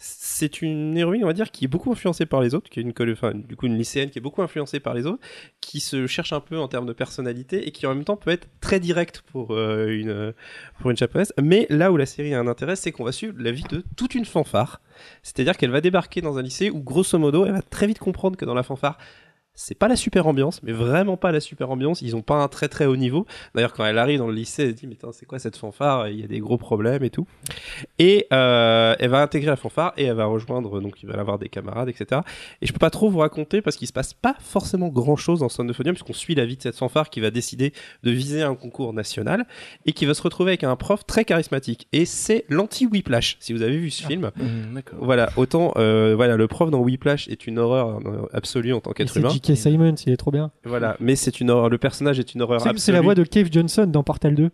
c'est 0.00 0.62
une 0.62 0.96
héroïne, 0.96 1.24
on 1.24 1.26
va 1.26 1.32
dire, 1.32 1.50
qui 1.50 1.64
est 1.64 1.68
beaucoup 1.68 1.90
influencée 1.90 2.24
par 2.24 2.40
les 2.40 2.54
autres, 2.54 2.70
qui 2.70 2.78
est 2.78 2.84
une, 2.84 2.94
enfin, 3.10 3.32
du 3.34 3.56
coup, 3.56 3.66
une 3.66 3.76
lycéenne 3.76 4.10
qui 4.10 4.20
est 4.20 4.22
beaucoup 4.22 4.42
influencée 4.42 4.78
par 4.78 4.94
les 4.94 5.06
autres, 5.06 5.20
qui 5.60 5.80
se 5.80 6.06
cherche 6.06 6.32
un 6.32 6.38
peu 6.38 6.56
en 6.56 6.68
termes 6.68 6.86
de 6.86 6.92
personnalité 6.92 7.66
et 7.66 7.72
qui 7.72 7.84
en 7.84 7.96
même 7.96 8.04
temps 8.04 8.16
peut 8.16 8.30
être 8.30 8.46
très 8.60 8.78
directe 8.78 9.22
pour 9.22 9.58
une 9.58 10.34
pour 10.78 10.92
une 10.92 10.96
japonaise. 10.96 11.32
Mais 11.42 11.66
là 11.68 11.90
où 11.90 11.96
la 11.96 12.06
série 12.06 12.32
a 12.32 12.38
un 12.38 12.46
intérêt, 12.46 12.76
c'est 12.76 12.92
qu'on 12.92 13.02
va 13.02 13.10
suivre 13.10 13.34
la 13.38 13.50
vie 13.50 13.64
de 13.70 13.82
toute 13.96 14.14
une 14.14 14.24
fanfare. 14.24 14.80
C'est-à-dire 15.24 15.56
qu'elle 15.56 15.72
va 15.72 15.80
débarquer 15.80 16.20
dans 16.20 16.38
un 16.38 16.42
lycée 16.42 16.70
où, 16.70 16.78
grosso 16.78 17.18
modo, 17.18 17.44
elle 17.44 17.52
va 17.52 17.62
très 17.62 17.88
vite 17.88 17.98
comprendre 17.98 18.36
que 18.36 18.44
dans 18.44 18.54
la 18.54 18.62
fanfare, 18.62 18.98
c'est 19.58 19.74
pas 19.74 19.88
la 19.88 19.96
super 19.96 20.28
ambiance, 20.28 20.62
mais 20.62 20.70
vraiment 20.70 21.16
pas 21.16 21.32
la 21.32 21.40
super 21.40 21.68
ambiance. 21.68 22.00
Ils 22.00 22.14
ont 22.14 22.22
pas 22.22 22.36
un 22.36 22.46
très 22.46 22.68
très 22.68 22.86
haut 22.86 22.94
niveau. 22.94 23.26
D'ailleurs, 23.56 23.72
quand 23.72 23.84
elle 23.84 23.98
arrive 23.98 24.18
dans 24.18 24.28
le 24.28 24.32
lycée, 24.32 24.62
elle 24.62 24.70
se 24.70 24.74
dit 24.74 24.86
mais 24.86 24.96
c'est 25.12 25.26
quoi 25.26 25.40
cette 25.40 25.56
fanfare? 25.56 26.08
Il 26.08 26.20
y 26.20 26.22
a 26.22 26.28
des 26.28 26.38
gros 26.38 26.58
problèmes 26.58 27.02
et 27.02 27.10
tout. 27.10 27.26
Et 27.98 28.28
euh, 28.32 28.94
elle 29.00 29.10
va 29.10 29.20
intégrer 29.20 29.50
la 29.50 29.56
fanfare 29.56 29.94
et 29.96 30.04
elle 30.04 30.14
va 30.14 30.26
rejoindre, 30.26 30.80
donc 30.80 31.02
il 31.02 31.08
va 31.08 31.18
avoir 31.18 31.40
des 31.40 31.48
camarades, 31.48 31.88
etc. 31.88 32.20
Et 32.62 32.66
je 32.66 32.72
peux 32.72 32.78
pas 32.78 32.90
trop 32.90 33.10
vous 33.10 33.18
raconter 33.18 33.60
parce 33.60 33.74
qu'il 33.74 33.88
se 33.88 33.92
passe 33.92 34.14
pas 34.14 34.36
forcément 34.38 34.90
grand 34.90 35.16
chose 35.16 35.40
dans 35.40 35.48
Sound 35.48 35.70
of 35.70 35.76
Phonium, 35.76 35.96
puisqu'on 35.96 36.12
suit 36.12 36.36
la 36.36 36.46
vie 36.46 36.56
de 36.56 36.62
cette 36.62 36.76
fanfare 36.76 37.10
qui 37.10 37.18
va 37.18 37.32
décider 37.32 37.72
de 38.04 38.12
viser 38.12 38.42
un 38.42 38.54
concours 38.54 38.92
national 38.92 39.44
et 39.86 39.92
qui 39.92 40.06
va 40.06 40.14
se 40.14 40.22
retrouver 40.22 40.52
avec 40.52 40.62
un 40.62 40.76
prof 40.76 41.04
très 41.04 41.24
charismatique. 41.24 41.88
Et 41.92 42.04
c'est 42.04 42.44
l'anti-Whiplash, 42.48 43.38
si 43.40 43.52
vous 43.52 43.62
avez 43.62 43.76
vu 43.76 43.90
ce 43.90 44.06
film. 44.06 44.30
Mm, 44.36 44.74
D'accord. 44.74 44.98
Voilà, 45.02 45.30
autant 45.36 45.72
euh, 45.78 46.14
voilà, 46.14 46.36
le 46.36 46.46
prof 46.46 46.70
dans 46.70 46.78
Whiplash 46.78 47.26
est 47.26 47.48
une 47.48 47.58
horreur 47.58 47.98
euh, 48.06 48.28
absolue 48.32 48.72
en 48.72 48.80
tant 48.80 48.92
qu'être 48.92 49.16
humain. 49.16 49.30
J.K. 49.54 49.56
Simons, 49.56 49.94
il 50.06 50.12
est 50.12 50.16
trop 50.16 50.30
bien. 50.30 50.50
Voilà, 50.64 50.96
mais 51.00 51.16
c'est 51.16 51.40
une 51.40 51.50
horreur. 51.50 51.68
Le 51.68 51.78
personnage 51.78 52.18
est 52.18 52.34
une 52.34 52.42
horreur 52.42 52.60
C'est 52.60 52.68
absolue. 52.68 52.80
c'est 52.84 52.92
la 52.92 53.00
voix 53.00 53.14
de 53.14 53.24
Cave 53.24 53.48
Johnson 53.50 53.86
dans 53.86 54.02
Portal 54.02 54.34
2. 54.34 54.50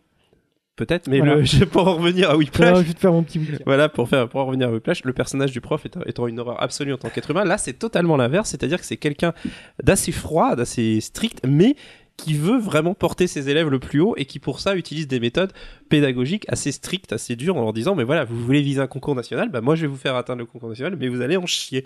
Peut-être, 0.76 1.06
mais 1.08 1.18
Voilà. 1.18 1.36
le, 1.36 1.44
je 1.44 1.64
pour 1.64 1.86
en 1.86 1.94
revenir 1.96 2.24
à 2.24 2.30
Alors, 2.30 2.38
Whiplash. 2.40 2.78
je 2.78 2.82
vais 2.82 2.94
te 2.94 2.98
faire 2.98 3.12
mon 3.12 3.22
petit. 3.22 3.40
Voilà, 3.64 3.88
pour, 3.88 4.08
faire, 4.08 4.28
pour 4.28 4.40
en 4.40 4.46
revenir 4.46 4.68
à 4.68 4.72
Whiplash, 4.72 5.04
le 5.04 5.12
personnage 5.12 5.52
du 5.52 5.60
prof 5.60 5.86
étant, 5.86 6.00
étant 6.06 6.26
une 6.26 6.40
horreur 6.40 6.60
absolue 6.62 6.92
en 6.92 6.98
tant 6.98 7.10
qu'être 7.10 7.30
humain, 7.30 7.44
là 7.44 7.58
c'est 7.58 7.74
totalement 7.74 8.16
l'inverse, 8.16 8.50
c'est-à-dire 8.50 8.80
que 8.80 8.86
c'est 8.86 8.96
quelqu'un 8.96 9.34
d'assez 9.82 10.10
froid, 10.10 10.56
d'assez 10.56 11.00
strict, 11.00 11.40
mais 11.46 11.76
qui 12.16 12.34
veut 12.34 12.58
vraiment 12.58 12.94
porter 12.94 13.26
ses 13.26 13.50
élèves 13.50 13.68
le 13.68 13.80
plus 13.80 13.98
haut 14.00 14.14
et 14.16 14.24
qui 14.24 14.38
pour 14.38 14.60
ça 14.60 14.76
utilise 14.76 15.08
des 15.08 15.18
méthodes 15.18 15.52
pédagogiques 15.88 16.44
assez 16.48 16.70
strictes, 16.70 17.12
assez 17.12 17.34
dures 17.34 17.56
en 17.56 17.60
leur 17.60 17.72
disant 17.72 17.96
mais 17.96 18.04
voilà 18.04 18.24
vous 18.24 18.38
voulez 18.44 18.62
viser 18.62 18.80
un 18.80 18.86
concours 18.86 19.16
national, 19.16 19.48
bah 19.50 19.60
moi 19.60 19.74
je 19.74 19.82
vais 19.82 19.88
vous 19.88 19.96
faire 19.96 20.14
atteindre 20.14 20.38
le 20.38 20.46
concours 20.46 20.68
national, 20.68 20.96
mais 20.98 21.08
vous 21.08 21.20
allez 21.22 21.36
en 21.36 21.46
chier. 21.46 21.84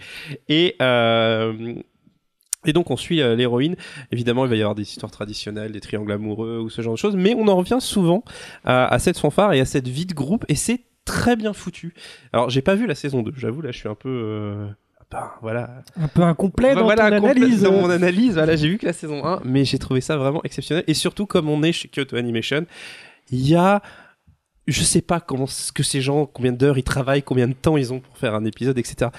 Et 0.50 0.76
euh, 0.82 1.74
et 2.68 2.72
donc 2.72 2.90
on 2.90 2.96
suit 2.96 3.20
euh, 3.20 3.34
l'héroïne. 3.34 3.76
Évidemment, 4.12 4.44
il 4.44 4.50
va 4.50 4.56
y 4.56 4.60
avoir 4.60 4.74
des 4.74 4.82
histoires 4.82 5.10
traditionnelles, 5.10 5.72
des 5.72 5.80
triangles 5.80 6.12
amoureux 6.12 6.58
ou 6.58 6.70
ce 6.70 6.82
genre 6.82 6.94
de 6.94 6.98
choses, 6.98 7.16
mais 7.16 7.34
on 7.36 7.48
en 7.48 7.56
revient 7.56 7.78
souvent 7.80 8.22
à, 8.64 8.86
à 8.86 8.98
cette 8.98 9.18
fanfare 9.18 9.52
et 9.54 9.60
à 9.60 9.64
cette 9.64 9.88
vie 9.88 10.06
de 10.06 10.14
groupe, 10.14 10.44
et 10.48 10.54
c'est 10.54 10.80
très 11.04 11.36
bien 11.36 11.52
foutu. 11.52 11.94
Alors 12.32 12.50
j'ai 12.50 12.62
pas 12.62 12.74
vu 12.74 12.86
la 12.86 12.94
saison 12.94 13.22
2, 13.22 13.32
j'avoue 13.36 13.62
là 13.62 13.72
je 13.72 13.78
suis 13.78 13.88
un 13.88 13.94
peu... 13.94 14.08
euh, 14.08 14.66
ben, 15.10 15.30
voilà, 15.40 15.82
Un 15.98 16.08
peu 16.08 16.20
incomplet 16.22 16.74
dans 16.74 16.82
voilà, 16.84 17.08
ton 17.08 17.16
analyse. 17.24 17.62
dans 17.62 17.72
mon 17.72 17.88
analyse, 17.88 18.34
voilà, 18.34 18.56
j'ai 18.56 18.68
vu 18.68 18.76
que 18.76 18.84
la 18.84 18.92
saison 18.92 19.24
1, 19.24 19.40
mais 19.42 19.64
j'ai 19.64 19.78
trouvé 19.78 20.02
ça 20.02 20.18
vraiment 20.18 20.42
exceptionnel. 20.44 20.84
Et 20.86 20.92
surtout, 20.92 21.24
comme 21.24 21.48
on 21.48 21.62
est 21.62 21.72
chez 21.72 21.88
Kyoto 21.88 22.16
Animation, 22.16 22.66
il 23.30 23.48
y 23.48 23.54
a, 23.54 23.80
je 24.66 24.82
sais 24.82 25.00
pas 25.00 25.18
comment, 25.18 25.46
ce 25.46 25.72
que 25.72 25.82
ces 25.82 26.02
gens, 26.02 26.26
combien 26.26 26.52
d'heures 26.52 26.76
ils 26.76 26.82
travaillent, 26.82 27.22
combien 27.22 27.48
de 27.48 27.54
temps 27.54 27.78
ils 27.78 27.90
ont 27.90 28.00
pour 28.00 28.18
faire 28.18 28.34
un 28.34 28.44
épisode, 28.44 28.76
etc. 28.76 29.10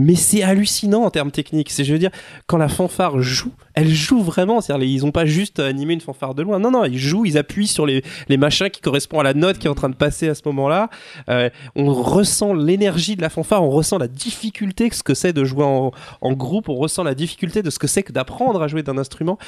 Mais 0.00 0.14
c'est 0.14 0.42
hallucinant 0.42 1.04
en 1.04 1.10
termes 1.10 1.30
techniques. 1.30 1.70
C'est, 1.70 1.84
je 1.84 1.92
veux 1.92 1.98
dire, 1.98 2.10
quand 2.46 2.56
la 2.56 2.68
fanfare 2.68 3.20
joue, 3.20 3.52
elle 3.74 3.88
joue 3.88 4.22
vraiment. 4.22 4.60
C'est-à-dire, 4.60 4.88
ils 4.88 5.04
ont 5.04 5.12
pas 5.12 5.26
juste 5.26 5.60
animé 5.60 5.92
une 5.94 6.00
fanfare 6.00 6.34
de 6.34 6.42
loin. 6.42 6.58
Non, 6.58 6.70
non, 6.70 6.84
ils 6.84 6.98
jouent, 6.98 7.26
ils 7.26 7.36
appuient 7.36 7.66
sur 7.66 7.84
les, 7.84 8.02
machins 8.38 8.70
qui 8.70 8.80
correspondent 8.80 9.20
à 9.20 9.24
la 9.24 9.34
note 9.34 9.58
qui 9.58 9.66
est 9.66 9.70
en 9.70 9.74
train 9.74 9.90
de 9.90 9.94
passer 9.94 10.28
à 10.28 10.34
ce 10.34 10.42
moment-là. 10.46 10.88
Euh, 11.28 11.50
on 11.76 11.92
ressent 11.92 12.54
l'énergie 12.54 13.14
de 13.14 13.22
la 13.22 13.28
fanfare, 13.28 13.62
on 13.62 13.70
ressent 13.70 13.98
la 13.98 14.08
difficulté 14.08 14.88
que 14.88 14.96
ce 14.96 15.02
que 15.02 15.14
c'est 15.14 15.32
de 15.34 15.44
jouer 15.44 15.64
en, 15.64 16.32
groupe, 16.32 16.68
on 16.70 16.76
ressent 16.76 17.02
la 17.02 17.14
difficulté 17.14 17.62
de 17.62 17.68
ce 17.68 17.78
que 17.78 17.86
c'est 17.86 18.02
que 18.02 18.12
d'apprendre 18.12 18.62
à 18.62 18.68
jouer 18.68 18.82
d'un 18.82 18.96
instrument, 18.96 19.38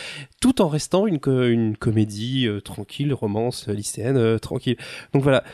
tout 0.41 0.61
en 0.61 0.69
restant 0.69 1.07
une, 1.07 1.19
co- 1.19 1.45
une 1.45 1.77
comédie 1.77 2.47
euh, 2.47 2.61
tranquille, 2.61 3.15
romance 3.15 3.69
euh, 3.69 3.73
lycéenne 3.73 4.17
euh, 4.19 4.39
tranquille. 4.39 4.77
Donc 5.15 5.23
voilà. 5.23 5.45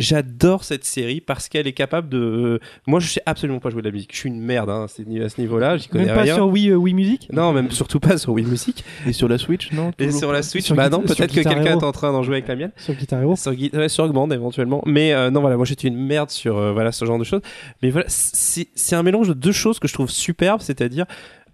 J'adore 0.00 0.64
cette 0.64 0.84
série 0.84 1.20
parce 1.20 1.48
qu'elle 1.48 1.66
est 1.66 1.72
capable 1.72 2.08
de. 2.08 2.18
euh, 2.18 2.58
Moi, 2.86 3.00
je 3.00 3.08
sais 3.08 3.22
absolument 3.26 3.60
pas 3.60 3.70
jouer 3.70 3.82
de 3.82 3.86
la 3.88 3.92
musique. 3.92 4.10
Je 4.12 4.18
suis 4.18 4.28
une 4.28 4.40
merde 4.40 4.70
hein, 4.70 4.84
à 4.84 4.88
ce 4.88 5.40
niveau-là. 5.40 5.76
J'y 5.76 5.88
connais 5.88 6.06
Même 6.06 6.14
pas 6.14 6.22
rien. 6.22 6.34
sur 6.34 6.48
Wii, 6.48 6.70
euh, 6.70 6.76
Wii 6.76 6.94
Music? 6.94 7.28
Non, 7.32 7.52
même 7.52 7.70
surtout 7.70 8.00
pas 8.00 8.18
sur 8.18 8.32
Wii 8.32 8.46
Music. 8.46 8.84
Et 9.06 9.12
sur 9.12 9.28
la 9.28 9.38
Switch, 9.38 9.70
non 9.72 9.92
Et 9.98 10.10
sur 10.10 10.32
la 10.32 10.42
Switch, 10.42 10.64
Sur 10.66 10.74
bah 10.74 10.88
Guitar- 10.88 11.00
non, 11.00 11.06
peut-être 11.06 11.28
que 11.28 11.40
quelqu'un 11.40 11.62
Hero. 11.64 11.80
est 11.80 11.84
en 11.84 11.92
train 11.92 12.12
d'en 12.12 12.22
jouer 12.22 12.36
avec 12.36 12.48
la 12.48 12.56
mienne. 12.56 12.72
Sur 12.76 12.94
Guitar 12.94 13.20
Hero. 13.22 13.36
Sur, 13.36 13.52
ouais, 13.52 13.88
sur 13.88 14.04
Augmente 14.04 14.32
éventuellement. 14.32 14.82
Mais 14.86 15.12
euh, 15.12 15.30
non, 15.30 15.40
voilà, 15.40 15.56
moi 15.56 15.64
j'étais 15.66 15.88
une 15.88 15.96
merde 15.98 16.30
sur 16.30 16.56
euh, 16.58 16.72
voilà 16.72 16.92
ce 16.92 17.04
genre 17.04 17.18
de 17.18 17.24
choses. 17.24 17.40
Mais 17.82 17.90
voilà, 17.90 18.06
c'est 18.08 18.68
c'est 18.74 18.96
un 18.96 19.02
mélange 19.02 19.28
de 19.28 19.34
deux 19.34 19.52
choses 19.52 19.78
que 19.78 19.86
je 19.88 19.94
trouve 19.94 20.10
superbe, 20.10 20.60
c'est-à-dire 20.60 21.04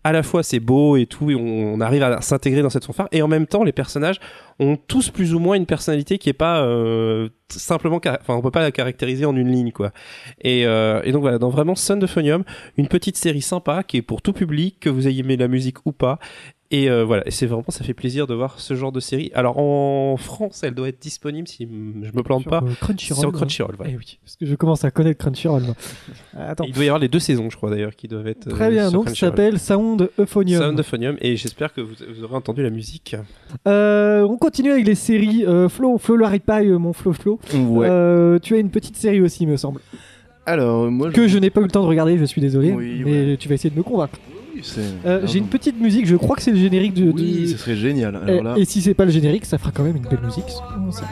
à 0.06 0.12
la 0.12 0.22
fois 0.22 0.44
c'est 0.44 0.60
beau 0.60 0.96
et 0.96 1.06
tout, 1.06 1.32
et 1.32 1.34
on, 1.34 1.80
arrive 1.80 2.04
à 2.04 2.20
s'intégrer 2.20 2.62
dans 2.62 2.70
cette 2.70 2.84
fanfare, 2.84 3.08
et 3.10 3.22
en 3.22 3.28
même 3.28 3.46
temps 3.46 3.64
les 3.64 3.72
personnages 3.72 4.20
ont 4.60 4.76
tous 4.76 5.10
plus 5.10 5.34
ou 5.34 5.40
moins 5.40 5.56
une 5.56 5.66
personnalité 5.66 6.16
qui 6.18 6.28
est 6.28 6.32
pas 6.32 6.62
euh, 6.62 7.28
simplement, 7.48 7.96
enfin 7.96 8.34
on 8.34 8.40
peut 8.40 8.52
pas 8.52 8.60
la 8.60 8.70
caractériser 8.70 9.24
en 9.24 9.34
une 9.34 9.50
ligne 9.50 9.72
quoi. 9.72 9.90
Et, 10.40 10.64
euh, 10.64 11.02
donc 11.10 11.22
voilà, 11.22 11.38
dans 11.38 11.50
vraiment 11.50 11.74
Son 11.74 11.96
de 11.96 12.06
Phonium, 12.06 12.44
une 12.76 12.86
petite 12.86 13.16
série 13.16 13.42
sympa 13.42 13.82
qui 13.82 13.96
est 13.96 14.02
pour 14.02 14.22
tout 14.22 14.32
public, 14.32 14.78
que 14.78 14.88
vous 14.88 15.08
ayez 15.08 15.20
aimé 15.20 15.36
la 15.36 15.48
musique 15.48 15.84
ou 15.86 15.92
pas. 15.92 16.20
Et 16.72 16.90
euh, 16.90 17.04
voilà, 17.04 17.24
et 17.26 17.30
c'est 17.30 17.46
vraiment, 17.46 17.64
ça 17.68 17.84
fait 17.84 17.94
plaisir 17.94 18.26
de 18.26 18.34
voir 18.34 18.58
ce 18.58 18.74
genre 18.74 18.90
de 18.90 18.98
série. 18.98 19.30
Alors 19.34 19.58
en 19.58 20.16
France, 20.16 20.62
elle 20.64 20.74
doit 20.74 20.88
être 20.88 21.00
disponible 21.00 21.46
si 21.46 21.68
je 21.68 22.12
me 22.12 22.22
plante 22.22 22.42
Sur, 22.42 22.50
pas. 22.50 22.62
euh, 22.64 22.74
Crunchyroll. 22.80 23.20
Sur 23.20 23.28
ouais. 23.28 23.34
Crunchyroll, 23.36 23.74
voilà. 23.76 23.92
Eh 23.92 23.96
oui, 23.96 24.18
parce 24.24 24.34
que 24.36 24.46
je 24.46 24.54
commence 24.56 24.84
à 24.84 24.90
connaître 24.90 25.18
Crunchyroll. 25.18 25.62
Attends. 26.36 26.64
Il 26.64 26.72
doit 26.72 26.84
y 26.84 26.88
avoir 26.88 26.98
les 26.98 27.08
deux 27.08 27.20
saisons, 27.20 27.50
je 27.50 27.56
crois 27.56 27.70
d'ailleurs, 27.70 27.94
qui 27.94 28.08
doivent 28.08 28.26
être. 28.26 28.48
Très 28.48 28.66
euh, 28.66 28.70
bien, 28.70 28.90
sur 28.90 28.98
donc 28.98 29.08
ça 29.10 29.14
s'appelle 29.14 29.60
Sound 29.60 30.10
Euphonium. 30.18 30.60
Sound 30.60 30.80
of 30.80 30.86
Phonium, 30.86 31.16
et 31.20 31.36
j'espère 31.36 31.72
que 31.72 31.80
vous, 31.80 31.94
vous 32.12 32.24
aurez 32.24 32.34
entendu 32.34 32.64
la 32.64 32.70
musique. 32.70 33.14
Euh, 33.68 34.22
on 34.28 34.36
continue 34.36 34.72
avec 34.72 34.86
les 34.86 34.96
séries. 34.96 35.44
Euh, 35.46 35.68
Flo, 35.68 35.98
Flo 35.98 36.16
Larry-Paille, 36.16 36.70
euh, 36.70 36.78
mon 36.78 36.92
Flo 36.92 37.12
Flo. 37.12 37.38
Ouais. 37.54 37.86
Euh, 37.88 38.40
tu 38.40 38.54
as 38.54 38.58
une 38.58 38.70
petite 38.70 38.96
série 38.96 39.20
aussi, 39.20 39.44
il 39.44 39.48
me 39.48 39.56
semble. 39.56 39.80
Alors, 40.46 40.90
moi, 40.90 41.10
Que 41.12 41.28
je 41.28 41.38
n'ai 41.38 41.50
pas 41.50 41.60
eu 41.60 41.64
le 41.64 41.70
temps 41.70 41.82
de 41.82 41.88
regarder, 41.88 42.18
je 42.18 42.24
suis 42.24 42.40
désolé. 42.40 42.72
Oui, 42.72 43.02
mais 43.04 43.36
tu 43.36 43.48
vas 43.48 43.54
essayer 43.54 43.70
de 43.70 43.76
me 43.76 43.82
convaincre. 43.84 44.18
Oui, 44.56 44.62
Euh, 45.04 45.20
J'ai 45.26 45.38
une 45.38 45.48
petite 45.48 45.78
musique, 45.80 46.06
je 46.06 46.16
crois 46.16 46.36
que 46.36 46.42
c'est 46.42 46.50
le 46.50 46.56
générique 46.58 46.94
de. 46.94 47.10
Oui, 47.10 47.42
de- 47.42 47.46
ce 47.46 47.56
serait 47.58 47.76
génial. 47.76 48.16
Alors 48.16 48.42
là, 48.42 48.54
et 48.56 48.64
si 48.64 48.80
c'est 48.82 48.94
pas 48.94 49.04
le 49.04 49.10
générique, 49.10 49.44
ça 49.44 49.58
fera 49.58 49.70
quand 49.72 49.82
même 49.84 49.96
une 49.96 50.02
belle 50.02 50.20
musique. 50.24 50.44
Ça. 50.92 51.04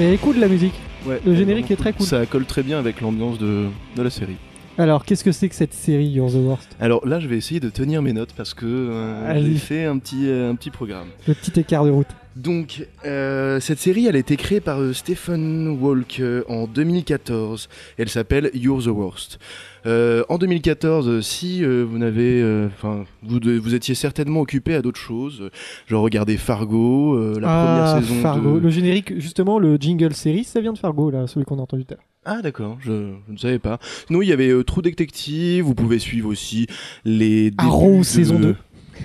Et 0.00 0.12
écoute 0.14 0.36
la 0.36 0.48
musique. 0.48 0.74
ouais, 1.06 1.20
le 1.24 1.34
générique 1.34 1.70
est 1.70 1.76
très 1.76 1.92
cool. 1.92 2.06
Ça 2.06 2.26
colle 2.26 2.44
très 2.46 2.62
bien 2.62 2.78
avec 2.78 3.00
l'ambiance 3.00 3.38
de, 3.38 3.66
de 3.96 4.02
la 4.02 4.10
série. 4.10 4.36
Alors, 4.76 5.04
qu'est-ce 5.04 5.22
que 5.22 5.32
c'est 5.32 5.48
que 5.48 5.54
cette 5.54 5.72
série 5.72 6.06
You're 6.06 6.30
the 6.30 6.36
Worst? 6.36 6.76
Alors 6.80 7.06
là, 7.06 7.20
je 7.20 7.28
vais 7.28 7.36
essayer 7.36 7.60
de 7.60 7.70
tenir 7.70 8.02
mes 8.02 8.12
notes 8.12 8.32
parce 8.36 8.54
que 8.54 8.66
euh, 8.66 9.42
j'ai 9.42 9.54
fait 9.54 9.84
un 9.84 9.98
petit, 9.98 10.28
euh, 10.28 10.50
un 10.50 10.56
petit 10.56 10.70
programme. 10.70 11.08
Le 11.28 11.34
petit 11.34 11.60
écart 11.60 11.84
de 11.84 11.90
route. 11.90 12.08
Donc, 12.36 12.84
euh, 13.04 13.60
cette 13.60 13.78
série, 13.78 14.06
elle 14.06 14.16
a 14.16 14.18
été 14.18 14.36
créée 14.36 14.60
par 14.60 14.80
euh, 14.80 14.92
Stephen 14.92 15.78
Walk 15.80 16.18
euh, 16.18 16.42
en 16.48 16.66
2014. 16.66 17.68
Elle 17.96 18.08
s'appelle 18.08 18.50
You're 18.54 18.82
the 18.82 18.88
Worst. 18.88 19.38
En 19.86 20.38
2014, 20.38 21.08
euh, 21.08 21.20
si 21.20 21.62
vous 21.62 21.98
n'avez, 21.98 22.42
enfin, 22.66 23.04
vous, 23.22 23.38
vous 23.42 23.74
étiez 23.74 23.94
certainement 23.94 24.40
occupé 24.40 24.74
à 24.74 24.82
d'autres 24.82 24.98
choses, 24.98 25.50
genre 25.86 26.02
regarder 26.02 26.36
Fargo, 26.38 27.38
la 27.38 27.48
ah, 27.48 27.66
première 27.66 28.02
saison 28.02 28.22
Fargo. 28.22 28.54
de. 28.54 28.60
Le 28.60 28.70
générique, 28.70 29.20
justement, 29.20 29.58
le 29.58 29.76
jingle 29.76 30.14
série, 30.14 30.44
ça 30.44 30.60
vient 30.60 30.72
de 30.72 30.78
Fargo, 30.78 31.10
là, 31.10 31.26
celui 31.26 31.44
qu'on 31.44 31.58
a 31.58 31.62
entendu 31.62 31.84
tout 31.84 31.94
à 31.94 31.96
l'heure. 31.98 32.06
Ah 32.24 32.40
d'accord, 32.42 32.78
je, 32.80 33.12
je 33.28 33.32
ne 33.32 33.38
savais 33.38 33.58
pas. 33.58 33.78
Sinon, 34.06 34.22
il 34.22 34.28
y 34.28 34.32
avait 34.32 34.48
euh, 34.50 34.64
True 34.64 34.82
Detective. 34.82 35.64
Vous 35.64 35.74
pouvez 35.74 35.98
suivre 35.98 36.28
aussi 36.30 36.66
les 37.04 37.52
Arrow, 37.58 37.98
de, 37.98 38.02
saison 38.02 38.38
2. 38.38 38.56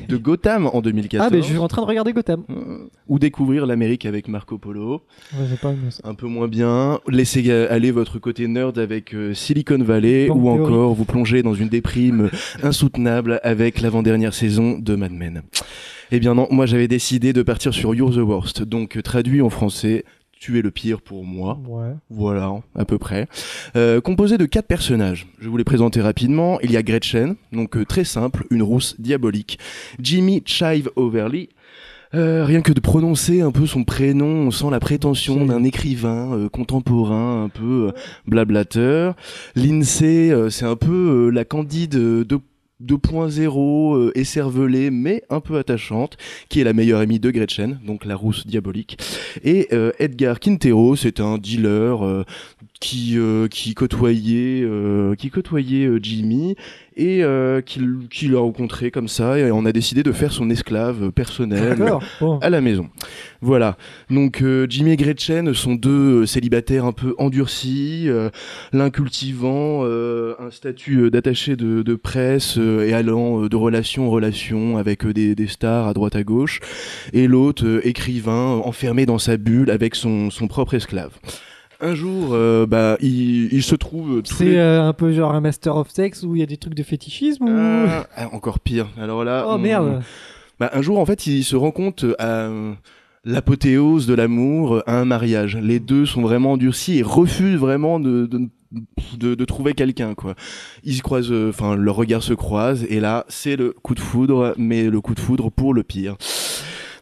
de 0.07 0.17
Gotham 0.17 0.67
en 0.71 0.81
2014. 0.81 1.27
Ah, 1.27 1.29
ben 1.29 1.41
je 1.41 1.47
suis 1.47 1.57
en 1.57 1.67
train 1.67 1.81
de 1.81 1.87
regarder 1.87 2.13
Gotham. 2.13 2.43
Euh, 2.49 2.87
Ou 3.07 3.19
découvrir 3.19 3.65
l'Amérique 3.65 4.05
avec 4.05 4.27
Marco 4.27 4.57
Polo. 4.57 5.01
Ouais, 5.33 5.45
pas 5.61 5.73
un 6.03 6.13
peu 6.13 6.27
moins 6.27 6.47
bien. 6.47 6.99
Laissez 7.09 7.43
ga- 7.43 7.69
aller 7.69 7.91
votre 7.91 8.19
côté 8.19 8.47
nerd 8.47 8.77
avec 8.79 9.13
euh, 9.13 9.33
Silicon 9.33 9.79
Valley 9.83 10.29
ou 10.29 10.47
encore 10.49 10.93
vous 10.93 11.05
plongez 11.05 11.43
dans 11.43 11.53
une 11.55 11.69
déprime 11.69 12.29
insoutenable 12.63 13.39
avec 13.43 13.81
l'avant-dernière 13.81 14.33
saison 14.33 14.77
de 14.79 14.95
Mad 14.95 15.11
Men. 15.11 15.41
Eh 16.11 16.19
bien 16.19 16.33
non, 16.33 16.47
moi 16.49 16.65
j'avais 16.65 16.87
décidé 16.87 17.33
de 17.33 17.43
partir 17.43 17.71
sur 17.73 17.93
You're 17.93 18.11
the 18.13 18.17
Worst, 18.17 18.63
donc 18.63 18.97
euh, 18.97 19.01
traduit 19.01 19.41
en 19.41 19.49
français. 19.49 20.05
Tu 20.39 20.57
es 20.57 20.61
le 20.61 20.71
pire 20.71 21.01
pour 21.01 21.25
moi. 21.25 21.59
Ouais. 21.67 21.93
Voilà, 22.09 22.53
à 22.73 22.85
peu 22.85 22.97
près. 22.97 23.27
Euh, 23.75 23.99
composé 23.99 24.37
de 24.37 24.45
quatre 24.45 24.67
personnages. 24.67 25.27
Je 25.39 25.49
vous 25.49 25.57
les 25.57 25.65
présenter 25.65 25.99
rapidement. 25.99 26.61
Il 26.61 26.71
y 26.71 26.77
a 26.77 26.81
Gretchen, 26.81 27.35
donc 27.51 27.75
euh, 27.75 27.83
très 27.83 28.05
simple, 28.05 28.45
une 28.49 28.63
rousse 28.63 28.95
diabolique. 28.99 29.59
Jimmy 29.99 30.41
Chive 30.45 30.89
Overly. 30.95 31.49
Euh, 32.15 32.43
rien 32.43 32.61
que 32.61 32.71
de 32.71 32.79
prononcer 32.79 33.41
un 33.41 33.51
peu 33.51 33.67
son 33.67 33.83
prénom, 33.83 34.47
on 34.47 34.49
sent 34.49 34.71
la 34.71 34.79
prétention 34.79 35.45
d'un 35.45 35.63
écrivain 35.63 36.33
euh, 36.33 36.49
contemporain, 36.49 37.43
un 37.43 37.49
peu 37.49 37.89
euh, 37.89 37.91
blablateur. 38.25 39.15
Lindsay, 39.55 40.31
euh, 40.31 40.49
c'est 40.49 40.65
un 40.65 40.77
peu 40.77 41.27
euh, 41.27 41.29
la 41.29 41.45
candide 41.45 41.95
euh, 41.95 42.25
de 42.25 42.39
2.0 42.83 43.95
euh, 43.95 44.11
écervelée 44.15 44.89
mais 44.89 45.23
un 45.29 45.39
peu 45.39 45.57
attachante 45.57 46.17
qui 46.47 46.61
est 46.61 46.63
la 46.63 46.73
meilleure 46.73 47.01
amie 47.01 47.19
de 47.19 47.31
Gretchen 47.31 47.79
donc 47.85 48.05
la 48.05 48.15
rousse 48.15 48.47
diabolique. 48.47 48.97
Et 49.43 49.67
euh, 49.73 49.91
Edgar 49.99 50.39
Quintero 50.39 50.95
c'est 50.95 51.19
un 51.19 51.37
dealer 51.37 52.05
euh, 52.05 52.23
qui 52.79 53.17
euh, 53.17 53.47
qui 53.47 53.73
côtoyait 53.73 54.61
euh, 54.63 55.15
qui 55.15 55.29
côtoyait 55.29 55.85
euh, 55.85 55.99
Jimmy 56.01 56.55
et 56.95 57.23
euh, 57.23 57.61
qui, 57.61 57.81
qui 58.09 58.27
l'a 58.27 58.39
rencontré 58.39 58.89
comme 58.91 59.07
ça 59.07 59.37
et 59.37 59.51
on 59.51 59.65
a 59.65 59.71
décidé 59.71 60.03
de 60.03 60.11
faire 60.11 60.31
son 60.31 60.49
esclave 60.49 61.11
personnel 61.11 61.77
à 62.41 62.49
la 62.49 62.61
maison. 62.61 62.89
Voilà. 63.41 63.77
Donc 64.09 64.41
euh, 64.41 64.65
Jimmy 64.69 64.91
et 64.91 64.97
Gretchen 64.97 65.53
sont 65.53 65.75
deux 65.75 66.25
célibataires 66.25 66.85
un 66.85 66.91
peu 66.91 67.15
endurcis, 67.17 68.05
euh, 68.07 68.29
l'un 68.73 68.89
cultivant 68.89 69.81
euh, 69.83 70.35
un 70.39 70.51
statut 70.51 71.09
d'attaché 71.11 71.55
de, 71.55 71.83
de 71.83 71.95
presse 71.95 72.57
et 72.57 72.93
allant 72.93 73.47
de 73.47 73.55
relation 73.55 74.07
en 74.07 74.09
relation 74.09 74.77
avec 74.77 75.05
des, 75.05 75.35
des 75.35 75.47
stars 75.47 75.87
à 75.87 75.93
droite 75.93 76.15
à 76.15 76.23
gauche, 76.23 76.59
et 77.13 77.27
l'autre 77.27 77.81
écrivain 77.83 78.61
enfermé 78.63 79.05
dans 79.05 79.19
sa 79.19 79.37
bulle 79.37 79.69
avec 79.69 79.95
son, 79.95 80.29
son 80.29 80.47
propre 80.47 80.73
esclave. 80.73 81.11
Un 81.81 81.95
jour, 81.95 82.29
euh, 82.33 82.65
bah, 82.65 82.97
il, 83.01 83.53
il 83.53 83.63
se 83.63 83.75
trouve 83.75 84.17
euh, 84.17 84.21
C'est 84.25 84.43
les- 84.45 84.55
euh, 84.57 84.83
un 84.83 84.91
peu 84.93 85.13
genre 85.13 85.33
un 85.33 85.39
Master 85.41 85.77
of 85.77 85.89
Sex 85.89 86.23
où 86.23 86.35
il 86.35 86.39
y 86.39 86.43
a 86.43 86.45
des 86.45 86.57
trucs 86.57 86.75
de 86.75 86.83
fétichisme 86.83 87.45
ou... 87.45 87.49
Ah, 87.57 88.05
ah, 88.17 88.27
encore 88.33 88.59
pire. 88.59 88.87
Alors 88.99 89.23
là, 89.23 89.45
oh 89.47 89.51
on- 89.53 89.57
merde. 89.57 90.01
bah, 90.59 90.69
un 90.73 90.81
jour, 90.81 90.99
en 90.99 91.05
fait, 91.05 91.25
il 91.27 91.43
se 91.43 91.55
rend 91.55 91.71
compte 91.71 92.03
euh, 92.03 92.15
à 92.19 92.27
euh, 92.49 92.73
l'apothéose 93.23 94.07
de 94.07 94.13
l'amour, 94.13 94.75
euh, 94.75 94.81
à 94.87 94.99
un 94.99 95.05
mariage. 95.05 95.55
Les 95.57 95.79
deux 95.79 96.05
sont 96.05 96.21
vraiment 96.21 96.51
endurcis 96.53 96.97
et 96.99 97.01
refusent 97.01 97.57
vraiment 97.59 97.99
de, 97.99 98.25
de 98.25 98.41
de, 99.17 99.33
de 99.33 99.45
trouver 99.45 99.73
quelqu'un 99.73 100.13
quoi. 100.13 100.35
Ils 100.83 100.93
se 100.93 101.01
croisent, 101.01 101.31
euh, 101.31 101.49
enfin 101.49 101.75
leurs 101.75 101.95
regards 101.95 102.21
se 102.21 102.35
croisent 102.35 102.85
et 102.87 102.99
là 102.99 103.25
c'est 103.27 103.55
le 103.55 103.71
coup 103.71 103.95
de 103.95 103.99
foudre, 103.99 104.53
mais 104.59 104.83
le 104.91 105.01
coup 105.01 105.15
de 105.15 105.19
foudre 105.19 105.49
pour 105.49 105.73
le 105.73 105.81
pire. 105.81 106.17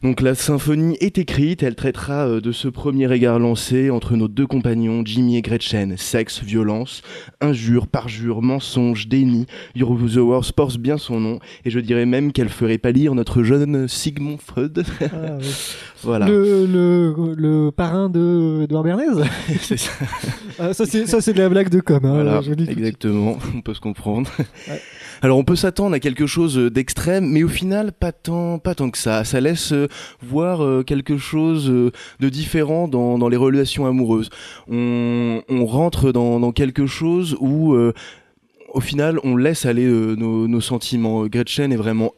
Donc 0.03 0.21
la 0.21 0.35
symphonie 0.35 0.95
est 1.01 1.17
écrite, 1.17 1.63
elle 1.63 1.75
traitera 1.75 2.27
euh, 2.27 2.39
de 2.41 2.51
ce 2.51 2.67
premier 2.67 3.07
regard 3.07 3.39
lancé 3.39 3.89
entre 3.89 4.15
nos 4.15 4.27
deux 4.27 4.45
compagnons, 4.45 5.01
Jimmy 5.03 5.37
et 5.37 5.41
Gretchen. 5.41 5.95
Sexe, 5.97 6.43
violence, 6.43 7.01
injure, 7.41 7.87
parjure, 7.87 8.41
mensonge, 8.41 9.07
déni. 9.07 9.47
Your 9.75 9.97
the 9.97 10.17
Worst 10.17 10.51
porte 10.53 10.77
bien 10.77 10.97
son 10.97 11.19
nom, 11.19 11.39
et 11.65 11.69
je 11.71 11.79
dirais 11.79 12.05
même 12.05 12.31
qu'elle 12.31 12.49
ferait 12.49 12.77
pâlir 12.77 13.15
notre 13.15 13.41
jeune 13.43 13.87
Sigmund 13.87 14.39
Freud. 14.39 14.83
Ah, 15.01 15.05
oui. 15.39 15.45
voilà. 16.03 16.27
le, 16.27 16.65
le, 16.67 17.13
le 17.35 17.71
parrain 17.71 18.09
de 18.09 18.61
Edouard 18.65 18.83
Bernays 18.83 19.27
C'est 19.61 19.77
ça. 19.77 19.91
Ah, 20.59 20.73
Ça, 20.73 20.85
c'est 20.85 21.33
de 21.33 21.39
la 21.39 21.49
blague 21.49 21.69
de 21.69 21.79
com. 21.79 21.99
hein, 22.03 22.13
Voilà, 22.13 22.41
je 22.41 22.53
dis 22.53 22.69
exactement, 22.69 23.37
on 23.55 23.61
peut 23.61 23.73
se 23.73 23.79
comprendre. 23.81 24.29
Ouais. 24.67 24.81
Alors 25.21 25.37
on 25.37 25.43
peut 25.43 25.55
s'attendre 25.55 25.95
à 25.95 25.99
quelque 25.99 26.27
chose 26.27 26.57
d'extrême, 26.57 27.25
mais 27.25 27.43
au 27.43 27.47
final 27.47 27.91
pas 27.91 28.11
tant, 28.11 28.59
pas 28.59 28.75
tant 28.75 28.89
que 28.91 28.97
ça. 28.97 29.23
Ça 29.23 29.41
laisse 29.41 29.73
euh, 29.73 29.87
voir 30.21 30.63
euh, 30.63 30.83
quelque 30.83 31.17
chose 31.17 31.69
euh, 31.69 31.91
de 32.19 32.29
différent 32.29 32.87
dans, 32.87 33.17
dans 33.17 33.29
les 33.29 33.37
relations 33.37 33.85
amoureuses. 33.85 34.29
On, 34.69 35.41
rentre 35.65 36.11
dans, 36.11 36.39
dans 36.39 36.51
quelque 36.51 36.85
chose 36.85 37.35
où 37.39 37.73
euh, 37.73 37.93
au 38.73 38.79
final 38.79 39.19
on 39.23 39.35
laisse 39.35 39.65
aller 39.65 39.85
euh, 39.85 40.15
nos 40.15 40.61
sentiments. 40.61 41.25
Gretchen 41.27 41.73
est 41.73 41.77
vraiment 41.77 42.13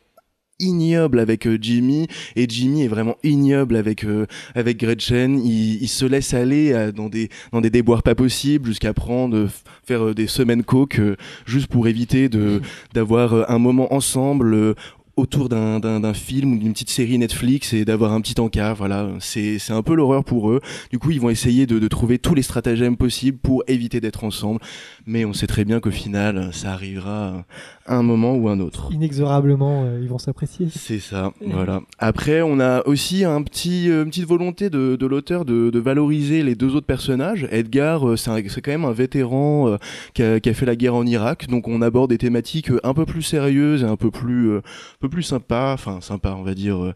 ignoble 0.59 1.19
avec 1.19 1.47
euh, 1.47 1.57
Jimmy. 1.59 2.07
Et 2.35 2.47
Jimmy 2.47 2.83
est 2.83 2.87
vraiment 2.87 3.15
ignoble 3.23 3.75
avec 3.75 4.03
euh, 4.03 4.25
avec 4.55 4.77
Gretchen. 4.77 5.39
Il, 5.43 5.87
se 5.87 6.05
laisse 6.05 6.33
aller 6.33 6.71
euh, 6.73 6.91
dans 6.91 7.09
des 7.09 7.29
dans 7.51 7.61
des 7.61 7.69
déboires 7.69 8.03
pas 8.03 8.15
possibles 8.15 8.67
jusqu'à 8.67 8.93
prendre 8.93 9.47
faire 9.83 10.13
des 10.13 10.27
semaines 10.27 10.63
coke 10.63 11.01
juste 11.45 11.67
pour 11.67 11.87
éviter 11.87 12.29
de 12.29 12.61
d'avoir 12.93 13.49
un 13.49 13.59
moment 13.59 13.93
ensemble 13.93 14.75
autour 15.19 15.49
d'un 15.49 16.13
film 16.13 16.53
ou 16.53 16.57
d'une 16.57 16.73
petite 16.73 16.89
série 16.89 17.17
Netflix 17.17 17.73
et 17.73 17.85
d'avoir 17.85 18.13
un 18.13 18.21
petit 18.21 18.39
encart 18.39 18.75
voilà 18.75 19.09
c'est 19.19 19.59
c'est 19.59 19.73
un 19.73 19.83
peu 19.83 19.95
l'horreur 19.95 20.23
pour 20.23 20.49
eux 20.49 20.61
du 20.91 20.99
coup 20.99 21.11
ils 21.11 21.21
vont 21.21 21.29
essayer 21.29 21.65
de, 21.65 21.79
de 21.79 21.87
trouver 21.87 22.19
tous 22.19 22.35
les 22.35 22.41
stratagèmes 22.41 22.97
possibles 22.97 23.37
pour 23.37 23.63
éviter 23.67 23.99
d'être 23.99 24.23
ensemble 24.23 24.59
mais 25.05 25.25
on 25.25 25.33
sait 25.33 25.47
très 25.47 25.65
bien 25.65 25.79
qu'au 25.79 25.91
final 25.91 26.49
ça 26.53 26.71
arrivera 26.71 27.45
à 27.85 27.95
un 27.95 28.03
moment 28.03 28.35
ou 28.35 28.47
un 28.49 28.59
autre 28.59 28.89
Inexorablement, 28.91 29.83
euh, 29.83 29.99
ils 30.01 30.07
vont 30.07 30.19
s'apprécier. 30.19 30.67
c'est 30.69 30.99
ça, 30.99 31.33
voilà. 31.45 31.81
Après, 31.97 32.41
on 32.41 32.59
a 32.59 32.85
aussi 32.85 33.25
un 33.25 33.41
petit, 33.41 33.89
euh, 33.89 34.03
une 34.03 34.09
petite 34.09 34.27
volonté 34.27 34.69
de, 34.69 34.95
de 34.95 35.05
l'auteur 35.05 35.43
de, 35.43 35.69
de 35.69 35.79
valoriser 35.79 36.43
les 36.43 36.55
deux 36.55 36.75
autres 36.75 36.85
personnages. 36.85 37.47
Edgar, 37.51 38.07
euh, 38.07 38.15
c'est 38.15 38.61
quand 38.61 38.71
même 38.71 38.85
un 38.85 38.91
vétéran 38.91 39.77
qui, 40.13 40.21
a, 40.21 40.39
qui 40.39 40.49
a 40.49 40.53
fait 40.53 40.65
la 40.65 40.75
guerre 40.75 40.95
en 40.95 41.05
Irak, 41.05 41.47
donc 41.47 41.67
on 41.67 41.81
aborde 41.81 42.11
des 42.11 42.17
thématiques 42.17 42.69
un 42.83 42.93
peu 42.93 43.05
plus 43.05 43.23
sérieuses 43.23 43.83
et 43.83 43.87
un 43.87 43.95
peu 43.95 44.11
plus, 44.11 44.57
un 44.57 44.61
peu 44.99 45.08
plus 45.09 45.23
sympas, 45.23 45.73
enfin 45.73 46.01
sympas, 46.01 46.35
on 46.35 46.43
va 46.43 46.53
dire. 46.55 46.83
euh, 46.83 46.93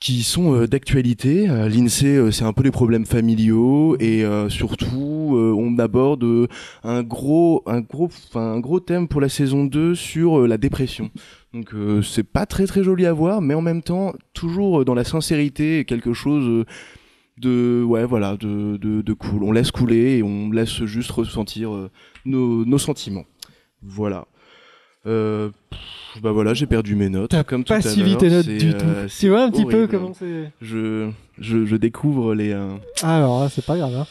qui 0.00 0.22
sont 0.22 0.54
euh, 0.54 0.66
d'actualité. 0.66 1.48
Euh, 1.50 1.68
L'INSEE, 1.68 2.30
c'est 2.32 2.44
un 2.44 2.54
peu 2.54 2.62
les 2.62 2.70
problèmes 2.70 3.04
familiaux 3.04 3.96
et 4.00 4.24
surtout, 4.48 5.36
on 5.36 5.78
aborde 5.78 6.24
un 6.84 7.02
gros, 7.02 7.62
un 7.66 7.80
gros, 7.80 8.08
un 8.34 8.60
gros 8.60 8.80
thème 8.80 9.08
pour 9.08 9.20
la 9.20 9.28
saison 9.28 9.64
2 9.64 9.94
sur 9.94 10.46
la 10.46 10.56
dépression. 10.56 11.10
Donc 11.52 11.74
c'est 12.02 12.24
pas 12.24 12.46
très 12.46 12.66
très 12.66 12.82
joli 12.82 13.04
à 13.06 13.12
voir, 13.12 13.40
mais 13.42 13.54
en 13.54 13.60
même 13.62 13.82
temps 13.82 14.14
toujours 14.32 14.84
dans 14.84 14.94
la 14.94 15.04
sincérité 15.04 15.84
quelque 15.84 16.12
chose 16.12 16.64
de 17.38 17.82
ouais 17.86 18.04
voilà 18.04 18.36
de, 18.36 18.76
de, 18.78 19.12
cool. 19.12 19.42
On 19.44 19.52
laisse 19.52 19.70
couler 19.70 20.18
et 20.18 20.22
on 20.22 20.50
laisse 20.50 20.84
juste 20.84 21.10
ressentir 21.10 21.90
nos, 22.24 22.64
nos 22.64 22.78
sentiments. 22.78 23.24
Voilà. 23.82 24.26
Euh, 25.06 25.48
pff, 25.70 26.22
bah 26.22 26.30
voilà, 26.32 26.52
j'ai 26.54 26.66
perdu 26.66 26.94
mes 26.94 27.08
notes. 27.08 27.30
T'as 27.30 27.44
comme 27.44 27.64
tout 27.64 27.72
pas 27.72 27.78
à 27.78 27.82
suivi 27.82 28.16
tes 28.16 28.28
notes 28.30 28.46
du 28.46 28.70
euh, 28.70 28.72
tout. 28.78 29.08
c'est 29.08 29.20
Tu 29.20 29.28
vois 29.30 29.42
un 29.44 29.50
petit 29.50 29.64
peu 29.64 29.76
horrible. 29.84 29.88
comment 29.88 30.12
c'est. 30.12 30.50
Je, 30.60 31.08
je, 31.40 31.64
je 31.64 31.76
découvre 31.76 32.34
les. 32.34 32.52
euh, 32.52 32.68
Ah, 33.02 33.16
alors 33.18 33.42
là, 33.42 33.48
c'est 33.48 33.64
pas 33.64 33.76
grave. 33.78 33.94
Hein. 33.94 34.06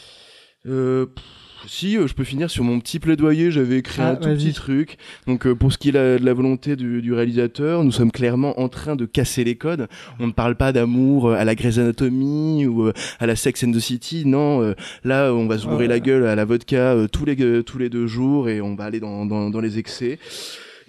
euh, 0.66 1.06
pff, 1.06 1.24
si, 1.68 1.96
euh, 1.96 2.06
je 2.08 2.14
peux 2.14 2.24
finir 2.24 2.50
sur 2.50 2.64
mon 2.64 2.80
petit 2.80 2.98
plaidoyer. 2.98 3.50
J'avais 3.52 3.76
écrit 3.78 4.02
Ah, 4.02 4.10
un 4.12 4.16
tout 4.16 4.30
petit 4.30 4.52
truc. 4.52 4.96
Donc, 5.28 5.46
euh, 5.46 5.54
pour 5.54 5.72
ce 5.72 5.78
qui 5.78 5.90
est 5.90 5.92
la- 5.92 6.18
de 6.18 6.24
la 6.24 6.32
volonté 6.34 6.74
du, 6.74 7.02
du 7.02 7.12
réalisateur, 7.12 7.84
nous 7.84 7.92
sommes 7.92 8.10
clairement 8.10 8.58
en 8.58 8.68
train 8.68 8.96
de 8.96 9.04
casser 9.06 9.44
les 9.44 9.54
codes. 9.54 9.86
On 10.18 10.26
ne 10.26 10.32
parle 10.32 10.56
pas 10.56 10.72
d'amour 10.72 11.28
euh, 11.28 11.34
à 11.34 11.44
la 11.44 11.54
Grey's 11.54 11.78
Anatomy 11.78 12.66
ou 12.66 12.86
euh, 12.88 12.92
à 13.20 13.26
la 13.26 13.36
Sex 13.36 13.62
and 13.62 13.70
the 13.72 13.78
City. 13.78 14.24
Non, 14.26 14.60
euh, 14.62 14.74
là, 15.04 15.32
on 15.34 15.46
va 15.46 15.56
se 15.58 15.66
bourrer 15.66 15.84
Ouais. 15.84 15.86
la 15.88 16.00
gueule 16.00 16.26
à 16.26 16.34
la 16.34 16.44
vodka 16.44 16.94
euh, 16.94 17.06
tous 17.06 17.26
les 17.26 17.36
euh, 17.40 17.62
tous 17.62 17.78
les 17.78 17.90
deux 17.90 18.08
jours 18.08 18.48
et 18.48 18.60
on 18.60 18.74
va 18.74 18.84
aller 18.84 18.98
dans 18.98 19.24
dans, 19.26 19.50
dans 19.50 19.60
les 19.60 19.78
excès. 19.78 20.18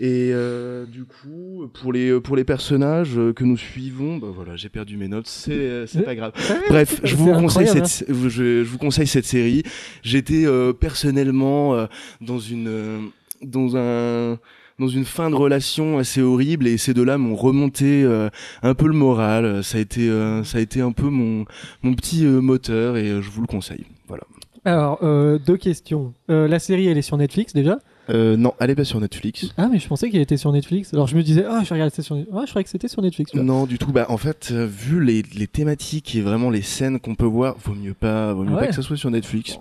Et 0.04 0.32
euh, 0.34 0.88
du 0.88 1.04
coup, 1.06 1.68
pour 1.80 1.94
les 1.94 2.20
pour 2.20 2.36
les 2.36 2.44
personnages 2.44 3.20
euh, 3.20 3.34
que 3.34 3.44
nous 3.44 3.56
suivons, 3.56 4.18
bah 4.18 4.30
voilà, 4.34 4.56
j'ai 4.56 4.70
perdu 4.70 4.98
mes 4.98 5.08
notes. 5.08 5.28
C'est 5.28 5.52
euh, 5.52 5.86
c'est 5.86 6.02
pas 6.02 6.16
grave. 6.16 6.34
Bref, 6.70 7.00
je 7.04 7.16
vous 7.16 7.32
conseille 7.34 7.68
cette, 7.68 8.08
je, 8.10 8.30
je 8.30 8.64
vous 8.64 8.80
conseille 8.80 9.06
cette 9.06 9.26
série. 9.26 9.62
J'étais 10.02 10.48
euh, 10.48 10.74
personnellement 10.74 11.76
euh, 11.76 11.86
dans 12.20 12.40
une 12.40 13.12
dans 13.44 13.78
un 13.78 14.40
dans 14.80 14.88
une 14.88 15.06
fin 15.06 15.30
de 15.30 15.36
relation 15.36 16.00
assez 16.00 16.24
horrible 16.24 16.66
et 16.66 16.80
ces 16.80 16.96
deux-là 16.96 17.20
m'ont 17.20 17.36
remonté 17.36 18.02
euh, 18.02 18.30
un 18.64 18.74
peu 18.74 18.88
le 18.88 18.96
moral. 18.96 19.64
Ça 19.64 19.78
a 19.78 19.82
été 19.82 20.10
euh, 20.10 20.44
ça 20.44 20.58
a 20.58 20.62
été 20.62 20.82
un 20.82 20.94
peu 20.94 21.10
mon 21.10 21.46
mon 21.84 21.94
petit 21.94 22.26
euh, 22.26 22.42
moteur 22.42 22.98
et 22.98 23.22
je 23.22 23.30
vous 23.30 23.42
le 23.42 23.48
conseille. 23.48 23.86
Voilà. 24.08 24.24
Alors, 24.66 25.00
deux 25.46 25.58
questions. 25.58 26.14
La 26.28 26.60
série, 26.60 26.88
elle 26.88 26.98
est 26.98 27.04
sur 27.04 27.18
Netflix 27.18 27.54
déjà? 27.54 27.80
Euh, 28.12 28.36
non, 28.36 28.54
elle 28.60 28.70
est 28.70 28.76
pas 28.76 28.84
sur 28.84 29.00
Netflix. 29.00 29.50
Ah, 29.58 29.70
mais 29.72 29.80
je 29.80 29.88
pensais 29.88 30.10
qu'elle 30.10 30.22
était 30.22 30.38
sur 30.38 30.52
Netflix. 30.52 30.94
Alors 30.94 31.08
je 31.08 31.16
me 31.16 31.24
disais, 31.24 31.46
ah, 31.48 31.62
je 31.64 31.74
regarde 31.74 31.92
ça 31.94 32.04
sur 32.04 32.16
Netflix. 32.16 32.38
Ah, 32.38 32.44
je 32.46 32.50
croyais 32.52 32.64
que 32.66 32.70
c'était 32.70 32.88
sur 32.90 33.02
Netflix. 33.02 33.34
Non, 33.34 33.66
du 33.66 33.78
tout. 33.78 33.92
Bah, 33.92 34.06
en 34.10 34.18
fait, 34.18 34.50
euh, 34.52 34.66
vu 34.66 35.04
les, 35.04 35.24
les 35.36 35.48
thématiques 35.48 36.14
et 36.16 36.22
vraiment 36.22 36.50
les 36.50 36.62
scènes 36.62 37.00
qu'on 37.00 37.16
peut 37.16 37.26
voir, 37.26 37.56
vaut 37.64 37.74
mieux 37.74 37.94
pas, 37.94 38.34
vaut 38.34 38.44
mieux 38.44 38.50
Ah 38.52 38.56
ouais. 38.56 38.60
pas 38.62 38.68
que 38.68 38.76
ça 38.76 38.82
soit 38.82 38.98
sur 38.98 39.10
Netflix. 39.12 39.58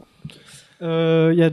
Euh, 0.83 1.31
Il 1.33 1.39
y 1.39 1.43
a 1.45 1.51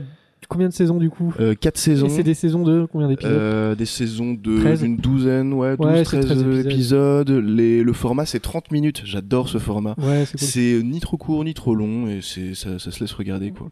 combien 0.48 0.68
de 0.68 0.72
saisons 0.72 0.96
du 0.98 1.10
coup 1.10 1.32
Euh, 1.38 1.54
quatre 1.54 1.76
Et 1.76 1.80
saisons. 1.80 2.08
c'est 2.08 2.22
des 2.22 2.34
saisons 2.34 2.62
de 2.64 2.86
combien 2.90 3.06
d'épisodes 3.08 3.32
Euh, 3.32 3.74
des 3.74 3.84
saisons 3.86 4.32
de 4.34 4.58
13. 4.60 4.82
d'une 4.82 4.96
douzaine, 4.96 5.52
ouais, 5.52 5.76
12, 5.76 5.86
Ouais, 5.86 5.96
c'est 5.98 6.20
13, 6.20 6.26
13 6.26 6.40
épisodes. 6.42 6.66
épisodes. 6.66 7.30
Les, 7.30 7.82
le 7.82 7.92
format 7.92 8.26
c'est 8.26 8.40
30 8.40 8.70
minutes. 8.72 9.02
J'adore 9.04 9.48
ce 9.48 9.58
format. 9.58 9.94
Ouais, 9.98 10.24
c'est 10.26 10.38
cool. 10.38 10.48
C'est 10.48 10.80
ni 10.82 11.00
trop 11.00 11.16
court 11.16 11.44
ni 11.44 11.54
trop 11.54 11.74
long 11.74 12.08
et 12.08 12.20
c'est 12.22 12.54
ça, 12.54 12.78
ça 12.78 12.90
se 12.90 13.00
laisse 13.00 13.12
regarder 13.12 13.52
quoi. 13.52 13.68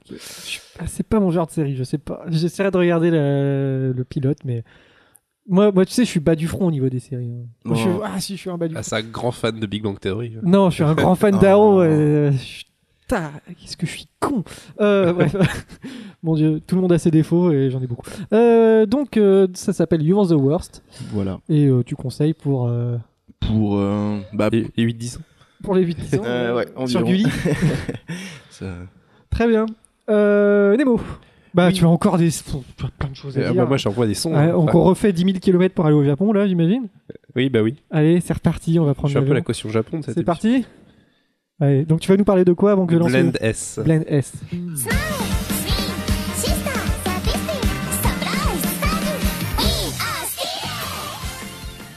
Pas- 0.79 0.87
C'est 0.87 1.07
pas 1.09 1.19
mon 1.21 1.31
genre 1.31 1.47
de 1.47 1.53
série, 1.53 1.75
je 1.77 1.85
sais 1.85 1.99
pas. 1.99 2.25
J'essaierai 2.29 2.71
de 2.71 2.77
regarder 2.77 3.11
le, 3.11 3.93
le 3.97 4.05
pilote, 4.05 4.39
mais. 4.45 4.63
Moi, 5.49 5.71
moi, 5.71 5.87
tu 5.87 5.93
sais, 5.93 6.05
je 6.05 6.11
suis 6.11 6.19
bas 6.19 6.35
du 6.35 6.49
front 6.49 6.67
au 6.67 6.71
niveau 6.73 6.89
des 6.89 6.99
séries. 6.99 7.31
hein. 7.31 7.47
Moi, 7.65 7.77
je 7.77 7.83
suis-. 7.83 7.91
Ah, 8.03 8.19
si, 8.19 8.35
je 8.35 8.41
suis 8.41 8.51
un 8.51 8.59
bas 8.59 8.67
du 8.67 8.75
Ah, 8.77 8.83
front. 8.83 8.89
c'est 8.97 8.97
un 9.07 9.09
grand 9.09 9.31
fan 9.31 9.61
de 9.61 9.65
Big 9.67 9.81
Bang 9.81 9.97
Theory. 9.97 10.33
Non, 10.43 10.71
je 10.71 10.75
suis 10.75 10.83
un 10.83 10.95
grand 10.95 11.15
fan 11.15 11.37
Oh. 11.37 11.41
d'Arrow. 11.41 11.81
euh, 11.83 12.33
je- 12.33 12.65
qu'est-ce 13.09 13.77
que 13.77 13.87
je 13.87 13.93
suis 13.93 14.09
con. 14.21 14.43
Euh, 14.81 15.13
bref. 15.15 15.35
Mon 16.23 16.35
dieu, 16.35 16.61
tout 16.67 16.75
le 16.77 16.81
monde 16.83 16.93
a 16.93 16.99
ses 16.99 17.11
défauts 17.11 17.53
et 17.53 17.71
j'en 17.71 17.81
ai 17.81 17.87
beaucoup. 17.87 18.09
Euh, 18.33 18.87
donc, 18.87 19.17
euh, 19.17 19.47
ça 19.55 19.73
s'appelle 19.73 20.03
You 20.03 20.19
Are 20.19 20.27
the 20.29 20.33
Worst 20.33 20.83
Voilà. 21.13 21.41
et 21.49 21.67
euh, 21.67 21.83
tu 21.85 21.95
conseilles 21.97 22.35
pour, 22.35 22.67
euh, 22.69 22.97
Pour 23.41 23.79
euh, 23.79 24.19
bah 24.33 24.49
et 24.53 24.65
8-10 24.85 25.19
ans. 25.19 25.21
pour 25.63 25.75
les 25.75 25.83
8 25.85 25.99
ans 26.19 26.23
Euh, 26.25 26.57
ouais, 26.57 26.67
sur. 26.87 27.05
Gulli. 27.05 27.27
ça- 28.51 28.67
Très 29.31 29.47
bien. 29.49 29.67
Euh, 30.09 30.77
Nemo. 30.77 31.01
Bah, 31.55 31.69
Oui. 31.69 31.73
tu 31.75 31.85
as 31.85 31.89
encore 31.89 32.19
des, 32.19 32.29
tu 32.31 32.85
as 32.85 32.89
plein 32.99 33.09
de 33.11 33.15
choses 33.17 33.39
à 33.39 33.41
Ah 33.41 33.53
dire. 33.53 33.55
bah, 33.63 33.67
moi, 33.69 33.77
j'envoie 33.79 34.07
des 34.07 34.15
sons. 34.15 34.33
Ouais, 34.33 34.39
hein. 34.51 34.53
on 34.55 34.67
refait 34.67 35.13
10 35.13 35.23
000 35.25 35.39
km 35.39 35.75
pour 35.75 35.87
aller 35.87 35.95
au 35.97 36.05
Japon, 36.05 36.33
là, 36.33 36.47
j'imagine? 36.47 36.89
Oui, 37.35 37.49
bah 37.51 37.63
oui. 37.63 37.77
Allez, 37.91 38.21
c'est 38.21 38.35
reparti, 38.35 38.79
on 38.79 38.85
va 38.85 38.91
Je 38.91 38.95
prendre 38.95 39.09
suis 39.11 39.19
un 39.19 39.23
peu 39.23 39.33
la 39.33 39.41
caution 39.41 39.69
Japon 39.71 40.01
C'est 40.03 40.23
parti? 40.25 40.65
Allez, 41.59 41.87
donc 41.87 42.01
tu 42.01 42.09
vas 42.09 42.19
nous 42.19 42.25
parler 42.25 42.45
de 42.45 42.53
quoi 42.53 42.73
avant 42.73 42.85
que 42.85 42.93
je 42.93 42.99
lance 42.99 43.11
Blend. 43.11 43.33
S. 43.41 43.81
Blend 43.83 44.03
S. 44.09 44.33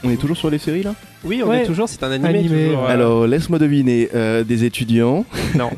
On 0.02 0.10
est 0.10 0.16
toujours 0.16 0.38
sur 0.38 0.48
les 0.48 0.56
séries 0.56 0.82
là? 0.82 0.94
Oui, 1.24 1.42
on 1.44 1.52
est 1.52 1.66
toujours, 1.66 1.90
c'est 1.90 2.02
un 2.02 2.10
animé. 2.10 2.74
Alors, 2.88 3.26
laisse-moi 3.26 3.58
deviner, 3.58 4.08
euh, 4.14 4.44
des 4.44 4.64
étudiants. 4.64 5.26
Non. 5.54 5.70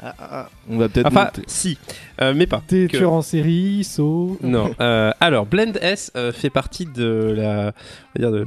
Ah, 0.00 0.14
ah, 0.18 0.28
ah. 0.30 0.48
on 0.68 0.78
va 0.78 0.88
peut-être. 0.88 1.06
Enfin, 1.06 1.30
si, 1.46 1.78
euh, 2.20 2.32
mais 2.34 2.46
pas. 2.46 2.62
Des 2.68 2.86
que... 2.88 2.96
tueurs 2.96 3.12
en 3.12 3.22
série, 3.22 3.84
saut. 3.84 4.36
So... 4.40 4.46
Non. 4.46 4.72
Euh, 4.80 5.12
alors, 5.20 5.46
Blend 5.46 5.74
S 5.80 6.12
fait 6.32 6.50
partie 6.50 6.86
de 6.86 7.34
la. 7.36 7.72
On 8.16 8.20
va 8.20 8.30
dire 8.30 8.32
de 8.32 8.46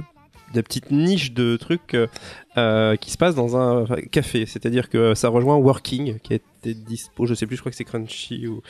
de 0.52 0.58
la 0.58 0.64
petite 0.64 0.92
niche 0.92 1.34
de 1.34 1.58
trucs 1.58 1.96
euh, 2.58 2.96
qui 2.96 3.12
se 3.12 3.18
passe 3.18 3.36
dans 3.36 3.58
un 3.58 3.86
café. 4.12 4.46
C'est-à-dire 4.46 4.90
que 4.90 5.14
ça 5.16 5.30
rejoint 5.30 5.56
Working, 5.56 6.20
qui 6.20 6.34
a 6.34 6.36
été 6.36 6.74
dispo, 6.74 7.26
je 7.26 7.34
sais 7.34 7.46
plus, 7.46 7.56
je 7.56 7.62
crois 7.62 7.72
que 7.72 7.78
c'est 7.78 7.84
Crunchy 7.84 8.48
ou 8.48 8.62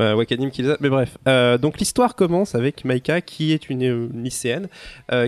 euh, 0.00 0.14
Wakanim 0.14 0.50
qui 0.50 0.62
les 0.62 0.70
a. 0.70 0.76
Mais 0.80 0.88
bref. 0.88 1.18
Euh, 1.26 1.58
donc 1.58 1.78
l'histoire 1.78 2.14
commence 2.14 2.54
avec 2.54 2.84
Maika, 2.84 3.20
qui 3.20 3.52
est 3.52 3.70
une, 3.70 4.10
lycéenne, 4.22 4.68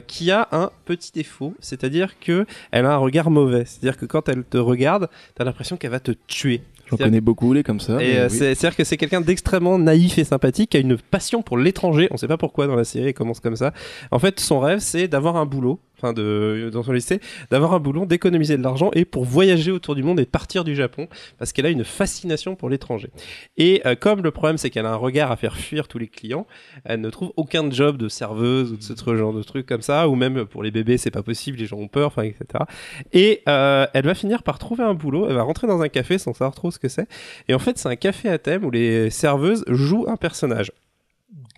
qui 0.07 0.31
a 0.31 0.49
un 0.53 0.71
petit 0.85 1.13
défaut, 1.13 1.55
c'est-à-dire 1.61 2.19
que 2.19 2.47
elle 2.71 2.87
a 2.87 2.95
un 2.95 2.99
regard 2.99 3.31
mauvais. 3.31 3.65
C'est-à-dire 3.65 3.97
que 3.97 4.07
quand 4.07 4.29
elle 4.29 4.45
te 4.45 4.59
regarde, 4.59 5.09
t'as 5.35 5.45
l'impression 5.45 5.77
qu'elle 5.77 5.91
va 5.91 6.01
te 6.01 6.13
tuer. 6.27 6.63
J'en 6.91 6.97
connais 6.97 7.21
beaucoup, 7.21 7.53
les 7.53 7.63
comme 7.63 7.81
ça. 7.81 8.03
Et 8.03 8.19
euh, 8.19 8.29
oui. 8.31 8.37
c'est-à-dire 8.37 8.77
que 8.77 8.85
c'est 8.85 8.97
quelqu'un 8.97 9.21
d'extrêmement 9.21 9.79
naïf 9.79 10.19
et 10.19 10.25
sympathique, 10.25 10.71
qui 10.71 10.77
a 10.77 10.81
une 10.81 10.97
passion 10.97 11.43
pour 11.43 11.57
l'étranger. 11.57 12.09
On 12.11 12.17
sait 12.17 12.29
pas 12.29 12.37
pourquoi 12.37 12.67
dans 12.67 12.77
la 12.77 12.85
série, 12.85 13.11
il 13.11 13.15
commence 13.15 13.41
comme 13.41 13.57
ça. 13.57 13.73
En 14.11 14.19
fait, 14.19 14.39
son 14.41 14.61
rêve, 14.61 14.81
c'est 14.81 15.09
d'avoir 15.09 15.37
un 15.37 15.47
boulot, 15.47 15.81
enfin 16.05 16.13
de 16.13 16.71
dans 16.73 16.83
son 16.83 16.93
lycée, 16.93 17.21
d'avoir 17.51 17.73
un 17.73 17.81
boulot, 17.81 18.07
d'économiser 18.07 18.57
de 18.57 18.63
l'argent 18.63 18.91
et 18.95 19.05
pour 19.05 19.25
voyager 19.25 19.71
autour 19.71 19.95
du 19.95 20.03
monde 20.03 20.21
et 20.21 20.27
partir 20.27 20.65
du 20.65 20.75
Japon, 20.75 21.09
parce 21.39 21.53
qu'elle 21.53 21.67
a 21.67 21.71
une 21.71 21.85
fascination 21.85 22.57
pour 22.57 22.69
l'étranger. 22.69 23.11
Et 23.57 23.83
euh, 23.87 23.95
comme 23.95 24.23
le 24.23 24.31
problème, 24.31 24.59
c'est 24.59 24.71
qu'elle 24.71 24.87
a 24.87 24.93
un 24.93 24.97
regard 24.97 25.31
à 25.31 25.37
faire 25.37 25.57
fuir 25.57 25.89
tous 25.89 25.99
les 25.99 26.09
clients, 26.09 26.47
elle 26.85 27.01
ne 27.01 27.11
trouve 27.11 27.33
aucun 27.37 27.71
job 27.71 27.97
de 27.97 28.09
serveuse 28.09 28.73
ou 28.73 28.77
de 28.77 28.83
ce 28.83 29.17
genre 29.17 29.33
de 29.33 29.43
trucs 29.43 29.67
comme 29.67 29.83
ça, 29.83 30.09
ou 30.09 30.15
même 30.15 30.45
pour 30.45 30.63
les 30.63 30.71
bébés, 30.71 30.99
c'est 30.99 31.11
pas 31.11 31.23
possible, 31.23 31.59
les 31.59 31.67
gens 31.67 31.79
ont 31.79 31.89
peur, 31.89 32.09
enfin 32.09 32.23
etc. 32.23 32.65
Et 33.13 33.43
euh, 33.49 33.87
elle 33.95 34.05
va 34.05 34.15
finir 34.15 34.43
par 34.43 34.59
trouver 34.59 34.85
un 34.85 34.95
boulot. 34.95 35.29
Elle 35.29 35.35
va 35.35 35.43
rentrer 35.43 35.67
dans 35.67 35.81
un 35.81 35.89
café 35.89 36.19
sans 36.19 36.33
savoir 36.33 36.55
trop 36.55 36.71
ce 36.71 36.79
que 36.79 36.89
c'est. 36.89 37.09
Et 37.49 37.55
en 37.55 37.59
fait, 37.59 37.79
c'est 37.79 37.89
un 37.89 37.97
café 37.97 38.29
à 38.29 38.39
thème 38.39 38.65
où 38.65 38.71
les 38.71 39.11
serveuses 39.11 39.65
jouent 39.69 40.07
un 40.09 40.17
personnage. 40.17 40.73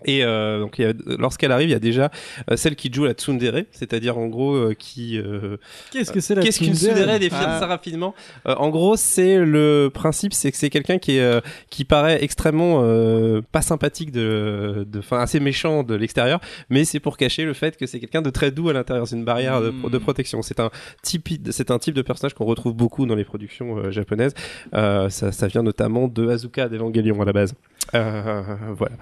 Et 0.05 0.23
euh, 0.23 0.59
donc, 0.59 0.77
il 0.77 0.81
y 0.83 0.85
a- 0.85 0.93
lorsqu'elle 1.17 1.51
arrive, 1.51 1.69
il 1.69 1.71
y 1.71 1.75
a 1.75 1.79
déjà 1.79 2.11
euh, 2.51 2.55
celle 2.55 2.75
qui 2.75 2.91
joue 2.93 3.05
la 3.05 3.13
tsundere, 3.13 3.63
c'est-à-dire 3.71 4.17
en 4.17 4.27
gros 4.27 4.53
euh, 4.55 4.73
qui. 4.77 5.17
euh, 5.17 5.57
Qu'est-ce 5.91 6.11
que 6.11 6.19
c'est 6.19 6.35
la 6.35 6.43
Qu'est-ce 6.43 6.59
qu'une 6.59 6.75
tsundere 6.75 6.97
tsundere? 6.97 7.19
Définir 7.19 7.45
Ah. 7.49 7.59
ça 7.59 7.65
rapidement. 7.65 8.13
Euh, 8.47 8.53
en 8.55 8.69
gros, 8.69 8.95
c'est 8.95 9.37
le 9.39 9.89
principe, 9.91 10.33
c'est 10.33 10.51
que 10.51 10.57
c'est 10.57 10.69
quelqu'un 10.69 10.99
qui 10.99 11.17
est 11.17 11.21
euh, 11.21 11.41
qui 11.71 11.83
paraît 11.83 12.23
extrêmement 12.23 12.81
euh, 12.83 13.41
pas 13.51 13.61
sympathique 13.63 14.11
de, 14.11 14.85
de, 14.87 14.99
enfin 14.99 15.19
assez 15.19 15.39
méchant 15.39 15.81
de 15.83 15.95
l'extérieur, 15.95 16.39
mais 16.69 16.85
c'est 16.85 16.99
pour 16.99 17.17
cacher 17.17 17.43
le 17.45 17.53
fait 17.53 17.75
que 17.75 17.87
c'est 17.87 17.99
quelqu'un 17.99 18.21
de 18.21 18.29
très 18.29 18.51
doux 18.51 18.69
à 18.69 18.73
l'intérieur. 18.73 19.07
C'est 19.07 19.15
une 19.15 19.25
barrière 19.25 19.61
de, 19.61 19.71
Mm. 19.71 19.89
de 19.89 19.97
protection. 19.97 20.41
C'est 20.43 20.59
un 20.59 20.69
type, 21.01 21.27
c'est 21.49 21.71
un 21.71 21.79
type 21.79 21.95
de 21.95 22.01
personnage 22.03 22.33
qu'on 22.35 22.45
retrouve 22.45 22.73
beaucoup 22.73 23.05
dans 23.07 23.15
les 23.15 23.25
productions 23.25 23.77
euh, 23.77 23.91
japonaises. 23.91 24.33
Euh, 24.75 25.09
ça, 25.09 25.31
ça 25.31 25.47
vient 25.47 25.63
notamment 25.63 26.07
de 26.07 26.27
Azuka 26.29 26.69
d'Evangelion 26.69 27.19
à 27.21 27.25
la 27.25 27.33
base. 27.33 27.53
Euh, 27.95 28.41
voilà. 28.75 28.95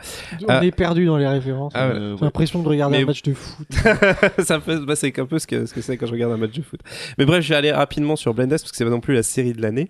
On 0.44 0.46
Ah. 0.48 0.64
est 0.66 0.72
perdu 0.86 1.06
dans 1.06 1.18
les 1.18 1.28
références. 1.28 1.74
Ah, 1.76 1.92
J'ai 1.94 2.00
ouais. 2.00 2.16
l'impression 2.22 2.62
de 2.64 2.68
regarder 2.68 2.98
Mais- 2.98 3.04
un 3.04 3.08
match 3.08 3.22
de 3.24 3.34
foot. 3.34 3.68
ça 4.40 4.60
fait, 4.60 4.78
bah, 4.86 4.96
c'est 4.96 5.18
un 5.20 5.26
peu 5.26 5.40
ce 5.40 5.48
que, 5.48 5.66
ce 5.66 5.74
que 5.74 5.82
c'est 5.82 5.98
quand 5.98 6.06
je 6.06 6.12
regarde 6.14 6.32
un 6.34 6.38
match 6.38 6.54
de 6.54 6.62
foot. 6.62 6.80
Mais 7.18 7.26
bref, 7.26 7.44
je 7.44 7.50
vais 7.50 7.56
aller 7.56 7.72
rapidement 7.72 8.16
sur 8.16 8.34
Blendes 8.34 8.50
parce 8.52 8.64
que 8.64 8.76
c'est 8.78 8.84
pas 8.86 8.90
non 8.92 9.00
plus 9.02 9.14
la 9.14 9.24
série 9.24 9.54
de 9.54 9.62
l'année. 9.62 9.90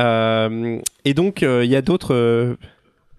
Euh, 0.00 0.78
et 1.04 1.14
donc, 1.14 1.42
euh, 1.42 1.64
il 1.64 1.70
y 1.70 1.76
a 1.76 1.82
d'autres. 1.82 2.14
euh, 2.14 2.56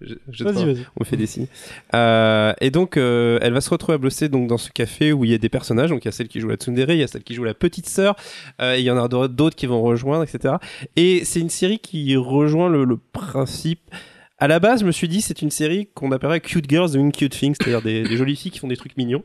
on 0.02 1.00
me 1.00 1.04
fait 1.04 1.16
des 1.16 1.26
signes. 1.26 1.46
Euh, 1.94 2.52
et 2.60 2.70
donc, 2.70 2.96
euh, 2.98 3.38
elle 3.40 3.54
va 3.54 3.62
se 3.62 3.70
retrouver 3.70 3.94
à 3.94 3.98
bosser 3.98 4.28
donc 4.28 4.46
dans 4.46 4.58
ce 4.58 4.70
café 4.70 5.12
où 5.12 5.24
il 5.24 5.30
y 5.30 5.34
a 5.34 5.38
des 5.38 5.48
personnages. 5.48 5.88
Donc, 5.88 6.04
il 6.04 6.08
y 6.08 6.10
a 6.10 6.12
celle 6.12 6.28
qui 6.28 6.38
joue 6.40 6.48
la 6.48 6.56
tsundere, 6.56 6.90
il 6.90 6.98
y 6.98 7.02
a 7.02 7.06
celle 7.06 7.22
qui 7.22 7.34
joue 7.34 7.44
la 7.44 7.54
petite 7.54 7.88
sœur, 7.88 8.14
euh, 8.60 8.76
il 8.76 8.84
y 8.84 8.90
en 8.90 9.02
a 9.02 9.08
d'autres 9.08 9.56
qui 9.56 9.66
vont 9.66 9.80
rejoindre, 9.82 10.22
etc. 10.24 10.56
Et 10.96 11.24
c'est 11.24 11.40
une 11.40 11.48
série 11.50 11.78
qui 11.78 12.14
rejoint 12.16 12.68
le, 12.68 12.84
le 12.84 12.98
principe. 12.98 13.80
À 14.38 14.48
la 14.48 14.58
base, 14.60 14.80
je 14.80 14.84
me 14.86 14.92
suis 14.92 15.08
dit 15.08 15.22
c'est 15.22 15.40
une 15.40 15.50
série 15.50 15.88
qu'on 15.94 16.12
appellerait 16.12 16.40
cute 16.40 16.68
girls 16.68 16.90
doing 16.92 17.10
cute 17.10 17.32
things, 17.32 17.54
c'est-à-dire 17.58 17.80
des, 17.80 18.02
des 18.02 18.16
jolies 18.18 18.36
filles 18.36 18.50
qui 18.50 18.58
font 18.58 18.68
des 18.68 18.76
trucs 18.76 18.96
mignons. 18.98 19.24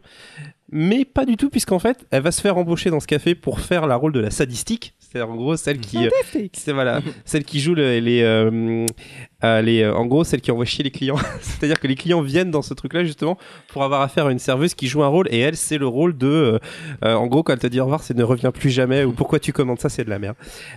Mais 0.72 1.04
pas 1.04 1.26
du 1.26 1.36
tout, 1.36 1.50
puisqu'en 1.50 1.80
fait, 1.80 2.06
elle 2.12 2.22
va 2.22 2.32
se 2.32 2.40
faire 2.40 2.58
embaucher 2.58 2.90
dans 2.92 3.02
ce 3.02 3.08
café 3.08 3.36
pour 3.36 3.60
faire 3.60 3.88
la 3.88 3.98
rôle 3.98 4.14
de 4.14 4.22
la 4.22 4.32
sadistique. 4.32 4.94
C'est-à-dire 5.00 5.30
en 5.30 5.36
gros 5.36 5.58
celle 5.58 5.80
qui, 5.82 5.98
euh, 6.06 6.10
c'est 6.54 6.72
voilà, 6.72 7.02
celle 7.26 7.44
qui 7.44 7.60
joue 7.60 7.76
le- 7.76 8.00
les, 8.00 8.22
euh, 8.22 8.86
euh, 9.44 9.62
les, 9.62 9.82
euh, 9.84 9.94
en 9.96 10.06
gros 10.06 10.24
celle 10.24 10.42
qui 10.42 10.52
envoie 10.52 10.66
chier 10.66 10.84
les 10.84 10.92
clients. 10.92 11.18
C'est-à-dire 11.42 11.80
que 11.80 11.88
les 11.88 11.96
clients 11.96 12.22
viennent 12.22 12.52
dans 12.52 12.62
ce 12.62 12.74
truc-là 12.74 13.04
justement 13.04 13.38
pour 13.70 13.84
avoir 13.84 14.02
affaire 14.02 14.26
à 14.28 14.32
une 14.32 14.40
serveuse 14.40 14.74
qui 14.76 14.88
joue 14.88 15.04
un 15.04 15.08
rôle 15.08 15.28
et 15.32 15.40
elle 15.40 15.56
c'est 15.56 15.78
le 15.78 15.88
rôle 15.88 16.18
de, 16.18 16.28
euh, 16.28 16.60
euh, 17.06 17.14
en 17.16 17.28
gros 17.28 17.44
quand 17.44 17.54
elle 17.54 17.60
te 17.60 17.68
dit 17.68 17.80
au 17.80 17.84
revoir 17.86 18.04
c'est 18.04 18.16
ne 18.16 18.24
reviens 18.24 18.52
plus 18.52 18.70
jamais 18.70 19.04
ou 19.04 19.12
pourquoi 19.14 19.40
tu 19.40 19.54
commandes 19.54 19.80
ça 19.80 19.90
c'est 19.90 20.04
de 20.04 20.10
la 20.10 20.20
merde. 20.20 20.36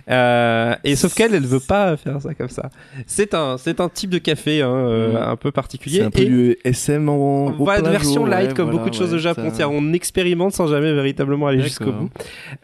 Euh, 0.09 0.75
et 0.83 0.95
sauf 0.95 1.13
qu'elle 1.13 1.33
elle 1.33 1.45
veut 1.45 1.59
pas 1.59 1.97
faire 1.97 2.21
ça 2.21 2.33
comme 2.33 2.49
ça. 2.49 2.69
C'est 3.07 3.33
un 3.33 3.57
c'est 3.57 3.79
un 3.79 3.89
type 3.89 4.09
de 4.09 4.17
café 4.17 4.61
hein, 4.61 4.69
euh, 4.69 5.11
Mhm. 5.11 5.15
un 5.17 5.35
peu 5.35 5.51
particulier. 5.51 5.99
C'est 5.99 6.03
un 6.05 6.11
peu 6.11 6.21
et- 6.21 6.25
du 6.25 6.57
SM 6.63 7.07
en. 7.09 7.51
voilà, 7.51 7.81
plein 7.81 7.91
version 7.91 8.25
light 8.25 8.49
ouais, 8.49 8.53
comme 8.53 8.65
voilà, 8.65 8.77
beaucoup 8.79 8.89
de 8.89 8.95
choses 8.95 9.13
au 9.13 9.17
Japon. 9.17 9.43
ça- 9.49 9.55
C'est-à-dire, 9.55 9.71
on 9.71 9.93
expérimente 9.93 10.53
sans 10.53 10.67
jamais 10.67 10.93
véritablement 10.93 11.47
aller 11.47 11.61
jusqu'au 11.61 11.91
bout. 11.91 12.09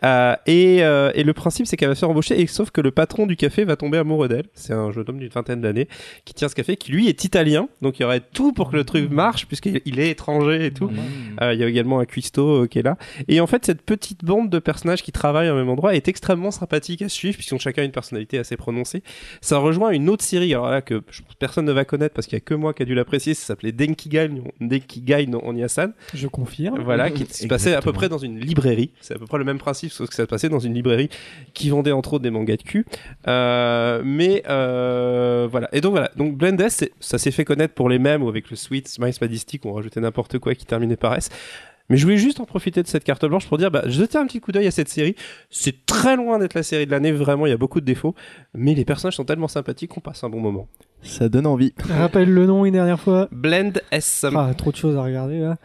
Euh, 0.03 0.35
et, 0.47 0.83
euh, 0.83 1.11
et 1.15 1.23
le 1.23 1.33
principe, 1.33 1.67
c'est 1.67 1.77
qu'elle 1.77 1.89
va 1.89 1.95
se 1.95 1.99
faire 1.99 2.09
embaucher. 2.09 2.39
Et 2.39 2.47
sauf 2.47 2.71
que 2.71 2.81
le 2.81 2.91
patron 2.91 3.25
du 3.27 3.35
café 3.35 3.63
va 3.65 3.75
tomber 3.75 3.97
amoureux 3.97 4.27
d'elle. 4.27 4.45
C'est 4.53 4.73
un 4.73 4.91
jeune 4.91 5.05
homme 5.07 5.19
d'une 5.19 5.29
vingtaine 5.29 5.61
d'années 5.61 5.87
qui 6.25 6.33
tient 6.33 6.49
ce 6.49 6.55
café, 6.55 6.75
qui 6.75 6.91
lui 6.91 7.07
est 7.07 7.23
italien. 7.23 7.67
Donc 7.81 7.99
il 7.99 8.03
y 8.03 8.05
aurait 8.05 8.21
tout 8.21 8.53
pour 8.53 8.71
que 8.71 8.75
le 8.75 8.83
truc 8.83 9.09
marche, 9.09 9.47
puisqu'il 9.47 9.81
il 9.85 9.99
est 9.99 10.09
étranger 10.09 10.65
et 10.65 10.71
tout. 10.71 10.87
Mmh. 10.87 10.97
Euh, 11.41 11.53
Il 11.53 11.59
y 11.59 11.63
a 11.63 11.67
également 11.67 11.99
un 11.99 12.05
cuistot 12.05 12.63
euh, 12.63 12.67
qui 12.67 12.79
est 12.79 12.83
là. 12.83 12.97
Et 13.27 13.39
en 13.39 13.47
fait, 13.47 13.65
cette 13.65 13.81
petite 13.81 14.23
bande 14.23 14.49
de 14.49 14.59
personnages 14.59 15.01
qui 15.01 15.11
travaillent 15.11 15.49
au 15.49 15.55
même 15.55 15.69
endroit 15.69 15.95
est 15.95 16.07
extrêmement 16.07 16.51
sympathique 16.51 17.01
à 17.01 17.09
suivre, 17.09 17.35
puisqu'ils 17.35 17.55
ont 17.55 17.59
chacun 17.59 17.83
une 17.83 17.91
personnalité 17.91 18.37
assez 18.37 18.57
prononcée. 18.57 19.03
Ça 19.41 19.57
rejoint 19.57 19.91
une 19.91 20.09
autre 20.09 20.23
série, 20.23 20.53
alors 20.53 20.69
là, 20.69 20.81
que 20.81 21.01
personne 21.39 21.65
ne 21.65 21.71
va 21.71 21.85
connaître 21.85 22.13
parce 22.13 22.27
qu'il 22.27 22.35
y 22.35 22.41
a 22.41 22.41
que 22.41 22.53
moi 22.53 22.73
qui 22.73 22.83
a 22.83 22.85
dû 22.85 22.95
l'apprécier. 22.95 23.33
Ça 23.33 23.47
s'appelait 23.47 23.71
Denkigai, 23.71 24.29
Denkigai 24.59 25.27
no 25.27 25.41
Onyasan. 25.43 25.91
Je 26.13 26.27
confirme. 26.27 26.79
Voilà, 26.81 27.09
qui 27.11 27.25
se 27.25 27.47
passait 27.47 27.73
à 27.73 27.81
peu 27.81 27.93
près 27.93 28.09
dans 28.09 28.17
une 28.17 28.39
librairie. 28.39 28.91
C'est 29.01 29.15
à 29.15 29.19
peu 29.19 29.25
près 29.25 29.37
le 29.37 29.43
même 29.43 29.59
principe, 29.59 29.91
sauf 29.91 30.09
que 30.09 30.15
ça 30.15 30.23
se 30.23 30.27
passait 30.27 30.49
dans 30.49 30.59
une 30.59 30.73
librairie 30.73 31.09
qui 31.53 31.69
vendait 31.69 31.91
entre 31.91 32.13
autres 32.13 32.23
des 32.23 32.31
mangas 32.31 32.57
de 32.57 32.63
cul. 32.63 32.85
Euh, 33.27 34.01
mais 34.03 34.43
voilà. 34.47 35.69
Et 35.73 35.80
donc 35.81 35.91
voilà. 35.91 36.11
Donc 36.15 36.37
Blend 36.37 36.57
S, 36.57 36.85
ça 36.99 37.17
s'est 37.17 37.31
fait 37.31 37.45
connaître 37.45 37.73
pour 37.73 37.89
les 37.89 37.99
mêmes 37.99 38.23
ou 38.23 38.29
avec 38.29 38.49
le 38.49 38.55
Sweet 38.55 38.87
Smile 38.87 39.13
Sadistic, 39.13 39.65
on 39.65 39.73
rajoutait 39.73 39.99
n'importe 39.99 40.39
quoi 40.39 40.55
qui 40.55 40.65
terminait 40.65 40.95
par 40.95 41.15
S. 41.15 41.29
Mais 41.89 41.97
je 41.97 42.05
voulais 42.05 42.17
juste 42.17 42.39
en 42.39 42.45
profiter 42.45 42.81
de 42.81 42.87
cette 42.87 43.03
carte 43.03 43.25
blanche 43.25 43.47
pour 43.47 43.57
dire, 43.57 43.69
bah, 43.69 43.83
jetez 43.85 44.17
un 44.17 44.25
petit 44.25 44.39
coup 44.39 44.53
d'œil 44.53 44.65
à 44.65 44.71
cette 44.71 44.87
série. 44.87 45.13
C'est 45.49 45.85
très 45.85 46.15
loin 46.15 46.39
d'être 46.39 46.53
la 46.53 46.63
série 46.63 46.85
de 46.85 46.91
l'année, 46.91 47.11
vraiment, 47.11 47.45
il 47.45 47.49
y 47.49 47.53
a 47.53 47.57
beaucoup 47.57 47.81
de 47.81 47.85
défauts. 47.85 48.15
Mais 48.53 48.73
les 48.75 48.85
personnages 48.85 49.17
sont 49.17 49.25
tellement 49.25 49.49
sympathiques 49.49 49.91
qu'on 49.91 49.99
passe 49.99 50.23
un 50.23 50.29
bon 50.29 50.39
moment. 50.39 50.69
Ça 51.03 51.27
donne 51.27 51.45
envie. 51.47 51.73
Rappelle 51.89 52.33
le 52.33 52.45
nom 52.45 52.63
une 52.63 52.73
dernière 52.73 52.99
fois. 52.99 53.27
Blend 53.33 53.73
S. 53.91 54.25
Ah, 54.33 54.53
trop 54.57 54.71
de 54.71 54.77
choses 54.77 54.95
à 54.95 55.03
regarder 55.03 55.39
là. 55.39 55.57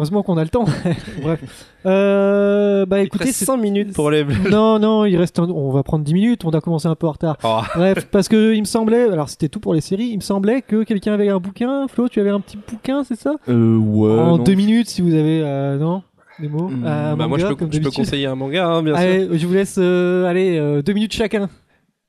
Heureusement 0.00 0.22
qu'on 0.22 0.38
a 0.38 0.42
le 0.44 0.48
temps. 0.48 0.64
Bref. 1.22 1.40
Euh, 1.84 2.86
bah 2.86 3.00
Il 3.02 3.06
écoutez, 3.08 3.24
reste 3.24 3.36
c'est 3.40 3.44
5 3.44 3.58
minutes 3.58 3.92
pour 3.92 4.10
les. 4.10 4.24
non, 4.50 4.78
non, 4.78 5.04
il 5.04 5.14
reste. 5.18 5.38
un- 5.38 5.50
On 5.50 5.70
va 5.70 5.82
prendre 5.82 6.02
10 6.06 6.14
minutes. 6.14 6.44
On 6.46 6.50
a 6.50 6.62
commencé 6.62 6.88
un 6.88 6.94
peu 6.94 7.06
en 7.06 7.12
retard. 7.12 7.36
Oh. 7.44 7.60
Bref, 7.76 8.06
parce 8.10 8.26
que 8.28 8.54
il 8.54 8.60
me 8.60 8.64
semblait. 8.64 9.10
Alors 9.10 9.28
c'était 9.28 9.50
tout 9.50 9.60
pour 9.60 9.74
les 9.74 9.82
séries. 9.82 10.06
Il 10.06 10.16
me 10.16 10.22
semblait 10.22 10.62
que 10.62 10.84
quelqu'un 10.84 11.12
avait 11.12 11.28
un 11.28 11.38
bouquin. 11.38 11.86
Flo, 11.86 12.08
tu 12.08 12.18
avais 12.18 12.30
un 12.30 12.40
petit 12.40 12.56
bouquin, 12.56 13.04
c'est 13.04 13.14
ça? 13.18 13.34
Euh, 13.50 13.76
ouais. 13.76 14.10
En 14.18 14.38
non. 14.38 14.42
deux 14.42 14.54
minutes, 14.54 14.88
si 14.88 15.02
vous 15.02 15.12
avez. 15.12 15.42
euh, 15.44 15.76
non? 15.76 16.02
Des 16.38 16.48
mots? 16.48 16.68
Hmm. 16.68 16.82
Euh, 16.86 17.14
Bah, 17.16 17.28
moi, 17.28 17.36
je 17.36 17.46
peux, 17.46 17.54
comme 17.56 17.70
je 17.70 17.80
peux 17.80 17.90
conseiller 17.90 18.24
un 18.24 18.34
manga, 18.36 18.66
hein, 18.66 18.82
bien 18.82 18.96
sûr. 18.96 19.36
Je 19.36 19.46
vous 19.46 19.52
laisse. 19.52 19.76
euh, 19.78 20.24
allez, 20.24 20.56
euh, 20.56 20.80
deux 20.80 20.94
minutes 20.94 21.12
chacun. 21.12 21.50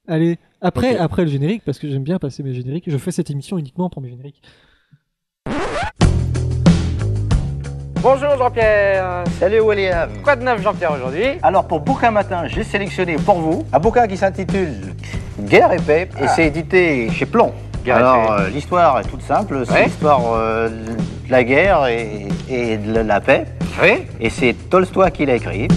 Allez. 0.08 0.38
Après, 0.62 0.96
après 0.96 1.24
le 1.26 1.30
générique, 1.30 1.64
parce 1.66 1.78
que 1.78 1.90
j'aime 1.90 2.04
bien 2.04 2.20
passer 2.20 2.42
mes 2.42 2.54
génériques. 2.54 2.86
Je 2.90 2.98
fais 2.98 3.12
cette 3.12 3.30
émission 3.32 3.58
uniquement 3.58 3.90
pour 3.90 4.02
mes 4.02 4.10
génériques. 4.10 4.42
Bonjour 8.02 8.36
Jean-Pierre. 8.38 9.24
Salut 9.40 9.60
William. 9.62 10.10
Quoi 10.24 10.36
de 10.36 10.44
neuf 10.44 10.62
Jean-Pierre 10.62 10.94
aujourd'hui? 10.94 11.26
Alors 11.44 11.66
pour 11.68 11.80
Bouquin 11.82 12.12
Matin, 12.12 12.44
j'ai 12.48 12.64
sélectionné 12.64 13.16
pour 13.18 13.36
vous 13.40 13.64
un 13.72 13.80
bouquin 13.80 14.08
qui 14.08 14.18
s'intitule 14.18 14.96
Guerre 15.40 15.72
et 15.74 15.78
paix 15.78 16.10
et 16.22 16.28
c'est 16.28 16.48
édité 16.48 17.10
chez 17.12 17.26
Plomb. 17.26 17.52
Guerre 17.86 17.98
Alors 17.98 18.32
euh, 18.34 18.48
l'histoire 18.50 19.00
est 19.00 19.04
toute 19.04 19.22
simple, 19.22 19.64
c'est 19.68 19.86
l'histoire 19.86 20.22
euh, 20.34 20.70
de 20.70 21.32
la 21.32 21.44
guerre 21.44 21.86
et, 21.88 22.28
et 22.50 22.78
de 22.78 22.94
la- 22.94 23.04
la 23.04 23.22
paix. 23.22 23.46
Oui. 23.82 24.06
Et 24.20 24.30
c'est 24.30 24.54
Tolstoï 24.70 25.12
qui 25.12 25.26
l'a 25.26 25.36
écrit. 25.36 25.68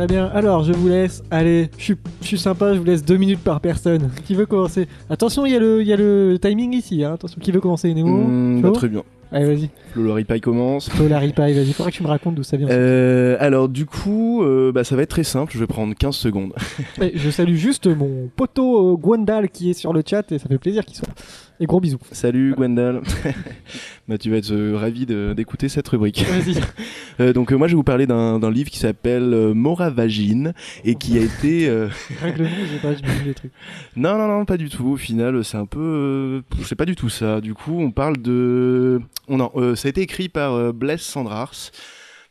Très 0.00 0.06
bien. 0.06 0.30
Alors, 0.32 0.64
je 0.64 0.72
vous 0.72 0.88
laisse. 0.88 1.22
Allez, 1.30 1.68
je 1.76 1.84
suis, 1.84 1.96
je 2.22 2.26
suis 2.26 2.38
sympa. 2.38 2.72
Je 2.72 2.78
vous 2.78 2.84
laisse 2.86 3.04
deux 3.04 3.18
minutes 3.18 3.40
par 3.44 3.60
personne. 3.60 4.10
Qui 4.24 4.34
veut 4.34 4.46
commencer? 4.46 4.88
Attention, 5.10 5.44
il 5.44 5.52
y, 5.52 5.56
a 5.56 5.58
le- 5.60 5.82
il 5.82 5.86
y 5.88 5.92
a 5.92 5.96
le 5.96 6.38
timing 6.40 6.72
ici. 6.72 7.04
hein. 7.04 7.12
Attention, 7.12 7.38
qui 7.38 7.52
veut 7.52 7.60
commencer? 7.60 7.92
Nemo? 7.92 8.08
Mmh, 8.08 8.62
bah, 8.62 8.70
très 8.70 8.88
bien. 8.88 9.02
Allez, 9.32 9.46
vas-y. 9.46 9.70
Le 9.94 10.06
Larry 10.08 10.24
Pie 10.24 10.40
commence. 10.40 10.90
Flo, 10.90 11.06
la 11.06 11.20
ripaille, 11.20 11.54
vas-y. 11.54 11.72
Faudrait 11.72 11.92
que 11.92 11.96
tu 11.96 12.02
me 12.02 12.08
racontes 12.08 12.34
d'où 12.34 12.42
ça 12.42 12.56
vient. 12.56 12.68
Euh, 12.68 13.36
alors 13.38 13.68
du 13.68 13.86
coup, 13.86 14.42
euh, 14.42 14.72
bah, 14.72 14.82
ça 14.82 14.96
va 14.96 15.02
être 15.02 15.10
très 15.10 15.24
simple, 15.24 15.52
je 15.52 15.58
vais 15.58 15.66
prendre 15.66 15.94
15 15.94 16.14
secondes. 16.14 16.52
Eh, 17.00 17.12
je 17.14 17.30
salue 17.30 17.54
juste 17.54 17.86
mon 17.86 18.28
poteau 18.34 18.92
euh, 18.92 18.96
Gwendal 18.96 19.48
qui 19.48 19.70
est 19.70 19.74
sur 19.74 19.92
le 19.92 20.02
chat 20.04 20.30
et 20.32 20.38
ça 20.38 20.48
fait 20.48 20.58
plaisir 20.58 20.84
qu'il 20.84 20.96
soit. 20.96 21.08
Et 21.58 21.66
gros 21.66 21.80
bisous. 21.80 21.98
Salut 22.10 22.54
Gwendal. 22.54 23.00
bah, 24.08 24.18
tu 24.18 24.30
vas 24.30 24.36
être 24.38 24.50
euh, 24.50 24.76
ravi 24.76 25.06
d'écouter 25.06 25.68
cette 25.68 25.88
rubrique. 25.88 26.24
Vas-y. 26.24 27.32
Donc 27.32 27.52
moi 27.52 27.68
je 27.68 27.72
vais 27.72 27.76
vous 27.76 27.84
parler 27.84 28.06
d'un 28.06 28.50
livre 28.50 28.70
qui 28.70 28.78
s'appelle 28.78 29.52
Moravagine 29.54 30.52
et 30.84 30.94
qui 30.94 31.18
a 31.18 31.22
été... 31.22 31.70
Rien 32.20 32.32
que 32.32 32.38
le 32.38 32.44
nom, 32.44 32.50
j'ai 32.70 32.78
pas, 32.78 32.94
trucs. 33.34 33.52
Non, 33.96 34.18
non, 34.18 34.26
non, 34.26 34.44
pas 34.44 34.56
du 34.56 34.68
tout. 34.68 34.88
Au 34.88 34.96
final, 34.96 35.44
c'est 35.44 35.58
un 35.58 35.66
peu... 35.66 36.42
C'est 36.64 36.76
pas 36.76 36.86
du 36.86 36.96
tout 36.96 37.10
ça. 37.10 37.40
Du 37.40 37.54
coup, 37.54 37.78
on 37.78 37.90
parle 37.90 38.16
de... 38.18 39.00
Non, 39.36 39.50
euh, 39.56 39.76
ça 39.76 39.88
a 39.88 39.90
été 39.90 40.00
écrit 40.02 40.28
par 40.28 40.54
euh, 40.54 40.72
Blaise 40.72 41.00
Sandrars, 41.00 41.54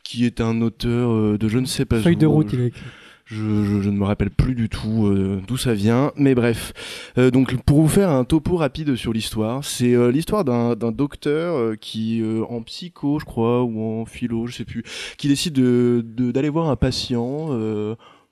qui 0.04 0.24
est 0.26 0.40
un 0.40 0.60
auteur 0.62 1.10
euh, 1.12 1.38
de 1.38 1.48
je 1.48 1.58
ne 1.58 1.66
sais 1.66 1.84
pas 1.84 2.00
Feuille 2.00 2.16
où. 2.16 2.18
de 2.18 2.26
route, 2.26 2.52
il 2.52 2.60
a 2.60 2.64
écrit. 2.66 2.82
Je, 3.26 3.36
je- 3.36 3.80
je 3.80 3.90
ne 3.90 3.96
me 3.96 4.04
rappelle 4.04 4.30
plus 4.30 4.56
du 4.56 4.68
tout 4.68 5.06
euh, 5.06 5.40
d'où 5.46 5.56
ça 5.56 5.72
vient, 5.72 6.10
mais 6.16 6.34
bref. 6.34 6.72
Euh, 7.16 7.30
donc 7.30 7.54
pour 7.62 7.80
vous 7.80 7.86
faire 7.88 8.10
un 8.10 8.24
topo 8.24 8.56
rapide 8.56 8.96
sur 8.96 9.12
l'histoire, 9.12 9.64
c'est 9.64 9.94
euh, 9.94 10.10
l'histoire 10.10 10.44
d'un 10.44 10.74
docteur 10.90 11.78
qui, 11.78 12.24
en 12.48 12.60
psycho, 12.62 13.20
je 13.20 13.24
crois, 13.24 13.62
ou 13.62 13.80
en 14.00 14.04
philo, 14.04 14.48
je 14.48 14.56
sais 14.56 14.64
plus, 14.64 14.82
qui 15.16 15.28
décide 15.28 15.52
de- 15.52 16.04
de- 16.04 16.32
d'aller 16.32 16.48
voir 16.48 16.70
un 16.70 16.76
patient. 16.76 17.50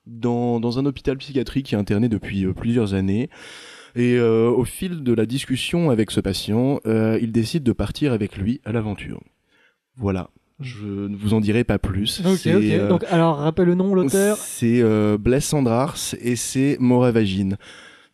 dans, 0.06 0.58
dans 0.58 0.78
un 0.78 0.86
hôpital 0.86 1.18
psychiatrique 1.18 1.66
qui 1.66 1.74
est 1.74 1.78
interné 1.78 2.08
depuis 2.08 2.46
plusieurs 2.54 2.94
années. 2.94 3.28
Et 3.96 4.16
euh, 4.16 4.48
au 4.50 4.64
fil 4.64 5.02
de 5.02 5.12
la 5.12 5.26
discussion 5.26 5.90
avec 5.90 6.10
ce 6.10 6.20
patient, 6.20 6.80
euh, 6.86 7.18
il 7.20 7.32
décide 7.32 7.62
de 7.62 7.72
partir 7.72 8.12
avec 8.12 8.36
lui 8.36 8.60
à 8.64 8.72
l'aventure. 8.72 9.20
Voilà. 9.96 10.30
Je 10.60 10.84
ne 10.86 11.16
vous 11.16 11.34
en 11.34 11.40
dirai 11.40 11.62
pas 11.64 11.78
plus. 11.78 12.20
Ok, 12.20 12.26
ok. 12.46 12.46
euh, 12.46 12.88
Donc, 12.88 13.04
alors, 13.10 13.36
rappelle 13.38 13.66
le 13.66 13.74
nom, 13.74 13.94
l'auteur. 13.94 14.36
c'est 14.36 14.82
Blaise 15.18 15.44
Sandrars 15.44 15.96
et 16.20 16.34
c'est 16.36 16.76
Moravagine. 16.80 17.56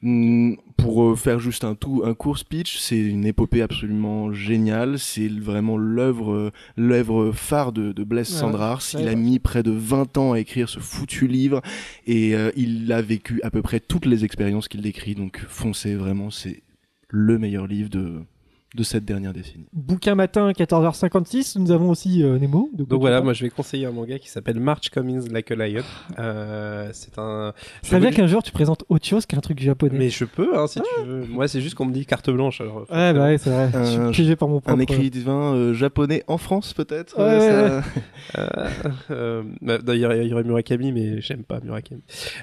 Hmm, 0.07 0.57
Pour 0.77 1.03
euh, 1.03 1.17
faire 1.17 1.39
juste 1.39 1.65
un 1.65 1.75
tout 1.75 2.03
un 2.05 2.13
court 2.13 2.37
speech, 2.37 2.77
c'est 2.79 2.99
une 3.01 3.25
épopée 3.25 3.63
absolument 3.63 4.35
géniale. 4.35 4.99
C'est 4.99 5.29
vraiment 5.29 5.79
l'œuvre 5.79 6.33
euh, 6.33 6.51
l'œuvre 6.77 7.33
phare 7.33 7.73
de, 7.73 7.93
de 7.93 8.05
Blaise 8.05 8.31
Ouais, 8.31 8.39
Sandrars. 8.39 8.83
ouais, 8.95 9.01
Il 9.03 9.09
a 9.09 9.15
mis 9.15 9.39
près 9.39 9.63
de 9.63 9.71
20 9.71 10.19
ans 10.19 10.33
à 10.35 10.41
écrire 10.41 10.69
ce 10.69 10.79
foutu 10.81 11.27
livre 11.27 11.63
et 12.07 12.35
euh, 12.35 12.51
il 12.55 12.93
a 12.93 13.01
vécu 13.01 13.41
à 13.43 13.51
peu 13.51 13.63
près 13.63 13.81
toutes 13.81 14.05
les 14.05 14.27
expériences 14.27 14.69
qu'il 14.69 14.83
décrit. 14.83 15.15
Donc 15.15 15.43
foncez 15.49 15.95
vraiment, 15.95 16.29
c'est 16.31 16.63
le 17.09 17.39
meilleur 17.39 17.67
livre 17.67 17.89
de 17.89 18.21
de 18.75 18.83
cette 18.83 19.05
dernière 19.05 19.33
décennie. 19.33 19.67
Bouquin 19.73 20.15
matin, 20.15 20.51
14h56. 20.51 21.59
Nous 21.61 21.71
avons 21.71 21.91
aussi 21.91 22.23
euh, 22.23 22.39
Nemo. 22.39 22.71
de 22.75 22.85
Donc 22.85 23.01
voilà, 23.01 23.21
moi 23.21 23.33
je 23.33 23.45
vais 23.45 23.51
conseiller 23.51 23.87
un 23.87 23.93
manga 23.93 24.19
qui 24.19 24.29
s'appelle 24.29 24.59
March 24.59 24.91
Cummings 24.91 25.31
Like 25.33 25.51
a 25.51 25.55
Lion. 25.55 25.83
Euh, 26.19 26.89
c'est 26.93 27.19
un. 27.19 27.53
Ça 27.83 27.99
vous- 27.99 28.11
qu'un 28.11 28.27
jour 28.27 28.43
tu 28.43 28.53
présentes 28.53 28.85
autre 28.89 29.07
chose 29.07 29.27
qu'un 29.27 29.41
truc 29.41 29.61
japonais. 29.61 29.97
Mais 29.99 30.11
je 30.11 30.25
peux, 30.25 30.59
hein, 30.59 30.67
si 30.67 30.81
tu 30.81 31.07
veux. 31.07 31.25
Moi, 31.27 31.47
c'est 31.49 31.61
juste 31.61 31.75
qu'on 31.77 31.87
me 31.87 31.93
dit 31.93 32.05
carte 32.07 32.29
blanche. 32.31 32.61
Alors, 32.61 32.79
Ouais, 32.91 33.13
bah 33.13 33.25
ouais, 33.25 33.39
c'est 33.39 33.51
vrai. 33.51 33.71
Je 33.73 33.85
suis 33.91 34.01
Un- 34.01 34.11
piégé 34.11 34.37
par 34.37 34.49
mon 34.49 34.61
propre. 34.61 34.77
Un 34.77 34.81
écrivain 34.81 35.55
euh, 35.55 35.73
japonais 35.75 36.25
en 36.27 36.39
France 36.39 36.73
peut-être 36.75 37.17
Ouais, 37.19 37.25
euh, 37.25 37.77
ouais, 37.79 37.83
ça- 37.83 37.89
Euh, 38.39 38.69
euh, 39.11 39.43
bah, 39.61 39.79
D'ailleurs, 39.79 40.15
il 40.15 40.27
y 40.29 40.33
aurait 40.33 40.45
Murakami, 40.45 40.91
mais 40.93 41.21
j'aime 41.21 41.45
pas 41.45 41.61
Murakami. 41.61 42.03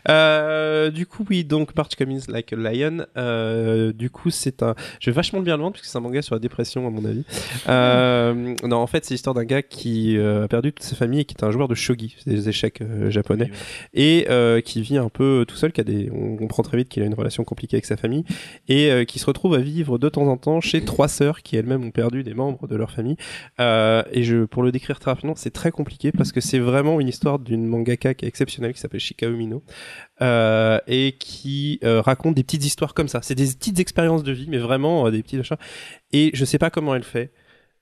Euh, 0.10 0.90
du 0.92 1.06
coup, 1.06 1.26
oui, 1.30 1.44
donc 1.44 1.76
March 1.76 1.96
Cummings 1.96 2.26
Like 2.30 2.54
a 2.54 2.56
Lion. 2.56 3.06
Euh, 3.18 3.92
du 3.94 4.10
coup, 4.10 4.30
c'est 4.30 4.64
un. 4.64 4.76
Je 5.00 5.10
vais 5.10 5.16
vachement 5.16 5.42
bien 5.42 5.58
le 5.58 5.64
vendre, 5.64 5.74
puisque 5.74 5.88
c'est 5.92 5.98
un 5.98 6.02
manga 6.02 6.21
sur 6.22 6.36
la 6.36 6.40
dépression, 6.40 6.88
à 6.88 6.90
mon 6.90 7.06
avis. 7.06 7.24
Euh, 7.70 8.56
non, 8.64 8.78
en 8.78 8.88
fait, 8.88 9.06
c'est 9.06 9.14
l'histoire 9.14 9.34
d'un 9.34 9.44
gars 9.44 9.62
qui 9.62 10.18
euh, 10.18 10.46
a 10.46 10.48
perdu 10.48 10.74
toute 10.74 10.84
sa 10.84 10.96
famille 10.96 11.22
et 11.22 11.26
qui 11.26 11.36
est 11.36 11.44
un 11.44 11.52
joueur 11.52 11.68
de 11.68 11.76
shogi, 11.76 12.16
des 12.26 12.50
échecs 12.50 12.82
euh, 12.82 13.10
japonais, 13.10 13.50
et 13.94 14.28
qui 14.66 14.82
vit 14.82 14.98
un 14.98 15.10
peu 15.10 15.46
tout 15.48 15.56
seul, 15.56 15.72
qui 15.72 15.82
a 15.82 15.84
des. 15.84 16.10
On 16.12 16.36
comprend 16.38 16.64
très 16.64 16.78
vite 16.78 16.90
qu'il 16.90 17.04
a 17.04 17.06
une 17.06 17.14
relation 17.14 17.44
compliquée 17.44 17.78
avec 17.78 17.86
sa 17.86 17.98
famille, 17.98 18.24
et 18.68 19.06
qui 19.08 19.20
se 19.20 19.26
retrouve 19.26 19.56
à 19.56 19.60
vivre 19.60 19.98
de 19.98 20.10
temps 20.10 20.28
en 20.28 20.38
temps 20.38 20.62
chez 20.62 20.84
trois 20.84 21.08
sœurs 21.08 21.42
qui 21.42 21.56
elles-mêmes 21.56 21.84
ont 21.84 21.92
perdu 21.92 22.24
des 22.24 22.34
membres 22.34 22.68
de 22.68 22.76
leur 22.76 22.92
famille. 22.92 23.18
Et 23.60 24.24
je, 24.24 24.46
pour 24.46 24.64
le 24.64 24.72
décrire 24.72 25.00
très 25.00 25.12
rapidement, 25.12 25.34
c'est 25.36 25.52
très 25.52 25.72
compliqué 25.72 26.12
parce 26.12 26.32
que 26.32 26.42
c'est 26.42 26.60
vraiment 26.60 27.00
une 27.00 27.08
histoire 27.08 27.40
d'une 27.40 27.66
mangaka 27.66 28.14
qui 28.14 28.26
est 28.26 28.28
exceptionnelle, 28.28 28.74
qui 28.74 28.80
s'appelle 28.80 29.00
Shikao 29.00 29.32
Mino, 29.32 29.64
euh, 30.22 30.80
et 30.88 31.14
qui 31.14 31.80
euh, 31.84 32.02
raconte 32.02 32.36
des 32.36 32.44
petites 32.44 32.66
histoires 32.66 32.94
comme 32.94 33.08
ça. 33.08 33.22
C'est 33.24 33.36
des 33.36 33.48
petites 33.48 33.80
expériences 33.80 34.24
de 34.24 34.32
vie, 34.32 34.46
mais 34.48 34.60
vraiment 34.60 35.08
euh, 35.08 35.12
des 35.12 35.24
petits 35.24 35.40
achats. 35.40 35.58
Et 36.12 36.32
je 36.34 36.46
sais 36.46 36.60
pas 36.60 36.70
comment 36.70 36.94
elle 36.94 37.04
fait. 37.04 37.32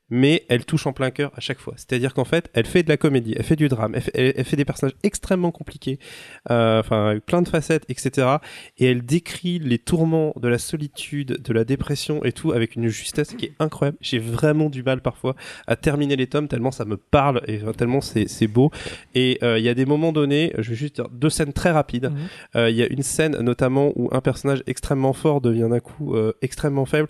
Mais 0.09 0.45
elle 0.49 0.65
touche 0.65 0.87
en 0.87 0.93
plein 0.93 1.11
cœur 1.11 1.31
à 1.35 1.39
chaque 1.39 1.59
fois. 1.59 1.73
C'est-à-dire 1.77 2.13
qu'en 2.13 2.25
fait, 2.25 2.49
elle 2.53 2.65
fait 2.65 2.83
de 2.83 2.89
la 2.89 2.97
comédie, 2.97 3.33
elle 3.37 3.43
fait 3.43 3.55
du 3.55 3.67
drame, 3.67 3.93
elle 3.95 4.01
fait, 4.01 4.11
elle- 4.15 4.33
elle 4.37 4.45
fait 4.45 4.55
des 4.55 4.65
personnages 4.65 4.95
extrêmement 5.03 5.51
compliqués, 5.51 5.99
euh, 6.49 6.79
enfin 6.79 7.09
avec 7.09 7.25
plein 7.25 7.41
de 7.41 7.47
facettes, 7.49 7.83
etc. 7.89 8.27
Et 8.77 8.85
elle 8.89 9.03
décrit 9.05 9.59
les 9.59 9.77
tourments 9.77 10.33
de 10.39 10.47
la 10.47 10.57
solitude, 10.57 11.41
de 11.41 11.53
la 11.53 11.63
dépression 11.63 12.23
et 12.23 12.31
tout 12.31 12.51
avec 12.51 12.75
une 12.75 12.87
justesse 12.87 13.33
qui 13.33 13.45
est 13.45 13.53
incroyable. 13.59 13.97
J'ai 14.01 14.19
vraiment 14.19 14.69
du 14.69 14.83
mal 14.83 15.01
parfois 15.01 15.35
à 15.67 15.75
terminer 15.75 16.15
les 16.15 16.27
tomes 16.27 16.47
tellement 16.47 16.71
ça 16.71 16.85
me 16.85 16.97
parle 16.97 17.41
et 17.47 17.59
tellement 17.77 18.01
c'est 18.01 18.47
beau. 18.47 18.71
Et 19.15 19.37
euh, 19.43 19.59
il 19.59 19.63
y 19.65 19.69
a 19.69 19.73
des 19.73 19.85
moments 19.85 20.11
donnés, 20.11 20.53
je 20.57 20.69
vais 20.71 20.75
juste 20.75 20.95
dire 20.95 21.09
deux 21.09 21.29
scènes 21.29 21.53
très 21.53 21.71
rapides. 21.71 22.09
Mhm. 22.11 22.17
Euh, 22.55 22.69
Il 22.69 22.75
y 22.75 22.83
a 22.83 22.87
une 22.87 23.03
scène 23.03 23.37
notamment 23.39 23.91
où 23.95 24.09
un 24.11 24.21
personnage 24.21 24.63
extrêmement 24.67 25.13
fort 25.13 25.41
devient 25.41 25.67
d'un 25.69 25.79
coup 25.79 26.15
extrêmement 26.41 26.85
faible 26.85 27.09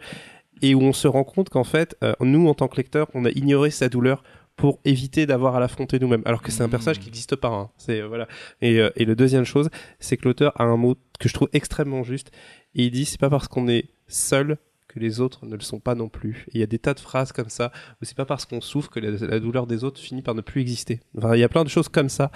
et 0.62 0.76
où 0.76 0.82
on 0.82 0.94
se 0.94 1.08
rend 1.08 1.24
compte 1.24 1.50
qu'en 1.50 1.64
fait, 1.64 1.96
euh, 2.04 2.14
nous 2.22 2.48
en 2.48 2.54
tant 2.54 2.68
que 2.68 2.78
lecteurs, 2.78 3.08
on 3.14 3.26
a 3.26 3.30
ignoré 3.32 3.72
sa 3.72 3.90
douleur 3.90 4.24
pour 4.56 4.80
éviter 4.84 5.26
d'avoir 5.26 5.56
à 5.56 5.60
l'affronter 5.62 6.00
nous-mêmes. 6.00 6.22
Alors 6.26 6.42
que 6.42 6.52
c'est 6.52 6.64
un 6.64 6.70
personnage 6.70 7.00
qui 7.00 7.06
n'existe 7.06 7.38
pas. 7.38 7.48
hein. 7.48 7.70
C'est 7.78 8.02
euh, 8.02 8.08
voilà. 8.08 8.28
Et, 8.62 8.80
euh, 8.80 8.90
et 8.98 9.06
le 9.06 9.16
deuxième 9.16 9.46
chose, 9.46 9.70
c'est 10.00 10.18
que 10.18 10.28
l'auteur 10.28 10.52
a 10.60 10.66
un 10.66 10.76
mot 10.76 10.96
que 11.20 11.30
je 11.30 11.34
trouve 11.34 11.48
extrêmement 11.54 12.04
juste. 12.04 12.32
Et 12.76 12.84
il 12.86 12.92
dit 12.92 13.06
c'est 13.06 13.20
pas 13.20 13.30
parce 13.30 13.48
qu'on 13.48 13.70
est 13.70 13.86
seul 14.08 14.58
que 14.90 15.00
les 15.00 15.22
autres 15.22 15.46
ne 15.46 15.56
le 15.56 15.62
sont 15.62 15.80
pas 15.80 15.96
non 15.96 16.10
plus. 16.10 16.46
Et 16.50 16.56
il 16.56 16.60
y 16.60 16.64
a 16.64 16.68
des 16.68 16.80
tas 16.80 16.94
de 16.94 17.00
phrases 17.00 17.32
comme 17.32 17.50
ça 17.50 17.72
où 18.02 18.06
c'est 18.06 18.18
pas 18.18 18.26
parce 18.26 18.46
qu'on 18.46 18.60
souffre 18.60 18.90
que 18.90 19.00
la, 19.00 19.12
la 19.28 19.40
douleur 19.40 19.66
des 19.66 19.84
autres 19.86 20.00
finit 20.02 20.24
par 20.24 20.36
ne 20.36 20.42
plus 20.42 20.60
exister. 20.62 21.00
Enfin, 21.18 21.36
il 21.36 21.40
y 21.40 21.44
a 21.44 21.50
plein 21.50 21.64
de 21.64 21.70
choses 21.70 21.88
comme 21.88 22.10
ça. 22.10 22.32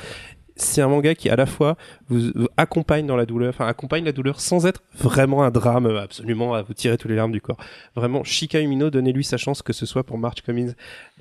C'est 0.55 0.81
un 0.81 0.87
manga 0.87 1.15
qui 1.15 1.29
à 1.29 1.35
la 1.35 1.45
fois 1.45 1.77
vous, 2.09 2.31
accompagne 2.57 3.07
dans 3.07 3.15
la 3.15 3.25
douleur, 3.25 3.49
enfin 3.49 3.67
accompagne 3.67 4.05
la 4.05 4.11
douleur 4.11 4.39
sans 4.39 4.65
être 4.65 4.83
vraiment 4.93 5.43
un 5.43 5.51
drame 5.51 5.87
euh, 5.87 6.01
absolument 6.01 6.53
à 6.53 6.61
vous 6.61 6.73
tirer 6.73 6.97
tous 6.97 7.07
les 7.07 7.15
larmes 7.15 7.31
du 7.31 7.41
corps. 7.41 7.57
Vraiment, 7.95 8.23
Shika 8.23 8.61
Umino, 8.61 8.89
donnez-lui 8.89 9.23
sa 9.23 9.37
chance 9.37 9.61
que 9.61 9.73
ce 9.73 9.85
soit 9.85 10.03
pour 10.03 10.17
March 10.17 10.41
Cummings, 10.41 10.73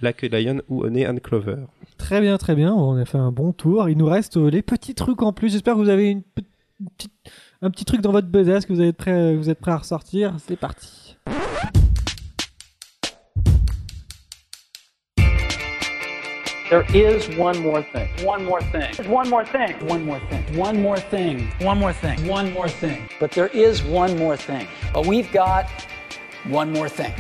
Like 0.03 0.23
Lion 0.23 0.61
ou 0.69 0.85
Honey 0.85 1.07
and 1.07 1.17
Clover. 1.23 1.57
Très 1.97 2.21
bien, 2.21 2.37
très 2.37 2.55
bien. 2.55 2.75
On 2.75 2.97
a 2.97 3.05
fait 3.05 3.19
un 3.19 3.33
bon 3.33 3.53
tour. 3.53 3.89
Il 3.89 3.97
nous 3.97 4.07
reste 4.07 4.37
euh, 4.37 4.51
les 4.51 4.63
petits 4.63 4.95
trucs 4.95 5.23
en 5.23 5.33
plus. 5.33 5.53
J'espère 5.53 5.75
que 5.75 5.79
vous 5.79 5.89
avez 5.89 6.19
un 7.63 7.71
petit 7.71 7.85
truc 7.85 8.01
dans 8.01 8.13
votre 8.13 8.29
besace 8.29 8.67
que 8.67 8.73
vous 8.73 8.83
êtes 8.83 8.97
prêt, 8.97 9.35
vous 9.37 9.49
êtes 9.49 9.61
prêt 9.61 9.73
à 9.73 9.79
ressortir. 9.79 10.35
C'est 10.39 10.57
parti. 10.57 11.02
There 16.73 16.87
is 16.95 17.29
one 17.37 17.59
more 17.61 17.83
thing. 17.93 18.09
One 18.25 18.47
more 18.47 18.63
thing. 18.73 19.07
One 19.07 19.29
more 19.29 19.45
thing. 19.45 19.75
One 19.87 20.07
more 20.07 20.19
thing. 20.31 20.57
One 20.57 20.81
more 20.81 20.97
thing. 20.97 21.47
One 21.61 21.79
more 21.79 21.93
thing. 21.93 22.17
One 22.27 22.51
more 22.55 22.67
thing. 22.67 22.97
But 23.21 23.33
there 23.33 23.51
is 23.53 23.83
one 23.85 24.17
more 24.17 24.39
thing. 24.39 24.67
But 24.95 25.07
we've 25.07 25.31
got 25.35 25.67
one 26.49 26.73
more 26.73 26.89
thing. 26.89 27.13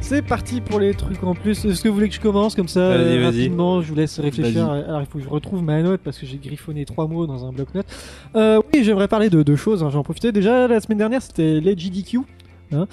C'est 0.00 0.22
parti 0.22 0.60
pour 0.62 0.80
les 0.80 0.94
trucs 0.94 1.22
en 1.22 1.34
plus. 1.34 1.64
Est-ce 1.66 1.82
que 1.82 1.88
vous 1.88 1.94
voulez 1.96 2.08
que 2.08 2.14
je 2.14 2.20
commence 2.20 2.54
comme 2.54 2.68
ça 2.68 2.88
Vas-y, 2.96 2.98
euh, 3.00 3.16
vas-y. 3.18 3.24
rapidement 3.42 3.82
Je 3.82 3.88
vous 3.88 3.96
laisse 3.96 4.18
réfléchir. 4.18 4.70
Alors 4.70 5.00
il 5.00 5.06
faut 5.06 5.18
que 5.18 5.24
je 5.24 5.28
retrouve 5.28 5.62
ma 5.62 5.82
note 5.82 6.00
parce 6.02 6.16
que 6.18 6.24
j'ai 6.24 6.38
griffonné 6.38 6.86
trois 6.86 7.08
mots 7.08 7.26
dans 7.26 7.44
un 7.44 7.52
bloc-notes. 7.52 7.86
Euh, 8.36 8.62
oui, 8.72 8.84
j'aimerais 8.84 9.08
parler 9.08 9.28
de 9.28 9.42
deux 9.42 9.56
choses. 9.56 9.82
hein. 9.82 9.90
J'en 9.90 10.02
profitais 10.04 10.32
déjà 10.32 10.66
la 10.66 10.80
semaine 10.80 10.98
dernière. 10.98 11.20
C'était 11.20 11.60
l'EGDQ. 11.60 12.20
Hein 12.72 12.86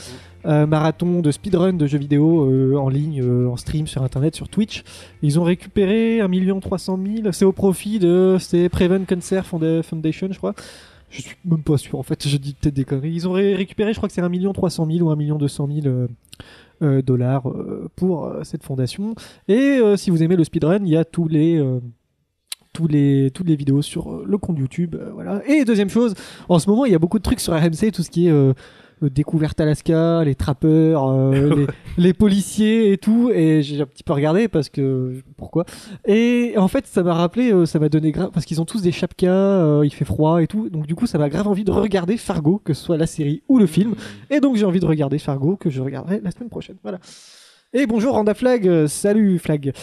Euh, 0.46 0.68
marathon 0.68 1.22
de 1.22 1.32
speedrun 1.32 1.72
de 1.74 1.88
jeux 1.88 1.98
vidéo 1.98 2.44
euh, 2.52 2.76
en 2.76 2.90
ligne, 2.90 3.22
euh, 3.24 3.48
en 3.48 3.56
stream 3.56 3.88
sur 3.88 4.04
internet, 4.04 4.36
sur 4.36 4.50
Twitch. 4.50 4.84
Ils 5.22 5.40
ont 5.40 5.44
récupéré 5.44 6.20
1 6.20 6.60
300 6.60 7.00
000. 7.24 7.32
C'est 7.32 7.46
au 7.46 7.54
profit 7.54 7.98
de 7.98 8.36
c'est 8.42 8.68
Preven 8.68 9.06
Cancer 9.06 9.46
Foundation, 9.46 10.28
je 10.32 10.38
crois. 10.38 10.54
Je 11.10 11.22
suis 11.22 11.36
même 11.46 11.62
pas 11.64 11.78
sûr 11.78 11.98
en 11.98 12.04
fait, 12.04 12.28
je 12.28 12.36
dis 12.38 12.56
peut-être 12.60 12.74
des 12.74 12.84
conneries. 12.84 13.14
Ils 13.14 13.28
ont 13.28 13.32
ré- 13.32 13.56
récupéré, 13.56 13.94
je 13.94 14.00
crois 14.00 14.10
que 14.10 14.16
c'est 14.16 14.22
1 14.22 14.52
300 14.52 14.86
000 14.92 15.08
ou 15.08 15.12
1 15.12 15.38
200 15.38 15.70
000 15.82 15.88
euh, 15.88 16.08
euh, 16.82 17.02
dollars 17.02 17.44
pour 17.96 18.30
cette 18.44 18.64
fondation. 18.64 19.16
Et 19.48 19.80
si 19.96 20.10
vous 20.10 20.24
aimez 20.24 20.36
le 20.36 20.44
speedrun, 20.44 20.80
il 20.84 20.90
y 20.90 20.98
a 20.98 21.06
tous 21.06 21.28
les 21.30 21.64
tous 22.74 22.88
les 22.88 23.32
toutes 23.34 23.48
les 23.48 23.56
vidéos 23.56 23.82
sur 23.82 24.26
le 24.26 24.38
compte 24.38 24.58
YouTube, 24.60 24.96
voilà. 25.14 25.42
Et 25.48 25.64
deuxième 25.64 25.90
chose, 25.90 26.16
en 26.50 26.60
ce 26.60 26.70
moment, 26.70 26.86
il 26.86 26.92
y 26.92 26.96
a 26.96 27.00
beaucoup 27.00 27.20
de 27.20 27.24
trucs 27.24 27.40
sur 27.40 27.54
RMC, 27.54 27.92
tout 27.94 28.02
ce 28.04 28.10
qui 28.10 28.28
est 28.28 28.34
découverte 29.10 29.60
Alaska, 29.60 30.24
les 30.24 30.36
trappeurs, 30.36 31.08
euh, 31.10 31.56
les, 31.98 32.04
les 32.04 32.14
policiers 32.14 32.92
et 32.92 32.98
tout. 32.98 33.32
Et 33.34 33.62
j'ai 33.62 33.82
un 33.82 33.86
petit 33.86 34.04
peu 34.04 34.14
regardé 34.14 34.48
parce 34.48 34.70
que 34.70 35.22
pourquoi. 35.38 35.66
Et 36.06 36.54
en 36.58 36.68
fait, 36.68 36.88
ça 36.88 37.04
m'a 37.04 37.14
rappelé, 37.14 37.52
euh, 37.52 37.66
ça 37.66 37.80
m'a 37.80 37.90
donné 37.90 38.12
grave 38.12 38.32
parce 38.34 38.46
qu'ils 38.46 38.62
ont 38.62 38.66
tous 38.66 38.82
des 38.82 38.92
chapkas, 38.92 39.30
euh, 39.30 39.82
il 39.84 39.94
fait 39.94 40.06
froid 40.06 40.42
et 40.42 40.48
tout. 40.48 40.70
Donc 40.70 40.88
du 40.88 40.96
coup, 40.96 41.08
ça 41.08 41.18
m'a 41.18 41.30
grave 41.30 41.48
envie 41.48 41.64
de 41.64 41.72
regarder 41.72 42.18
Fargo, 42.18 42.62
que 42.64 42.74
ce 42.74 42.84
soit 42.84 42.98
la 42.98 43.08
série 43.08 43.44
ou 43.48 43.60
le 43.60 43.68
film. 43.68 43.96
Et 44.30 44.40
donc 44.40 44.56
j'ai 44.56 44.66
envie 44.66 44.80
de 44.80 44.86
regarder 44.86 45.20
Fargo, 45.20 45.56
que 45.56 45.70
je 45.70 45.82
regarderai 45.82 46.22
la 46.24 46.32
semaine 46.32 46.50
prochaine. 46.50 46.78
Voilà. 46.84 47.00
Et 47.76 47.88
bonjour 47.88 48.14
Randa 48.14 48.36
Flag, 48.36 48.68
euh, 48.68 48.88
salut 48.88 49.40
Flag. 49.40 49.74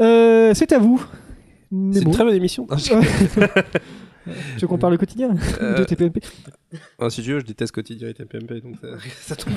Euh, 0.00 0.52
c'est 0.54 0.70
à 0.70 0.78
vous. 0.78 1.04
C'est 1.90 2.02
une 2.02 2.12
très 2.12 2.22
bonne 2.22 2.36
émission. 2.36 2.68
Tu 4.56 4.60
veux 4.60 4.66
qu'on 4.68 4.78
parle 4.78 4.96
quotidien 4.98 5.30
Euh, 5.60 5.78
de 5.78 5.84
TPMP 5.84 6.18
Ah, 7.00 7.10
si 7.10 7.22
tu 7.22 7.32
veux, 7.32 7.40
je 7.40 7.44
déteste 7.44 7.72
quotidien 7.72 8.08
et 8.08 8.14
TPMP, 8.14 8.60
donc 8.62 8.76
ça, 8.80 8.88
ça 9.20 9.36
tombe. 9.36 9.54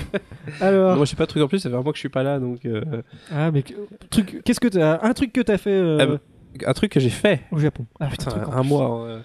Alors, 0.61 0.95
moi, 0.95 1.05
je 1.05 1.09
sais 1.11 1.16
pas 1.16 1.26
de 1.26 1.30
truc 1.30 1.43
en 1.43 1.47
plus, 1.47 1.59
ça 1.59 1.70
fait 1.70 1.76
un 1.76 1.82
mois 1.82 1.91
que 1.91 1.97
je 1.97 2.01
suis 2.01 2.09
pas 2.09 2.24
là, 2.24 2.39
donc. 2.39 2.66
euh, 2.66 2.82
ah 3.32 3.51
mais 3.51 3.63
truc, 4.09 4.41
qu'est-ce 4.43 4.59
que 4.59 4.68
t'as 4.68 4.99
un 5.05 5.13
truc 5.13 5.32
que 5.34 5.41
t'as 5.41 5.57
fait 5.57 5.72
euh, 5.72 6.18
Ah 6.57 6.70
un 6.70 6.74
truc 6.74 6.91
que 6.91 6.99
j'ai 6.99 7.09
fait. 7.09 7.41
au 7.51 7.57
Japon 7.59 7.86
Ah, 7.99 8.07
Putain, 8.07 8.32
en 8.47 8.51
un 8.53 8.63
mois. 8.63 9.20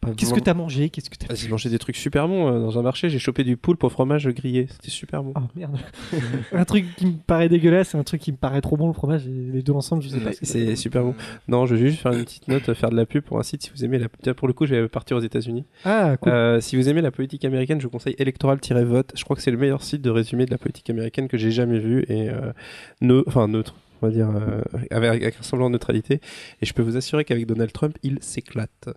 Pas, 0.00 0.10
Qu'est-ce 0.16 0.32
que 0.32 0.40
t'as 0.40 0.54
mangé? 0.54 0.88
Qu'est-ce 0.90 1.10
que 1.10 1.16
t'as 1.16 1.26
Ah, 1.30 1.34
J'ai 1.34 1.48
mangé 1.48 1.68
des 1.68 1.78
trucs 1.78 1.96
super 1.96 2.26
bons 2.26 2.48
euh, 2.48 2.60
dans 2.60 2.78
un 2.78 2.82
marché. 2.82 3.10
J'ai 3.10 3.18
chopé 3.18 3.44
du 3.44 3.56
poulpe 3.56 3.84
au 3.84 3.88
fromage 3.88 4.28
grillé. 4.28 4.66
C'était 4.70 4.90
super 4.90 5.22
bon. 5.22 5.32
Ah 5.34 5.42
merde. 5.54 5.78
un 6.52 6.64
truc 6.64 6.84
qui 6.96 7.06
me 7.06 7.12
paraît 7.26 7.48
dégueulasse 7.48 7.94
et 7.94 7.98
un 7.98 8.02
truc 8.02 8.20
qui 8.20 8.32
me 8.32 8.36
paraît 8.36 8.60
trop 8.60 8.76
bon 8.76 8.86
le 8.86 8.92
fromage 8.92 9.26
et 9.26 9.30
les 9.30 9.62
deux 9.62 9.72
ensemble, 9.72 10.02
je 10.02 10.08
sais 10.08 10.20
pas. 10.20 10.30
C'est 10.40 10.76
super 10.76 11.02
bon. 11.02 11.14
Non, 11.48 11.66
je 11.66 11.74
vais 11.74 11.88
juste 11.88 12.00
faire 12.00 12.12
une 12.12 12.24
petite 12.24 12.48
note, 12.48 12.68
euh, 12.68 12.74
faire 12.74 12.90
de 12.90 12.96
la 12.96 13.06
pub 13.06 13.22
pour 13.22 13.38
un 13.38 13.42
site 13.42 13.62
si 13.62 13.70
vous 13.74 13.84
aimez 13.84 13.98
la. 13.98 14.34
Pour 14.34 14.48
le 14.48 14.54
coup, 14.54 14.66
je 14.66 14.74
vais 14.74 14.88
partir 14.88 15.16
aux 15.16 15.20
États-Unis. 15.20 15.64
Ah 15.84 16.16
cool. 16.16 16.32
Euh, 16.32 16.60
si 16.60 16.76
vous 16.76 16.88
aimez 16.88 17.02
la 17.02 17.10
politique 17.10 17.44
américaine, 17.44 17.80
je 17.80 17.84
vous 17.86 17.90
conseille 17.90 18.16
electoral-vote. 18.18 19.12
Je 19.16 19.24
crois 19.24 19.36
que 19.36 19.42
c'est 19.42 19.50
le 19.50 19.58
meilleur 19.58 19.82
site 19.82 20.02
de 20.02 20.10
résumé 20.10 20.46
de 20.46 20.50
la 20.50 20.58
politique 20.58 20.88
américaine 20.90 21.28
que 21.28 21.36
j'ai 21.36 21.50
jamais 21.50 21.78
vu 21.78 22.04
et 22.08 22.30
euh, 22.30 23.22
enfin 23.26 23.48
neutre. 23.48 23.74
on 24.02 24.06
va 24.06 24.12
dire, 24.12 24.30
euh, 24.30 24.62
avec, 24.90 25.22
avec 25.22 25.36
un 25.38 25.42
semblant 25.42 25.68
de 25.68 25.74
neutralité. 25.74 26.20
Et 26.62 26.66
je 26.66 26.72
peux 26.72 26.82
vous 26.82 26.96
assurer 26.96 27.24
qu'avec 27.24 27.46
Donald 27.46 27.72
Trump, 27.72 27.96
il 28.02 28.18
s'éclate. 28.20 28.88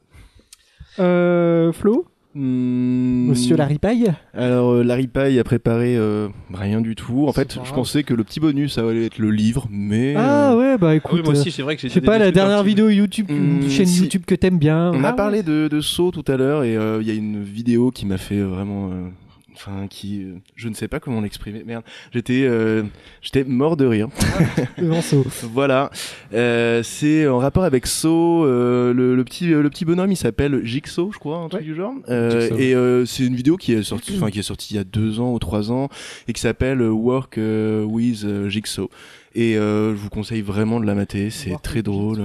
Euh, 1.00 1.72
Flo 1.72 2.06
Hmm, 2.36 3.28
Monsieur 3.30 3.56
Larry 3.56 3.78
Paille 3.78 4.12
Alors, 4.34 4.72
euh, 4.72 4.84
Larry 4.84 5.06
Paille 5.06 5.38
a 5.38 5.44
préparé 5.44 5.96
euh, 5.96 6.30
rien 6.52 6.82
du 6.82 6.96
tout. 6.96 7.28
En 7.28 7.32
fait, 7.32 7.54
je 7.54 7.60
grave. 7.60 7.74
pensais 7.76 8.02
que 8.02 8.16
le 8.16 8.24
petit 8.24 8.39
bonus, 8.39 8.74
ça 8.74 8.82
allait 8.89 9.06
être 9.06 9.20
le 9.20 9.30
livre, 9.30 9.68
mais. 9.70 10.16
Ah 10.18 10.54
euh, 10.54 10.58
ouais, 10.58 10.78
bah 10.80 10.88
Ah 10.89 10.96
écoute. 10.96 11.12
oui, 11.20 11.22
moi 11.24 11.34
aussi, 11.34 11.52
c'est 11.52 11.62
vrai 11.62 11.76
que 11.76 11.84
j'ai 11.84 11.89
je 11.89 11.94
sais 11.94 12.00
des- 12.02 12.08
pas, 12.08 12.18
la 12.18 12.32
dernière 12.32 12.64
vidéo 12.64 12.89
YouTube, 12.89 13.28
une 13.30 13.60
Hmm, 13.66 13.70
chaîne 13.70 13.86
si. 13.86 14.02
YouTube 14.02 14.24
que 14.26 14.34
t'aimes 14.34 14.58
bien. 14.58 14.91
On 14.96 15.04
Ah 15.04 15.10
a 15.10 15.12
ouais. 15.12 15.16
parlé 15.16 15.44
de, 15.44 15.68
de 15.68 15.80
Saw 15.80 16.10
tout 16.10 16.26
à 16.28 16.36
l'heure 16.36 16.64
et 16.64 16.76
euh, 16.76 16.98
il 17.02 17.08
y 17.08 17.12
a 17.12 17.14
une 17.14 17.44
vidéo 17.44 17.91
qui 17.91 18.08
m'a 18.08 18.18
fait 18.18 18.41
vraiment. 18.41 18.89
euh, 18.91 19.10
Enfin, 19.56 19.88
qui. 19.89 20.24
euh, 20.24 20.36
je 20.56 20.68
ne 20.70 20.74
sais 20.74 20.88
pas 20.88 20.99
comment 20.99 21.22
l'exprimer. 21.22 21.64
Merde. 21.66 21.84
J'étais 22.14 22.43
euh, 22.43 22.84
j'étais 23.22 23.43
mort 23.43 23.78
de 23.78 23.86
rire. 23.86 24.10
Devant 24.78 25.01
Saw. 25.01 25.24
voilà. 25.51 25.89
Euh, 26.34 26.82
c'est 26.84 27.28
en 27.28 27.38
rapport 27.38 27.64
avec 27.64 27.86
Saw. 27.88 28.45
euh, 28.45 28.93
le, 28.93 29.16
le 29.16 29.24
petit, 29.24 29.47
le 29.47 29.70
petit 29.70 29.86
bonhomme, 29.86 30.12
il 30.12 30.16
s'appelle 30.18 30.62
Jigsaw, 30.66 31.12
je 31.14 31.20
crois, 31.20 31.38
un 31.38 31.49
truc 31.49 31.62
Ouais. 31.62 31.68
du 31.68 31.76
genre. 31.76 31.93
Euh, 32.10 32.49
et 32.58 32.74
euh, 32.76 33.06
c'est 33.06 33.24
une 33.26 33.36
vidéo 33.36 33.58
qui 33.58 33.74
est 33.74 33.84
sortie, 33.84 34.16
enfin 34.18 34.30
qui 34.32 34.39
est 34.39 34.43
sortie 34.43 34.74
il 34.74 34.78
y 34.78 34.80
a 34.80 34.84
deux 34.84 35.20
ans 35.20 35.34
ou 35.34 35.39
trois 35.39 35.72
ans 35.72 35.89
et 36.28 36.34
qui 36.34 36.41
s'appelle 36.41 36.82
Work 36.82 37.38
with 37.38 38.26
Jigsaw. 38.49 38.89
Et 39.36 39.58
euh, 39.58 39.91
je 39.91 39.95
vous 39.99 40.10
conseille 40.10 40.41
vraiment 40.41 40.80
de 40.80 40.86
la 40.86 40.95
mater. 40.95 41.30
C'est 41.30 41.56
très 41.62 41.82
drôle. 41.82 42.22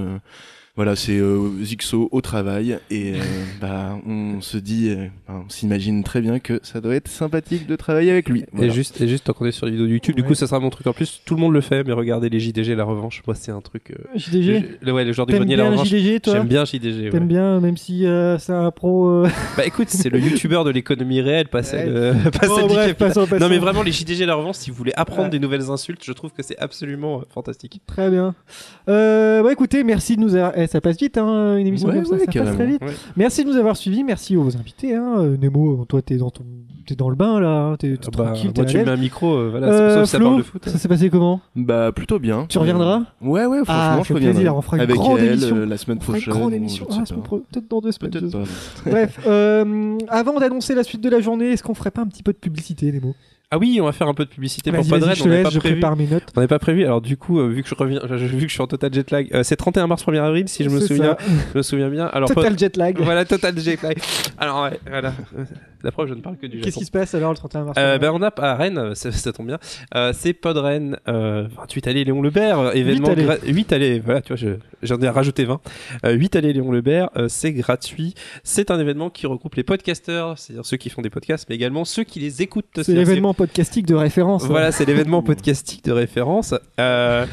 Voilà, 0.79 0.95
c'est 0.95 1.17
euh, 1.17 1.61
Jigsaw 1.61 2.07
au 2.09 2.21
travail 2.21 2.79
et 2.89 3.11
euh, 3.15 3.17
bah 3.61 3.97
on 4.07 4.39
se 4.39 4.55
dit, 4.55 4.87
euh, 4.87 5.07
on 5.27 5.49
s'imagine 5.49 6.05
très 6.05 6.21
bien 6.21 6.39
que 6.39 6.61
ça 6.63 6.79
doit 6.79 6.95
être 6.95 7.09
sympathique 7.09 7.67
de 7.67 7.75
travailler 7.75 8.11
avec 8.11 8.29
lui. 8.29 8.45
Et 8.57 8.69
juste, 8.69 9.01
et 9.01 9.07
juste, 9.09 9.25
tant 9.25 9.33
qu'on 9.33 9.45
est 9.45 9.51
sur 9.51 9.65
les 9.65 9.73
vidéos 9.73 9.87
de 9.87 9.91
YouTube, 9.91 10.15
du 10.15 10.23
coup, 10.23 10.35
ça 10.35 10.47
sera 10.47 10.61
mon 10.61 10.69
truc 10.69 10.87
en 10.87 10.93
plus. 10.93 11.21
Tout 11.25 11.35
le 11.35 11.41
monde 11.41 11.51
le 11.51 11.59
fait, 11.59 11.83
mais 11.83 11.91
regardez 11.91 12.29
les 12.29 12.39
JDG, 12.39 12.75
la 12.75 12.85
revanche. 12.85 13.21
Moi, 13.27 13.35
c'est 13.35 13.51
un 13.51 13.59
truc. 13.59 13.91
euh, 13.91 14.17
JDG 14.17 14.77
le, 14.79 14.93
ouais, 14.93 15.03
le 15.03 15.11
genre 15.11 15.25
du 15.25 15.33
grenier, 15.35 15.57
la 15.57 15.63
bien 15.63 15.71
revanche. 15.73 15.89
JDG, 15.89 16.21
toi? 16.21 16.33
J'aime 16.35 16.47
bien 16.47 16.63
JDG. 16.63 17.03
ouais. 17.03 17.09
T'aimes 17.09 17.27
bien, 17.27 17.59
même 17.59 17.75
si 17.75 18.05
euh, 18.05 18.37
c'est 18.37 18.53
un 18.53 18.71
pro. 18.71 19.05
euh, 19.09 19.27
Bah 19.57 19.65
écoute, 19.65 19.89
c'est 19.89 20.07
le 20.09 20.19
youtubeur 20.21 20.63
de 20.63 20.69
l'économie 20.71 21.19
réelle, 21.19 21.49
pas 21.49 21.61
celle, 21.61 21.89
Ouais. 21.93 22.31
pas 22.39 22.47
Bon, 22.47 22.55
celle 22.55 22.67
du 22.69 22.73
bref, 22.73 22.93
passons, 22.93 23.27
passons. 23.27 23.43
Non 23.43 23.49
mais 23.49 23.57
vraiment, 23.57 23.83
les 23.83 23.91
JDG 23.91 24.25
la 24.25 24.35
revanche, 24.35 24.55
si 24.55 24.69
vous 24.71 24.77
voulez 24.77 24.93
apprendre 24.95 25.23
Ouais. 25.23 25.29
des 25.31 25.39
nouvelles 25.39 25.69
insultes, 25.69 26.05
je 26.05 26.13
trouve 26.13 26.31
que 26.31 26.41
c'est 26.41 26.57
absolument 26.57 27.19
euh, 27.19 27.23
fantastique. 27.33 27.81
Très 27.85 28.09
bien. 28.09 28.33
Euh, 28.87 29.43
bah 29.43 29.51
écoutez, 29.51 29.83
merci 29.83 30.15
de 30.15 30.21
nous 30.21 30.35
avoir. 30.35 30.57
Ça 30.69 30.79
passe 30.81 30.97
vite, 30.97 31.17
hein, 31.17 31.57
une 31.57 31.67
émission 31.67 31.89
Ouais, 31.89 31.95
comme 31.95 32.05
ça, 32.05 32.13
ouais, 32.13 32.19
ça 32.25 32.31
passe 32.43 32.53
très 32.55 32.65
vite. 32.65 32.81
Ouais. 32.81 32.93
Merci 33.17 33.43
de 33.43 33.49
nous 33.49 33.57
avoir 33.57 33.75
suivis, 33.75 34.03
merci 34.03 34.37
aux 34.37 34.55
invités. 34.55 34.95
Hein. 34.95 35.15
Euh, 35.17 35.37
Nemo, 35.37 35.85
toi, 35.89 36.01
t'es 36.01 36.15
dans 36.17 36.29
ton, 36.29 36.43
t'es 36.85 36.95
dans 36.95 37.09
le 37.09 37.15
bain 37.15 37.39
là, 37.39 37.49
hein, 37.71 37.75
t'es 37.77 37.95
Ah 38.01 38.07
bah, 38.15 38.23
tranquille, 38.25 38.53
t'es 38.53 38.61
moi 38.61 38.69
à 38.69 38.71
tu 38.71 38.77
me 38.79 38.85
mets 38.85 38.91
un 38.91 38.95
micro, 38.97 39.33
euh, 39.35 39.49
voilà, 39.51 39.67
Euh, 39.67 39.95
sauf 39.95 40.05
si 40.05 40.11
ça 40.11 40.17
Flo, 40.17 40.27
parle 40.27 40.37
de 40.39 40.43
foot. 40.43 40.69
Ça 40.69 40.77
s'est 40.77 40.87
passé 40.87 41.09
comment? 41.09 41.41
Bah 41.55 41.91
plutôt 41.91 42.19
bien. 42.19 42.45
Tu 42.47 42.57
reviendras? 42.57 43.01
Ouais, 43.21 43.45
ouais, 43.45 43.57
franchement, 43.65 43.73
Ah, 43.73 44.01
je 44.03 44.13
reviendrai. 44.13 44.33
plaisir, 44.35 44.55
on 44.55 44.61
fera 44.61 44.77
une 44.77 44.83
avec 44.83 44.95
grande 44.95 45.19
elle 45.19 45.25
émission. 45.33 45.55
euh, 45.57 45.65
la 45.65 45.77
semaine 45.77 45.97
On 45.99 46.03
fera 46.03 46.17
une 46.17 46.23
prochaine. 46.23 46.39
grande 46.39 46.53
émission. 46.53 46.87
Ah, 46.91 47.03
peut-être 47.51 47.67
dans 47.69 47.81
deux 47.81 47.91
semaines. 47.91 48.11
Deux-. 48.11 48.31
Bref, 48.85 49.19
euh, 49.27 49.97
avant 50.07 50.39
d'annoncer 50.39 50.75
la 50.75 50.83
suite 50.83 51.01
de 51.01 51.09
la 51.09 51.19
journée, 51.19 51.51
est-ce 51.51 51.63
qu'on 51.63 51.73
ferait 51.73 51.91
pas 51.91 52.01
un 52.01 52.07
petit 52.07 52.23
peu 52.23 52.31
de 52.33 52.37
publicité, 52.37 52.91
Nemo? 52.91 53.15
Ah 53.51 53.57
oui, 53.57 53.79
on 53.81 53.85
va 53.85 53.93
faire 53.93 54.07
un 54.07 54.13
peu 54.13 54.25
de 54.25 54.29
publicité 54.29 54.71
pour 54.71 54.87
Podred, 54.87 55.15
je 55.17 55.23
on 55.23 55.27
laisse, 55.27 55.43
pas 55.43 55.49
prévu. 55.59 55.81
On 56.37 56.47
pas 56.47 56.59
prévu. 56.59 56.83
Alors 56.85 57.01
du 57.01 57.17
coup, 57.17 57.39
euh, 57.39 57.47
vu 57.47 57.63
que 57.63 57.69
je 57.69 57.73
reviens, 57.73 57.99
je- 58.07 58.15
vu 58.15 58.41
que 58.41 58.47
je 58.47 58.53
suis 58.53 58.61
en 58.61 58.67
total 58.67 58.93
jet 58.93 59.09
lag, 59.09 59.27
euh, 59.33 59.41
c'est 59.41 59.55
31 59.55 59.87
mars 59.87 60.05
1er 60.05 60.19
avril 60.21 60.47
si 60.47 60.63
je 60.63 60.69
me 60.69 60.79
souviens, 60.79 61.17
ça. 61.19 61.25
je 61.53 61.57
me 61.57 61.63
souviens 61.63 61.89
bien. 61.89 62.05
Alors 62.05 62.29
Total 62.29 62.51
Pod- 62.51 62.59
jet 62.59 62.77
lag. 62.77 62.99
voilà 62.99 63.25
total 63.25 63.57
jet 63.59 63.81
lag. 63.81 63.97
Alors 64.37 64.63
ouais, 64.65 64.79
voilà. 64.87 65.13
La 65.83 65.91
preuve, 65.91 66.09
je 66.09 66.13
ne 66.13 66.21
parle 66.21 66.37
que 66.37 66.45
du 66.45 66.57
Japon. 66.57 66.65
Qu'est-ce 66.65 66.77
qui 66.79 66.85
se 66.85 66.91
passe 66.91 67.15
alors 67.15 67.31
le 67.31 67.37
31 67.37 67.63
mars 67.65 67.77
Euh, 67.79 67.97
ben 67.97 68.11
on 68.13 68.21
a 68.21 68.31
à 68.37 68.55
Rennes, 68.55 68.77
euh, 68.77 68.93
ça, 68.95 69.11
ça 69.11 69.31
tombe 69.31 69.47
bien. 69.47 69.59
Euh, 69.95 70.11
c'est 70.13 70.33
Podren 70.33 70.97
euh, 71.07 71.47
28 71.57 71.87
allées 71.87 72.03
Léon 72.03 72.21
Lebert, 72.21 72.59
euh, 72.59 72.71
événement 72.73 73.09
allées. 73.09 73.25
gra- 73.25 73.39
8 73.45 73.73
allées, 73.73 73.99
voilà, 73.99 74.21
tu 74.21 74.29
vois, 74.33 74.37
je- 74.37 74.57
j'en 74.83 74.99
ai 75.01 75.07
rajouté 75.09 75.45
20. 75.45 75.61
Euh, 76.05 76.11
8 76.11 76.35
allées 76.35 76.51
Léon 76.53 76.71
Lebert, 76.71 77.09
euh, 77.15 77.27
c'est 77.29 77.53
gratuit. 77.53 78.13
C'est 78.43 78.71
un 78.71 78.79
événement 78.79 79.09
qui 79.09 79.25
regroupe 79.27 79.55
les 79.55 79.63
podcasteurs, 79.63 80.37
c'est-à-dire 80.37 80.65
ceux 80.65 80.77
qui 80.77 80.89
font 80.89 81.01
des 81.01 81.09
podcasts, 81.09 81.47
mais 81.49 81.55
également 81.55 81.85
ceux 81.85 82.03
qui 82.03 82.19
les 82.19 82.41
écoutent. 82.41 82.65
C'est 82.83 82.93
l'événement 82.93 83.33
podcastique 83.33 83.85
de 83.85 83.95
référence. 83.95 84.43
hein. 84.43 84.47
Voilà, 84.49 84.71
c'est 84.71 84.85
l'événement 84.85 85.21
podcastique 85.23 85.85
de 85.85 85.91
référence. 85.93 86.53
Euh, 86.79 87.25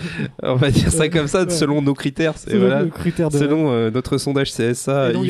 on 0.43 0.55
va 0.55 0.71
dire 0.71 0.91
ça 0.93 1.09
comme 1.09 1.27
ça, 1.27 1.43
Ouais. 1.45 1.51
selon 1.51 1.83
nos 1.83 1.95
critères. 1.95 2.35
C'est 2.37 2.51
C'est 2.51 2.59
voilà, 2.59 2.83
le 2.83 2.89
critère 2.91 3.29
de. 3.29 3.39
selon 3.39 3.71
euh, 3.71 3.91
notre 3.91 4.19
sondage 4.19 4.53
CSA, 4.53 5.11
Et 5.11 5.13
donc, 5.13 5.25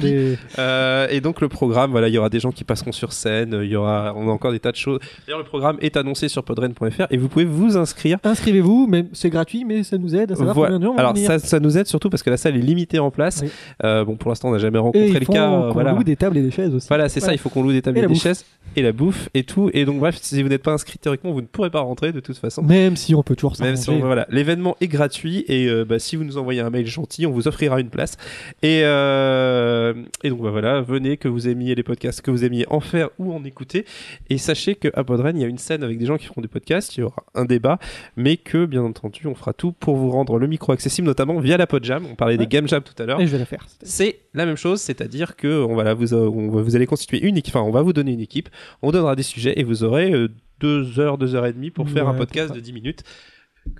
des- 0.00 0.38
euh, 0.58 1.06
et 1.10 1.20
donc 1.20 1.40
le 1.40 1.48
programme, 1.48 1.90
voilà, 1.90 2.08
il 2.08 2.14
y 2.14 2.18
aura 2.18 2.28
des 2.28 2.40
gens 2.40 2.49
qui 2.52 2.64
passeront 2.64 2.92
sur 2.92 3.12
scène, 3.12 3.54
euh, 3.54 3.64
il 3.64 3.70
y 3.70 3.76
aura, 3.76 4.12
on 4.16 4.28
a 4.28 4.30
encore 4.32 4.52
des 4.52 4.60
tas 4.60 4.72
de 4.72 4.76
choses. 4.76 4.98
D'ailleurs, 5.26 5.38
le 5.40 5.44
programme 5.44 5.76
est 5.80 5.96
annoncé 5.96 6.28
sur 6.28 6.42
podren.fr 6.44 7.06
et 7.10 7.16
vous 7.16 7.28
pouvez 7.28 7.44
vous 7.44 7.76
inscrire. 7.76 8.18
Inscrivez-vous, 8.24 8.86
mais 8.88 9.04
c'est 9.12 9.30
gratuit, 9.30 9.64
mais 9.64 9.82
ça 9.82 9.98
nous 9.98 10.14
aide 10.14 10.32
à 10.32 10.36
savoir 10.36 10.54
Voilà. 10.54 10.74
combien 10.74 10.80
de 10.80 10.84
gens 10.84 10.92
vont 10.92 10.98
Alors 10.98 11.14
venir. 11.14 11.26
ça, 11.26 11.38
ça 11.38 11.60
nous 11.60 11.78
aide 11.78 11.86
surtout 11.86 12.10
parce 12.10 12.22
que 12.22 12.30
la 12.30 12.36
salle 12.36 12.56
est 12.56 12.60
limitée 12.60 12.98
en 12.98 13.10
place. 13.10 13.40
Oui. 13.42 13.50
Euh, 13.84 14.04
bon, 14.04 14.16
pour 14.16 14.30
l'instant, 14.30 14.48
on 14.48 14.52
n'a 14.52 14.58
jamais 14.58 14.78
rencontré 14.78 15.18
le 15.18 15.26
cas. 15.26 15.50
euh, 15.50 15.66
qu'on 15.68 15.72
voilà. 15.72 15.92
loue 15.92 16.04
des 16.04 16.16
tables 16.16 16.36
et 16.38 16.42
des 16.42 16.50
chaises 16.50 16.74
aussi. 16.74 16.88
Voilà, 16.88 17.08
c'est 17.08 17.20
ça, 17.20 17.32
il 17.32 17.38
faut 17.38 17.48
qu'on 17.48 17.62
loue 17.62 17.72
des 17.72 17.82
tables 17.82 17.98
Et 17.98 18.02
des 18.02 18.06
bouffe. 18.08 18.22
chaises 18.22 18.44
et 18.76 18.82
la 18.82 18.92
bouffe 18.92 19.28
et 19.34 19.42
tout. 19.44 19.70
Et 19.74 19.84
donc 19.84 19.98
bref, 19.98 20.18
si 20.20 20.42
vous 20.42 20.48
n'êtes 20.48 20.62
pas 20.62 20.72
inscrit 20.72 20.98
théoriquement, 20.98 21.32
vous 21.32 21.40
ne 21.40 21.46
pourrez 21.46 21.70
pas 21.70 21.80
rentrer 21.80 22.12
de 22.12 22.20
toute 22.20 22.36
façon. 22.38 22.62
Même 22.62 22.96
si 22.96 23.14
on 23.14 23.22
peut 23.22 23.34
toujours 23.36 23.54
Même 23.60 23.76
si 23.76 23.90
on- 23.90 23.98
voilà, 24.00 24.26
l'événement 24.30 24.76
est 24.80 24.88
gratuit 24.88 25.44
et 25.48 25.66
euh, 25.68 25.84
bah, 25.84 25.98
si 25.98 26.16
vous 26.16 26.24
nous 26.24 26.38
envoyez 26.38 26.60
un 26.60 26.70
mail 26.70 26.86
gentil, 26.86 27.26
on 27.26 27.30
vous 27.32 27.48
offrira 27.48 27.80
une 27.80 27.88
place. 27.90 28.16
Et, 28.62 28.82
euh, 28.84 29.94
et 30.22 30.30
donc 30.30 30.42
bah, 30.42 30.50
voilà, 30.50 30.80
venez 30.80 31.16
que 31.16 31.28
vous 31.28 31.48
aimiez 31.48 31.74
les 31.74 31.82
podcasts, 31.82 32.20
que 32.22 32.30
vous 32.30 32.39
aimiez 32.44 32.66
en 32.70 32.80
faire 32.80 33.10
ou 33.18 33.32
en 33.32 33.44
écouter. 33.44 33.84
Et 34.28 34.38
sachez 34.38 34.74
qu'à 34.74 35.04
Podren, 35.04 35.36
il 35.36 35.40
y 35.40 35.44
a 35.44 35.48
une 35.48 35.58
scène 35.58 35.82
avec 35.82 35.98
des 35.98 36.06
gens 36.06 36.16
qui 36.16 36.26
feront 36.26 36.40
des 36.40 36.48
podcasts, 36.48 36.96
il 36.96 37.00
y 37.00 37.02
aura 37.02 37.24
un 37.34 37.44
débat, 37.44 37.78
mais 38.16 38.36
que 38.36 38.64
bien 38.66 38.82
entendu, 38.82 39.26
on 39.26 39.34
fera 39.34 39.52
tout 39.52 39.72
pour 39.72 39.96
vous 39.96 40.10
rendre 40.10 40.38
le 40.38 40.46
micro 40.46 40.72
accessible, 40.72 41.06
notamment 41.06 41.38
via 41.40 41.56
la 41.56 41.66
Podjam. 41.66 42.04
On 42.10 42.14
parlait 42.14 42.34
Ouais. 42.34 42.38
des 42.38 42.46
Game 42.46 42.68
Jam 42.68 42.82
tout 42.82 43.00
à 43.02 43.06
l'heure. 43.06 43.20
Et 43.20 43.26
je 43.26 43.32
vais 43.32 43.38
la 43.38 43.44
faire. 43.46 43.66
C'est 43.82 44.20
la 44.34 44.46
même 44.46 44.56
chose, 44.56 44.80
c'est-à-dire 44.80 45.36
que 45.36 45.62
on 45.64 45.74
va 45.74 45.84
là, 45.84 45.94
vous, 45.94 46.14
on 46.14 46.50
va- 46.50 46.62
vous 46.62 46.76
allez 46.76 46.86
constituer 46.86 47.20
une 47.26 47.36
équipe, 47.36 47.54
enfin 47.56 47.64
on 47.66 47.70
va 47.72 47.82
vous 47.82 47.92
donner 47.92 48.12
une 48.12 48.20
équipe, 48.20 48.48
on 48.82 48.90
donnera 48.92 49.16
des 49.16 49.22
sujets 49.22 49.54
et 49.58 49.64
vous 49.64 49.84
aurez 49.84 50.12
euh, 50.12 50.28
deux 50.60 51.00
heures, 51.00 51.16
deux 51.18 51.34
heures 51.34 51.46
et 51.46 51.52
demie 51.52 51.70
pour 51.70 51.88
faire 51.88 52.06
un 52.08 52.14
podcast 52.14 52.54
de 52.54 52.60
10 52.60 52.72
minutes 52.72 53.02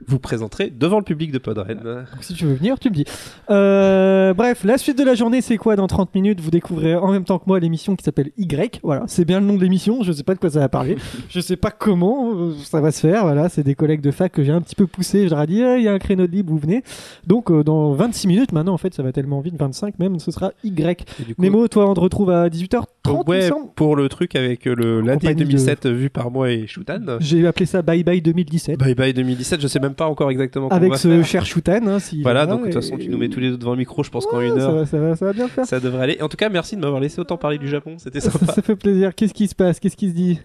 vous 0.07 0.19
présenterez 0.19 0.71
devant 0.71 0.99
le 0.99 1.05
public 1.05 1.31
de 1.33 1.39
Podren. 1.39 2.07
Si 2.21 2.35
tu 2.35 2.47
veux 2.47 2.55
venir, 2.55 2.79
tu 2.79 2.91
me 2.91 2.95
dis. 2.95 3.05
Euh, 3.51 4.35
bref, 4.35 4.65
la 4.65 4.79
suite 4.79 4.99
de 4.99 5.05
la 5.05 5.15
journée, 5.15 5.41
c'est 5.41 5.57
quoi? 5.57 5.77
Dans 5.77 5.87
30 5.87 6.15
minutes 6.15 6.41
Vous 6.41 6.51
découvrez 6.51 6.97
en 6.97 7.13
même 7.13 7.25
temps 7.25 7.39
que 7.39 7.45
moi 7.47 7.61
l'émission 7.61 7.97
qui 7.97 8.05
s'appelle 8.05 8.31
Y. 8.37 8.81
Voilà, 8.83 9.05
c'est 9.07 9.25
bien 9.25 9.41
le 9.41 9.47
nom 9.47 9.55
de 9.55 9.63
l'émission. 9.63 10.03
Je 10.03 10.11
ne 10.11 10.17
sais 10.17 10.23
pas 10.23 10.35
de 10.35 10.41
quoi 10.41 10.51
ça 10.51 10.61
va 10.61 10.69
parler. 10.69 10.97
je 11.29 11.39
ne 11.39 11.43
sais 11.43 11.57
pas 11.57 11.71
comment 11.71 12.33
euh, 12.35 12.55
ça 12.65 12.81
va 12.81 12.93
se 12.93 13.01
faire. 13.01 13.23
Voilà, 13.23 13.49
c'est 13.49 13.63
des 13.63 13.75
collègues 13.75 14.01
de 14.01 14.11
fac 14.11 14.33
que 14.33 14.43
j'ai 14.43 14.53
un 14.53 14.61
petit 14.61 14.75
peu 14.75 14.87
poussé. 14.87 15.25
Je 15.25 15.31
leur 15.31 15.43
ai 15.43 15.47
dit, 15.47 15.61
eh, 15.61 15.77
il 15.79 15.85
y 15.85 15.89
a 15.89 15.93
un 15.93 15.99
créneau 15.99 16.27
de 16.27 16.33
libre, 16.33 16.53
vous 16.53 16.59
venez. 16.59 16.83
Donc, 17.27 17.51
euh, 17.51 17.63
dans 17.63 17.93
26 17.93 18.27
minutes, 18.27 18.53
maintenant, 18.53 18.75
en 18.75 18.79
fait, 18.79 18.95
ça 18.95 19.03
va 19.03 19.13
tellement 19.13 19.41
vite, 19.41 19.57
25 19.59 19.99
même, 19.99 20.19
ce 20.19 20.31
sera 20.31 20.53
Y. 20.65 21.05
Coup... 21.05 21.25
Nemo, 21.39 21.69
toi, 21.69 21.89
on 21.89 21.95
te 21.95 22.01
retrouve 22.01 22.31
à 22.31 22.49
18h 22.49 22.85
30 23.03 23.29
ouais, 23.29 23.51
pour 23.75 23.97
le 23.97 24.09
truc 24.09 24.37
avec 24.37 24.67
euh, 24.67 24.75
le 24.75 25.01
l'année 25.01 25.35
2007 25.35 25.87
euh, 25.87 25.93
vu 25.93 26.11
par 26.11 26.31
moi 26.31 26.51
et 26.51 26.67
Shoutan. 26.67 27.01
J'ai 27.21 27.47
appelé 27.47 27.67
ça 27.67 27.83
Bye 27.83 28.05
Bye 28.05 28.21
2017. 28.21 28.79
Bye 28.79 28.95
Bye 28.95 29.15
2017, 29.15 29.61
je 29.61 29.67
sais 29.69 29.81
même 29.81 29.95
pas 29.95 30.07
encore 30.07 30.31
exactement 30.31 30.69
comment 30.69 30.81
Avec 30.81 30.97
ce 30.97 31.23
cher 31.23 31.47
Shoutan 31.47 31.87
hein, 31.87 31.99
si 31.99 32.23
Voilà, 32.23 32.47
donc 32.47 32.61
de 32.61 32.65
toute 32.67 32.75
façon, 32.75 32.99
tu 32.99 33.09
nous 33.09 33.19
mets 33.19 33.29
tous 33.29 33.41
les 33.41 33.51
deux 33.51 33.59
devant 33.59 33.73
le 33.73 33.79
micro, 33.79 34.03
je 34.03 34.11
pense 34.11 34.25
ouais, 34.27 34.31
qu'en 34.31 34.41
une 34.41 34.61
heure. 34.61 34.87
Ça 34.87 34.99
va, 34.99 35.33
bien 35.33 35.49
faire. 35.49 35.67
Ça 35.67 35.81
devrait 35.81 36.03
aller. 36.03 36.19
En 36.21 36.29
tout 36.29 36.37
cas, 36.37 36.49
merci 36.49 36.77
de 36.77 36.81
m'avoir 36.81 37.01
laissé 37.01 37.21
autant 37.21 37.37
parler 37.37 37.59
du 37.59 37.69
Japon, 37.69 37.97
c'était 37.99 38.21
sympa. 38.21 38.53
Ça 38.53 38.63
fait 38.63 38.77
plaisir. 38.77 39.15
Qu'est-ce 39.15 39.35
qui 39.35 39.49
se 39.49 39.55
passe? 39.55 39.81
Qu'est-ce 39.81 39.97
qui 39.97 40.09
se 40.09 40.15
dit? 40.15 40.41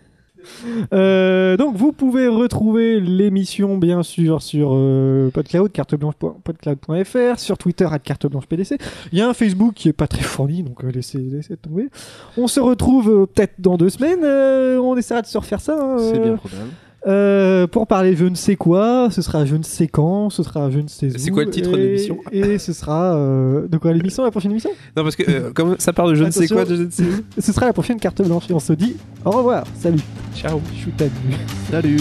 Euh, 0.94 1.58
donc 1.58 1.76
vous 1.76 1.92
pouvez 1.92 2.28
retrouver 2.28 3.00
l'émission 3.00 3.78
bien 3.78 4.04
sûr 4.04 4.42
sur 4.42 4.72
euh, 4.74 5.30
Podcloud, 5.32 5.72
carteblanche.podcloud.fr, 5.72 7.40
sur 7.40 7.58
Twitter 7.58 7.88
à 7.92 8.00
carteblanchepdc. 8.00 8.78
Il 9.12 9.20
y 9.20 9.22
a 9.22 9.30
un 9.30 9.34
Facebook 9.34 9.74
qui 9.74 9.90
est 9.90 9.94
pas 9.94 10.08
très 10.08 10.22
fourni, 10.24 10.64
donc 10.64 10.84
euh, 10.84 10.92
laissez, 10.92 11.20
laissez 11.20 11.58
tomber. 11.58 11.90
On 12.38 12.48
se 12.48 12.60
retrouve 12.60 13.10
euh, 13.10 13.26
peut-être 13.26 13.54
dans 13.60 13.78
deux 13.78 13.90
semaines. 13.90 14.24
on 14.80 14.96
essaiera 14.98 15.22
de 15.22 15.28
se 15.28 15.38
refaire 15.38 15.62
ça. 15.62 15.78
hein, 15.80 15.98
C'est 16.00 16.20
bien 16.20 16.36
probable. 16.36 16.70
Euh, 17.08 17.68
pour 17.68 17.88
parler 17.88 18.16
je 18.16 18.26
ne 18.26 18.36
sais 18.36 18.56
quoi, 18.56 19.10
ce 19.12 19.22
sera 19.22 19.46
je 19.46 19.56
ne 19.56 19.64
sais 19.64 19.88
quand, 19.88 20.30
ce 20.30 20.44
sera 20.44 20.70
je 20.72 20.80
ne 20.80 20.88
sais 20.88 21.08
où. 21.08 21.18
C'est 21.18 21.32
quoi 21.32 21.44
le 21.44 21.52
titre 21.52 21.72
de 21.72 21.78
et- 21.78 21.86
l'émission 21.88 22.18
Et 22.32 22.58
ce 22.58 22.74
sera 22.74 23.16
euh, 23.16 23.68
de 23.68 23.78
quoi 23.78 23.94
l'émission, 23.94 24.24
la 24.24 24.32
prochaine 24.32 24.52
émission? 24.52 24.72
Non, 24.98 25.04
parce 25.04 25.16
que 25.16 25.24
euh, 25.30 25.52
comme 25.54 25.76
ça 25.80 25.94
part 25.94 26.08
de 26.08 26.16
je 26.16 26.24
ne 26.24 26.32
sais 26.32 26.48
quoi, 26.48 26.66
de 26.66 26.76
je 26.76 26.84
ne 26.84 26.90
sais 26.90 27.04
où. 27.04 27.42
Ce 27.42 27.52
sera 27.54 27.66
la 27.68 27.74
prochaine 27.74 28.00
carte 28.00 28.22
blanche 28.22 28.50
et 28.50 28.54
on 28.54 28.60
se 28.60 28.74
dit 28.74 28.96
au 29.24 29.32
revoir, 29.32 29.64
salut. 29.80 30.00
Ciao. 30.36 30.60
Salut. 31.72 31.98